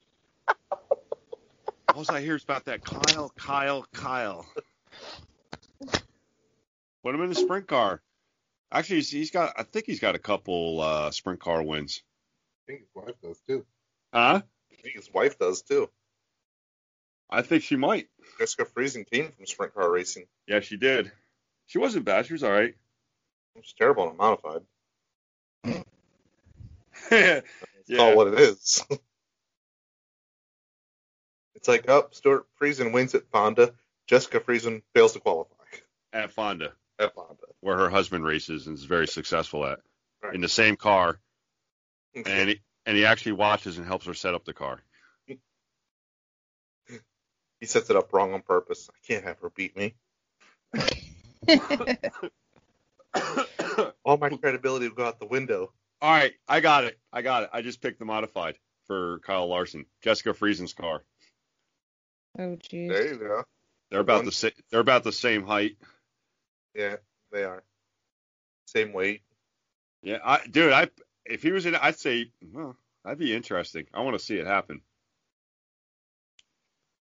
All 1.95 2.05
I 2.09 2.21
hear 2.21 2.35
is 2.35 2.43
about 2.43 2.65
that 2.65 2.83
Kyle, 2.83 3.31
Kyle, 3.37 3.85
Kyle. 3.93 4.45
Put 7.03 7.13
him 7.13 7.21
in 7.21 7.29
the 7.29 7.35
sprint 7.35 7.67
car. 7.67 8.01
Actually, 8.71 8.97
he's, 8.97 9.11
he's 9.11 9.31
got. 9.31 9.53
I 9.57 9.63
think 9.63 9.85
he's 9.85 9.99
got 9.99 10.15
a 10.15 10.19
couple 10.19 10.81
uh, 10.81 11.11
sprint 11.11 11.39
car 11.39 11.61
wins. 11.61 12.01
I 12.67 12.71
think 12.71 12.81
his 12.81 12.89
wife 12.95 13.15
does 13.21 13.39
too. 13.47 13.65
Huh? 14.11 14.41
I 14.71 14.75
think 14.81 14.95
his 14.95 15.13
wife 15.13 15.37
does 15.37 15.61
too. 15.61 15.89
I 17.29 17.43
think 17.43 17.61
she 17.61 17.75
might. 17.75 18.07
Jessica 18.39 18.65
Friesen 18.65 19.09
came 19.09 19.31
from 19.31 19.45
sprint 19.45 19.75
car 19.75 19.91
racing. 19.91 20.25
Yeah, 20.47 20.61
she 20.61 20.77
did. 20.77 21.11
She 21.67 21.77
wasn't 21.77 22.05
bad. 22.05 22.25
She 22.25 22.33
was 22.33 22.43
all 22.43 22.51
right. 22.51 22.73
It's 23.55 23.73
terrible 23.73 24.03
on 24.03 24.09
a 24.09 24.15
modified. 24.15 24.61
yeah. 27.11 27.41
It's 27.87 27.99
all 27.99 28.15
what 28.15 28.29
it 28.29 28.39
is. 28.39 28.83
it's 31.64 31.70
like, 31.70 31.86
oh, 31.89 32.09
Stewart 32.11 32.45
Friesen 32.61 32.91
wins 32.91 33.16
at 33.16 33.26
Fonda. 33.32 33.74
Jessica 34.05 34.41
Friesen 34.41 34.82
fails 34.93 35.14
to 35.14 35.22
qualify 35.22 35.53
At 36.11 36.34
Fonda, 36.34 36.74
at 36.99 37.16
Fonda. 37.16 37.38
where 37.61 37.78
her 37.78 37.89
husband 37.89 38.26
races 38.26 38.68
and 38.68 38.78
is 38.78 38.84
very 38.84 39.07
successful 39.07 39.66
at, 39.66 39.80
Right. 40.22 40.36
in 40.36 40.41
the 40.41 40.49
same 40.49 40.76
car, 40.76 41.20
and 42.14 42.49
he, 42.49 42.59
and 42.86 42.97
he 42.97 43.05
actually 43.05 43.32
watches 43.34 43.78
and 43.78 43.88
helps 43.88 44.05
her 44.07 44.14
set 44.14 44.34
up 44.34 44.43
the 44.43 44.51
car. 44.53 44.82
he 47.61 47.66
sets 47.66 47.89
it 47.89 47.95
up 47.95 48.11
wrong 48.11 48.34
on 48.34 48.41
purpose. 48.41 48.89
I 48.93 48.97
can't 49.07 49.24
have 49.24 49.39
her 49.39 49.49
beat 49.49 49.78
me. 49.78 49.95
All 54.03 54.18
my 54.18 54.30
credibility 54.32 54.89
will 54.89 54.95
go 54.95 55.05
out 55.05 55.20
the 55.20 55.26
window. 55.28 55.72
All 56.01 56.11
right, 56.11 56.34
I 56.45 56.59
got 56.59 56.84
it. 56.84 56.99
I 57.14 57.22
got 57.22 57.43
it. 57.43 57.49
I 57.53 57.61
just 57.61 57.82
picked 57.82 57.99
the 57.99 58.05
modified 58.05 58.57
for 58.88 59.20
Kyle 59.20 59.47
Larson. 59.47 59.86
Jessica 60.01 60.34
Friesen's 60.34 60.74
car. 60.74 61.03
Oh 62.38 62.57
jeez. 62.57 62.89
There 62.89 63.07
you 63.13 63.17
go. 63.17 63.43
They're 63.91 63.99
about 63.99 64.17
One- 64.17 64.25
the 64.25 64.31
same. 64.31 64.51
They're 64.71 64.79
about 64.79 65.03
the 65.03 65.11
same 65.11 65.43
height. 65.45 65.77
Yeah, 66.75 66.95
they 67.31 67.43
are. 67.43 67.63
Same 68.65 68.91
weight. 68.93 69.21
Yeah, 70.01 70.17
I, 70.23 70.39
dude. 70.49 70.73
I 70.73 70.89
if 71.25 71.43
he 71.43 71.51
was 71.51 71.65
in, 71.65 71.75
I'd 71.75 71.97
say, 71.99 72.31
well, 72.51 72.75
that'd 73.03 73.19
be 73.19 73.34
interesting. 73.34 73.86
I 73.93 74.01
want 74.01 74.17
to 74.17 74.23
see 74.25 74.36
it 74.38 74.47
happen. 74.47 74.81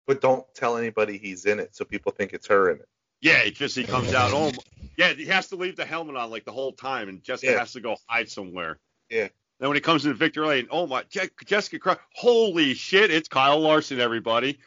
But 0.06 0.20
don't 0.20 0.46
tell 0.54 0.76
anybody 0.78 1.18
he's 1.18 1.44
in 1.44 1.60
it 1.60 1.76
so 1.76 1.84
people 1.84 2.12
think 2.12 2.32
it's 2.32 2.46
her 2.46 2.70
in 2.70 2.78
it. 2.78 2.88
Yeah, 3.20 3.38
it 3.42 3.54
just 3.54 3.76
he 3.76 3.84
comes 3.84 4.14
out. 4.14 4.30
Oh, 4.32 4.50
yeah, 4.96 5.12
he 5.12 5.26
has 5.26 5.48
to 5.48 5.56
leave 5.56 5.76
the 5.76 5.84
helmet 5.84 6.16
on 6.16 6.30
like 6.30 6.44
the 6.44 6.52
whole 6.52 6.72
time, 6.72 7.08
and 7.08 7.22
Jessica 7.22 7.52
Yeah. 7.52 7.58
has 7.58 7.72
to 7.72 7.80
go 7.80 7.96
hide 8.06 8.30
somewhere. 8.30 8.78
Yeah. 9.10 9.28
Then 9.60 9.68
when 9.68 9.74
he 9.76 9.80
comes 9.80 10.06
into 10.06 10.16
Victor 10.16 10.46
Lane, 10.46 10.68
oh 10.70 10.86
my, 10.86 11.02
Je- 11.10 11.28
Jessica, 11.44 11.78
Cro- 11.80 11.96
holy 12.14 12.74
shit, 12.74 13.10
it's 13.10 13.28
Kyle 13.28 13.58
Larson, 13.60 14.00
everybody. 14.00 14.58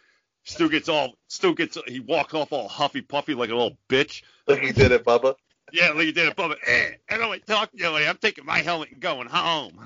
Stu 0.44 0.70
gets 0.70 0.90
all, 0.90 1.14
Stu 1.28 1.54
gets, 1.56 1.78
he 1.88 2.00
walks 2.00 2.34
off 2.34 2.52
all 2.52 2.68
huffy 2.68 3.02
puffy 3.02 3.34
like 3.36 3.50
a 3.50 3.56
little 3.56 3.78
bitch. 3.90 4.24
Like 4.48 4.62
he 4.62 4.72
did 4.72 4.92
at 4.92 5.04
Bubba. 5.04 5.36
Yeah, 5.72 5.90
like 5.90 6.06
he 6.06 6.12
did 6.12 6.28
it, 6.28 6.36
Bubba. 6.36 6.56
Eh, 6.66 6.92
I 7.10 7.18
don't 7.18 7.30
want 7.30 7.46
to 7.46 7.52
talk 7.54 7.72
to 7.72 7.78
you. 7.78 7.88
I'm 7.88 8.18
taking 8.18 8.46
my 8.46 8.60
helmet 8.60 8.92
and 8.92 9.00
going 9.00 9.28
home. 9.28 9.80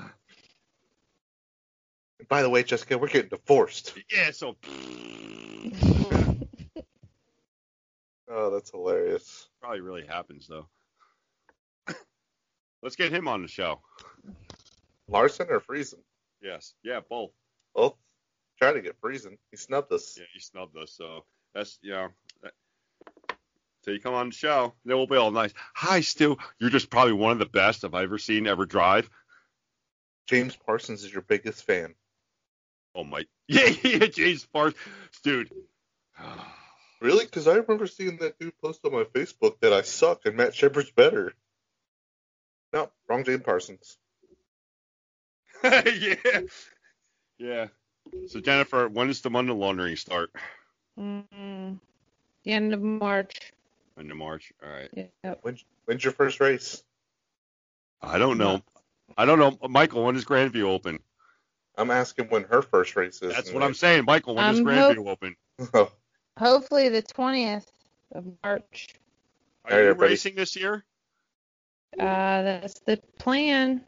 By 2.30 2.42
the 2.42 2.50
way, 2.50 2.64
Jessica, 2.64 2.98
we're 2.98 3.08
getting 3.10 3.30
divorced. 3.30 3.94
Yeah, 4.12 4.32
so 4.32 4.56
Oh, 8.28 8.50
that's 8.50 8.72
hilarious. 8.72 9.48
probably 9.62 9.82
really 9.82 10.06
happens 10.06 10.48
though. 10.48 10.68
Let's 12.82 12.96
get 12.96 13.12
him 13.12 13.28
on 13.28 13.42
the 13.44 13.48
show. 13.48 13.82
Larson 15.08 15.48
or 15.50 15.60
Friesen? 15.60 16.00
Yes, 16.42 16.74
yeah, 16.84 17.02
both. 17.08 17.32
Both. 17.76 17.96
Try 18.60 18.74
to 18.74 18.82
get 18.82 19.00
Friesen. 19.02 19.38
He 19.52 19.58
snubbed 19.58 19.92
us. 19.92 20.16
Yeah, 20.18 20.26
he 20.34 20.40
snubbed 20.40 20.78
us, 20.78 20.94
so 20.96 21.26
that's. 21.54 21.78
That, 21.84 22.12
so 23.82 23.92
you 23.92 24.00
come 24.00 24.16
on 24.16 24.30
the 24.30 24.36
show, 24.36 24.74
then 24.84 24.98
we'll 24.98 25.08
be 25.08 25.16
all 25.16 25.32
nice. 25.32 25.54
Hi, 25.76 26.02
Stu. 26.02 26.38
You're 26.58 26.72
just 26.72 26.90
probably 26.90 27.14
one 27.14 27.34
of 27.34 27.40
the 27.40 27.46
best 27.46 27.86
I've 27.86 27.94
ever 27.94 28.18
seen 28.18 28.48
ever 28.48 28.66
drive. 28.66 29.10
James 30.28 30.56
Parsons 30.56 31.04
is 31.04 31.14
your 31.14 31.22
biggest 31.22 31.64
fan. 31.64 31.94
Oh 32.96 33.04
my, 33.04 33.26
yeah, 33.48 33.70
yeah, 33.84 34.08
James 34.08 34.46
Parsons, 34.46 34.80
dude. 35.24 35.52
Really? 37.02 37.26
Because 37.26 37.48
I 37.48 37.56
remember 37.56 37.88
seeing 37.88 38.18
that 38.18 38.40
dude 38.40 38.58
post 38.64 38.80
on 38.86 38.94
my 38.94 39.04
Facebook 39.04 39.60
that 39.60 39.74
I 39.74 39.82
suck 39.82 40.26
and 40.26 40.38
Matt 40.38 40.56
Sheppard's 40.56 40.90
better. 40.90 41.34
No, 42.74 42.90
wrong 43.08 43.26
James 43.26 43.44
Parsons. 43.44 43.98
yeah, 45.64 46.42
yeah. 47.38 47.68
So 48.28 48.40
Jennifer, 48.40 48.88
when 48.88 49.08
does 49.08 49.22
the 49.22 49.30
money 49.30 49.52
laundering 49.54 49.96
start? 49.96 50.32
Mm, 51.00 51.80
the 52.44 52.52
end 52.52 52.74
of 52.74 52.82
March. 52.82 53.52
End 54.00 54.12
of 54.12 54.18
March. 54.18 54.52
All 54.64 54.70
right. 54.70 55.10
Yep. 55.24 55.40
When, 55.42 55.58
when's 55.86 56.04
your 56.04 56.14
first 56.14 56.40
race? 56.40 56.84
I 58.02 58.18
don't 58.18 58.38
know. 58.38 58.62
I 59.18 59.26
don't 59.26 59.40
know, 59.40 59.58
Michael. 59.70 60.04
When 60.04 60.16
does 60.16 60.26
Grandview 60.26 60.64
open? 60.64 61.00
I'm 61.78 61.92
asking 61.92 62.28
when 62.30 62.44
her 62.46 62.62
first 62.62 62.96
race 62.96 63.22
is. 63.22 63.34
That's 63.34 63.50
and 63.50 63.56
what 63.56 63.64
I'm 63.64 63.74
saying, 63.74 64.06
Michael. 64.06 64.36
When 64.36 64.46
does 64.46 64.60
I'm 64.60 64.66
Grandview 64.66 65.08
open? 65.08 65.36
Oh, 65.74 65.92
Hopefully 66.38 66.90
the 66.90 67.02
twentieth. 67.02 67.72
of 68.12 68.26
March. 68.44 68.90
Are 69.66 69.72
All 69.72 69.78
right, 69.78 69.84
you 69.84 69.90
everybody. 69.90 70.12
racing 70.12 70.36
this 70.36 70.56
year? 70.56 70.84
Uh, 71.98 72.42
that's 72.44 72.80
the 72.82 72.98
plan. 73.20 73.82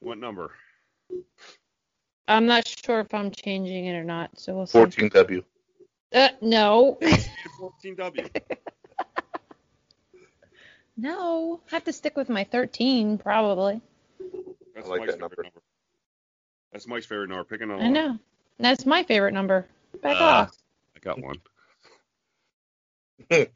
What 0.00 0.18
number? 0.18 0.52
I'm 2.30 2.46
not 2.46 2.66
sure 2.66 3.00
if 3.00 3.12
I'm 3.12 3.30
changing 3.30 3.86
it 3.86 3.94
or 3.94 4.04
not, 4.04 4.38
so 4.38 4.54
we'll 4.54 4.66
see. 4.66 4.78
14W. 4.78 5.42
Uh, 6.12 6.28
no. 6.40 6.96
14W. 7.00 8.30
no. 10.96 11.60
I 11.70 11.74
have 11.74 11.84
to 11.84 11.92
stick 11.92 12.16
with 12.16 12.28
my 12.28 12.44
13 12.44 13.18
probably. 13.18 13.80
That's 14.74 14.86
I 14.86 14.90
like 14.90 15.00
Mike's 15.00 15.12
that 15.14 15.20
number. 15.20 15.36
favorite 15.36 15.52
That's 16.72 16.86
Mike's 16.86 17.06
favorite 17.06 17.28
number. 17.28 17.44
Pick 17.44 17.60
another 17.62 17.80
I 17.80 17.84
one. 17.84 17.92
know. 17.92 18.18
That's 18.58 18.86
my 18.86 19.02
favorite 19.02 19.32
number. 19.34 19.66
Back 20.02 20.20
Uh, 20.20 20.24
off. 20.24 20.56
I 20.96 20.98
got 21.00 21.18
one. 21.20 21.36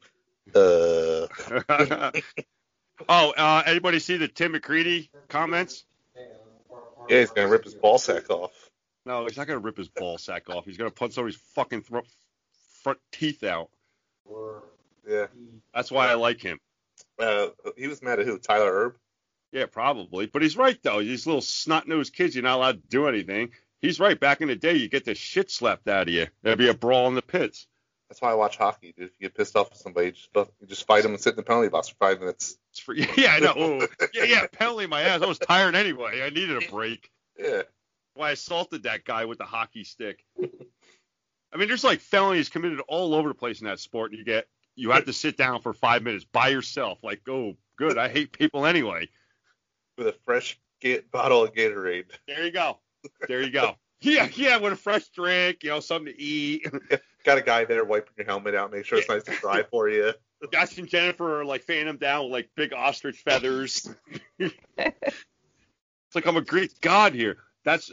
Uh, 0.55 1.27
oh, 3.09 3.31
uh, 3.37 3.63
anybody 3.67 3.99
see 3.99 4.19
the 4.19 4.29
Tim 4.29 4.53
McCreadie 4.53 5.09
comments? 5.29 5.85
yeah, 7.09 7.21
he's 7.21 7.31
gonna 7.31 7.49
rip 7.49 7.65
his 7.65 7.75
ball 7.75 7.99
sack 7.99 8.29
off. 8.31 8.53
No, 9.07 9.25
he's 9.25 9.37
not 9.37 9.47
gonna 9.47 9.61
rip 9.61 9.77
his 9.77 9.89
ball 9.89 10.19
sack 10.19 10.49
off. 10.49 10.65
He's 10.65 10.77
gonna 10.77 10.91
punch 10.91 11.15
somebody's 11.15 11.41
fucking 11.55 11.83
throat, 11.83 12.07
front 12.83 12.99
teeth 13.13 13.45
out. 13.45 13.71
Yeah. 15.07 15.27
That's 15.75 15.91
why 15.91 16.09
I 16.09 16.15
like 16.15 16.41
him. 16.41 16.59
Uh, 17.19 17.49
he 17.77 17.87
was 17.87 18.03
mad 18.03 18.21
at 18.21 18.27
who? 18.27 18.39
Tyler 18.39 18.73
Herb. 18.73 18.97
Yeah, 19.53 19.67
probably. 19.67 20.27
But 20.27 20.43
he's 20.43 20.57
right 20.57 20.79
though. 20.83 21.01
These 21.01 21.27
little 21.27 21.43
snot 21.43 21.87
nosed 21.87 22.15
kids, 22.15 22.35
you're 22.35 22.43
not 22.43 22.57
allowed 22.57 22.83
to 22.83 22.89
do 22.89 23.07
anything. 23.07 23.51
He's 23.81 24.01
right. 24.01 24.19
Back 24.19 24.41
in 24.41 24.49
the 24.49 24.57
day, 24.57 24.75
you 24.75 24.89
get 24.89 25.05
the 25.05 25.15
shit 25.15 25.51
slapped 25.51 25.89
out 25.89 26.09
of 26.09 26.15
you. 26.15 26.27
There'd 26.43 26.59
be 26.59 26.69
a 26.69 26.75
brawl 26.75 27.07
in 27.09 27.15
the 27.15 27.23
pits. 27.23 27.67
That's 28.09 28.23
why 28.23 28.31
I 28.31 28.35
watch 28.35 28.57
hockey. 28.57 28.95
Dude. 28.97 29.07
If 29.07 29.13
you 29.19 29.29
get 29.29 29.35
pissed 29.37 29.57
off 29.57 29.71
with 29.71 29.79
somebody, 29.79 30.13
just 30.13 30.29
you 30.35 30.67
just 30.67 30.87
fight 30.87 31.03
them 31.03 31.13
and 31.13 31.21
sit 31.21 31.31
in 31.31 31.37
the 31.37 31.43
penalty 31.43 31.69
box 31.69 31.89
for 31.89 31.97
five 31.97 32.21
minutes. 32.21 32.57
It's 32.71 32.81
for, 32.81 32.95
yeah, 33.17 33.33
I 33.33 33.41
know. 33.41 33.55
Oh, 33.57 33.87
yeah, 34.15 34.25
yeah. 34.25 34.47
Penalty 34.51 34.87
my 34.87 35.03
ass. 35.03 35.23
I 35.23 35.27
was 35.27 35.39
tired 35.39 35.75
anyway. 35.75 36.23
I 36.23 36.31
needed 36.31 36.63
a 36.63 36.71
break. 36.71 37.11
Yeah. 37.37 37.63
Why 38.15 38.29
I 38.29 38.33
assaulted 38.33 38.85
that 38.85 39.05
guy 39.05 39.25
with 39.25 39.39
the 39.39 39.45
hockey 39.45 39.85
stick. 39.85 40.25
I 40.41 41.57
mean, 41.57 41.69
there's 41.69 41.85
like 41.85 42.01
felonies 42.01 42.49
committed 42.49 42.81
all 42.89 43.15
over 43.15 43.29
the 43.29 43.35
place 43.35 43.61
in 43.61 43.67
that 43.67 43.79
sport, 43.79 44.11
and 44.11 44.19
you 44.19 44.25
get 44.25 44.47
you 44.77 44.91
have 44.91 45.05
to 45.05 45.13
sit 45.13 45.37
down 45.37 45.61
for 45.61 45.73
five 45.73 46.03
minutes 46.03 46.25
by 46.25 46.49
yourself. 46.49 46.99
Like, 47.03 47.23
oh, 47.29 47.57
good. 47.77 47.99
I 47.99 48.09
hate 48.09 48.33
people 48.33 48.67
anyway. 48.67 49.09
With 49.97 50.09
a 50.09 50.17
fresh 50.25 50.59
get 50.81 51.11
bottle 51.11 51.45
of 51.45 51.55
Gatorade. 51.55 52.07
There 52.27 52.45
you 52.45 52.51
go. 52.51 52.79
There 53.29 53.43
you 53.43 53.51
go. 53.51 53.77
Yeah, 54.01 54.29
yeah, 54.35 54.59
with 54.59 54.75
a 54.75 54.77
fresh 54.77 55.09
drink, 55.09 55.63
you 55.63 55.71
know, 55.71 55.81
something 55.81 56.13
to 56.13 56.21
eat. 56.21 56.67
Got 57.25 57.39
a 57.39 57.41
guy 57.41 57.65
there 57.65 57.85
wiping 57.85 58.13
your 58.19 58.27
helmet 58.27 58.55
out, 58.55 58.71
make 58.71 58.85
sure 58.85 58.99
it's 58.99 59.09
nice 59.09 59.23
and 59.27 59.39
dry 59.39 59.63
for 59.71 59.89
you. 59.89 60.13
Josh 60.53 60.77
and 60.77 60.87
Jennifer 60.87 61.41
are 61.41 61.45
like 61.47 61.63
fanning 61.63 61.89
him 61.89 61.97
down 61.97 62.25
with 62.25 62.33
like 62.33 62.51
big 62.55 62.75
ostrich 62.75 63.23
feathers. 63.25 63.89
it's 64.39 64.55
like 66.15 66.27
I'm 66.27 66.37
a 66.37 66.43
Greek 66.43 66.79
god 66.83 67.15
here. 67.15 67.39
That's 67.65 67.91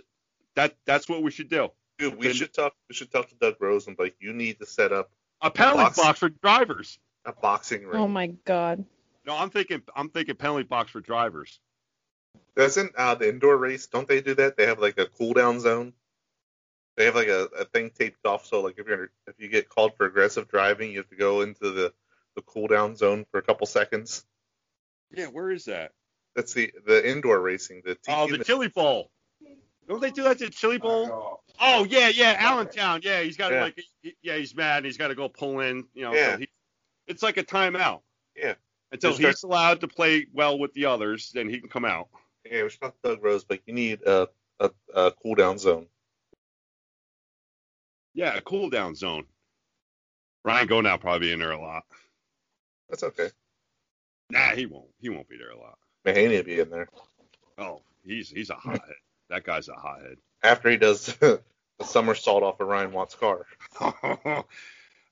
that 0.56 0.76
that's 0.86 1.08
what 1.10 1.22
we 1.24 1.32
should 1.32 1.50
do. 1.50 1.70
Dude, 1.98 2.16
we 2.18 2.28
Then- 2.28 2.36
should 2.36 2.54
talk. 2.54 2.74
We 2.90 2.96
should 2.96 3.12
talk 3.12 3.30
to 3.30 3.36
Doug 3.36 3.56
Rose 3.60 3.88
and 3.88 3.98
like, 4.00 4.16
you 4.20 4.34
need 4.34 4.60
to 4.60 4.66
set 4.66 4.92
up 4.92 5.12
A 5.42 5.52
penalty 5.52 5.78
Box- 5.84 5.98
box 6.00 6.20
for 6.20 6.30
drivers. 6.30 7.00
a 7.26 7.34
boxing 7.34 7.86
ring. 7.86 8.02
Oh 8.02 8.08
my 8.08 8.28
god. 8.46 8.84
No, 9.26 9.38
I'm 9.38 9.50
thinking 9.52 9.82
I'm 9.96 10.10
thinking 10.10 10.36
penalty 10.36 10.64
box 10.64 10.92
for 10.92 11.00
drivers. 11.02 11.60
Doesn't 12.56 12.94
uh, 12.96 13.16
the 13.16 13.30
indoor 13.30 13.56
race? 13.58 13.88
Don't 13.88 14.08
they 14.08 14.22
do 14.22 14.34
that? 14.36 14.58
They 14.58 14.66
have 14.66 14.80
like 14.80 14.98
a 14.98 15.06
cool 15.06 15.34
down 15.34 15.60
zone. 15.60 15.94
They 16.98 17.06
have 17.06 17.16
like 17.16 17.28
a, 17.30 17.44
a 17.58 17.66
thing 17.66 17.90
taped 17.92 18.26
off, 18.26 18.46
so 18.46 18.62
like 18.62 18.78
if 18.78 18.88
you're 18.88 19.12
if 19.28 19.36
you 19.40 19.48
get 19.48 19.70
called 19.70 19.96
for 19.96 20.06
aggressive 20.06 20.48
driving, 20.50 20.92
you 20.92 20.98
have 20.98 21.10
to 21.10 21.16
go 21.16 21.42
into 21.42 21.72
the 21.72 21.94
the 22.36 22.42
cool 22.42 22.68
down 22.68 22.96
zone 22.96 23.26
for 23.32 23.38
a 23.38 23.42
couple 23.42 23.66
seconds. 23.68 24.26
Yeah, 25.16 25.28
where 25.28 25.52
is 25.52 25.66
that? 25.66 25.92
That's 26.36 26.54
the 26.54 26.74
the 26.86 27.08
indoor 27.10 27.40
racing. 27.40 27.84
The 27.86 27.98
Oh, 28.08 28.28
TQ 28.28 28.38
the 28.40 28.44
Chili 28.44 28.68
Bowl. 28.70 29.12
Don't 29.88 30.02
they 30.02 30.12
do 30.12 30.24
that 30.24 30.38
to 30.40 30.50
Chili 30.50 30.78
Bowl? 30.78 31.42
Oh 31.60 31.86
yeah, 31.86 32.08
yeah, 32.10 32.36
Allentown. 32.40 33.02
Yeah, 33.04 33.22
he's 33.22 33.38
got 33.38 33.50
to 33.50 33.56
Yeah. 33.56 33.62
like, 33.64 33.84
he- 34.02 34.16
yeah, 34.22 34.38
he's 34.38 34.56
mad. 34.56 34.78
and 34.78 34.86
He's 34.86 34.98
got 34.98 35.10
to 35.10 35.16
go 35.16 35.28
pull 35.30 35.60
in. 35.60 35.86
You 35.94 36.04
know, 36.04 36.14
Yeah. 36.14 36.34
so 36.34 36.38
he, 36.40 36.50
it's 37.08 37.24
like 37.24 37.38
a 37.38 37.44
timeout. 37.44 38.02
Yeah. 38.36 38.54
Until 38.92 39.12
Just 39.12 39.20
start- 39.22 39.36
he's 39.36 39.44
allowed 39.44 39.82
to 39.82 39.88
play 39.88 40.28
well 40.34 40.58
with 40.60 40.74
the 40.74 40.86
others, 40.86 41.32
then 41.34 41.50
he 41.50 41.60
can 41.60 41.70
come 41.70 41.86
out. 41.86 42.10
Yeah, 42.46 42.64
we 42.64 42.70
should 42.70 42.82
talk 42.82 42.96
to 43.04 43.10
Doug 43.10 43.24
Rose, 43.24 43.44
but 43.44 43.60
you 43.66 43.74
need 43.74 44.02
a 44.04 44.28
a, 44.60 44.72
a 44.94 45.12
cool 45.24 45.36
down 45.36 45.58
zone. 45.58 45.88
Yeah, 48.14 48.36
a 48.36 48.42
cool 48.42 48.70
down 48.70 48.96
zone. 48.96 49.26
Ryan 50.44 50.68
go 50.68 50.82
now 50.82 50.98
probably 50.98 51.28
be 51.28 51.34
in 51.34 51.40
there 51.40 51.52
a 51.52 51.60
lot. 51.62 51.84
That's 52.90 53.04
okay. 53.04 53.30
Nah, 54.30 54.50
he 54.56 54.66
won't. 54.66 54.90
He 55.00 55.10
won't 55.10 55.30
be 55.30 55.38
there 55.38 55.52
a 55.52 55.58
lot. 55.58 55.78
Mahaney 56.06 56.38
will 56.38 56.44
be 56.44 56.60
in 56.60 56.70
there 56.70 56.90
Oh, 57.58 57.84
he's 58.04 58.30
he's 58.30 58.50
a 58.50 58.56
hothead. 58.56 58.96
That 59.32 59.44
guy's 59.44 59.70
a 59.70 59.74
hothead. 59.74 60.18
after 60.44 60.70
he 60.70 60.78
does 60.78 61.06
the 61.20 61.42
somersault 61.84 62.44
off 62.44 62.60
of 62.60 62.68
Ryan 62.68 62.92
Watt's 62.92 63.16
car. 63.16 63.46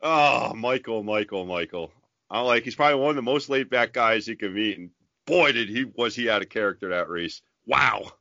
oh, 0.01 0.53
Michael, 0.53 1.03
Michael, 1.03 1.45
Michael. 1.45 1.91
I 2.29 2.41
like. 2.41 2.63
He's 2.63 2.75
probably 2.75 2.99
one 2.99 3.09
of 3.09 3.15
the 3.15 3.21
most 3.23 3.49
laid 3.49 3.69
back 3.69 3.93
guys 3.93 4.27
you 4.27 4.35
can 4.35 4.53
meet, 4.53 4.77
and 4.77 4.91
boy, 5.25 5.51
did 5.51 5.69
he 5.69 5.85
was 5.85 6.15
he 6.15 6.29
out 6.29 6.43
of 6.43 6.49
character 6.49 6.89
that 6.89 7.09
race. 7.09 7.41
Wow. 7.65 8.11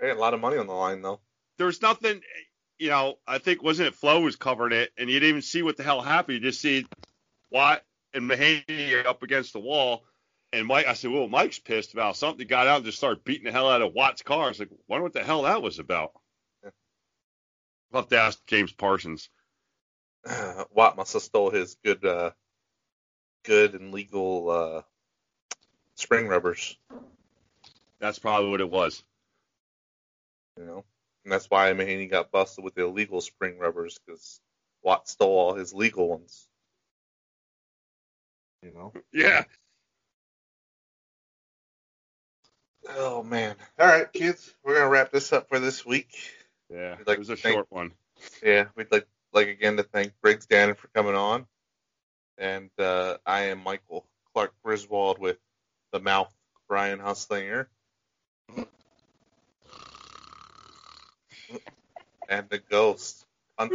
They 0.00 0.08
had 0.08 0.16
a 0.16 0.20
lot 0.20 0.34
of 0.34 0.40
money 0.40 0.58
on 0.58 0.66
the 0.66 0.74
line 0.74 1.00
though. 1.00 1.20
There 1.56 1.66
was 1.66 1.80
nothing. 1.80 2.20
You 2.78 2.90
know, 2.90 3.18
I 3.26 3.38
think 3.38 3.62
wasn't 3.62 3.88
it 3.88 3.94
Flo 3.94 4.20
was 4.20 4.36
covering 4.36 4.72
it, 4.72 4.90
and 4.98 5.08
you 5.08 5.18
didn't 5.20 5.30
even 5.30 5.42
see 5.42 5.62
what 5.62 5.76
the 5.76 5.82
hell 5.82 6.02
happened. 6.02 6.34
You 6.34 6.50
just 6.50 6.60
see 6.60 6.86
Watt 7.50 7.82
and 8.12 8.28
Mahaney 8.28 9.06
up 9.06 9.22
against 9.22 9.52
the 9.52 9.60
wall. 9.60 10.04
And 10.54 10.68
Mike, 10.68 10.86
I 10.86 10.92
said, 10.94 11.10
well, 11.10 11.26
Mike's 11.26 11.58
pissed 11.58 11.94
about 11.94 12.16
something. 12.16 12.38
He 12.38 12.44
got 12.44 12.68
out 12.68 12.76
and 12.76 12.84
just 12.84 12.98
started 12.98 13.24
beating 13.24 13.44
the 13.44 13.52
hell 13.52 13.68
out 13.68 13.82
of 13.82 13.92
Watt's 13.92 14.22
car. 14.22 14.44
I 14.44 14.48
was 14.48 14.60
like, 14.60 14.70
wonder 14.86 15.02
what 15.02 15.12
the 15.12 15.24
hell 15.24 15.42
that 15.42 15.62
was 15.62 15.80
about. 15.80 16.12
Yeah. 16.62 16.70
I'll 17.92 18.02
have 18.02 18.08
to 18.10 18.20
ask 18.20 18.38
James 18.46 18.72
Parsons. 18.72 19.28
Watt 20.70 20.96
must 20.96 21.12
have 21.14 21.22
stole 21.22 21.50
his 21.50 21.76
good, 21.84 22.04
uh, 22.04 22.30
good 23.44 23.74
and 23.74 23.92
legal 23.92 24.48
uh, 24.48 24.82
spring 25.96 26.28
rubbers, 26.28 26.76
That's 27.98 28.20
probably 28.20 28.50
what 28.50 28.60
it 28.60 28.70
was. 28.70 29.02
you 30.56 30.64
know, 30.64 30.84
and 31.24 31.32
that's 31.32 31.50
why 31.50 31.72
Mahaney 31.72 32.08
got 32.08 32.30
busted 32.30 32.64
with 32.64 32.74
the 32.74 32.84
illegal 32.84 33.20
spring 33.20 33.58
rubbers 33.58 33.98
because 34.06 34.40
Watt 34.82 35.08
stole 35.08 35.36
all 35.36 35.54
his 35.54 35.74
legal 35.74 36.08
ones. 36.08 36.46
You 38.62 38.72
know. 38.72 38.92
Yeah. 39.12 39.44
Oh 42.90 43.22
man! 43.22 43.56
All 43.78 43.86
right, 43.86 44.12
kids, 44.12 44.52
we're 44.64 44.74
gonna 44.74 44.88
wrap 44.88 45.10
this 45.10 45.32
up 45.32 45.48
for 45.48 45.58
this 45.58 45.84
week. 45.86 46.10
Yeah. 46.70 46.96
Like, 47.06 47.16
it 47.16 47.18
was 47.18 47.30
a 47.30 47.36
thank- 47.36 47.54
short 47.54 47.66
one. 47.70 47.92
Yeah, 48.42 48.66
we'd 48.76 48.90
like 48.92 49.06
like 49.32 49.48
again 49.48 49.76
to 49.78 49.82
thank 49.82 50.12
Briggs 50.22 50.46
Danner 50.46 50.74
for 50.74 50.88
coming 50.88 51.14
on, 51.14 51.46
and 52.38 52.70
uh, 52.78 53.16
I 53.26 53.44
am 53.46 53.62
Michael 53.62 54.06
Clark 54.32 54.52
Griswold 54.62 55.18
with 55.18 55.38
the 55.92 56.00
mouth 56.00 56.32
Brian 56.68 56.98
Huslinger, 56.98 57.66
and 62.28 62.48
the 62.48 62.58
ghost, 62.58 63.24
and 63.58 63.70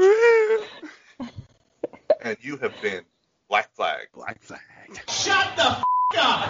you 2.41 2.57
have 2.57 2.74
been 2.82 3.03
Black 3.49 3.74
Flag. 3.76 4.07
Black 4.14 4.41
flag. 4.41 4.60
Shut 5.07 5.55
the 5.55 5.64
f- 5.64 5.84
up! 6.18 6.47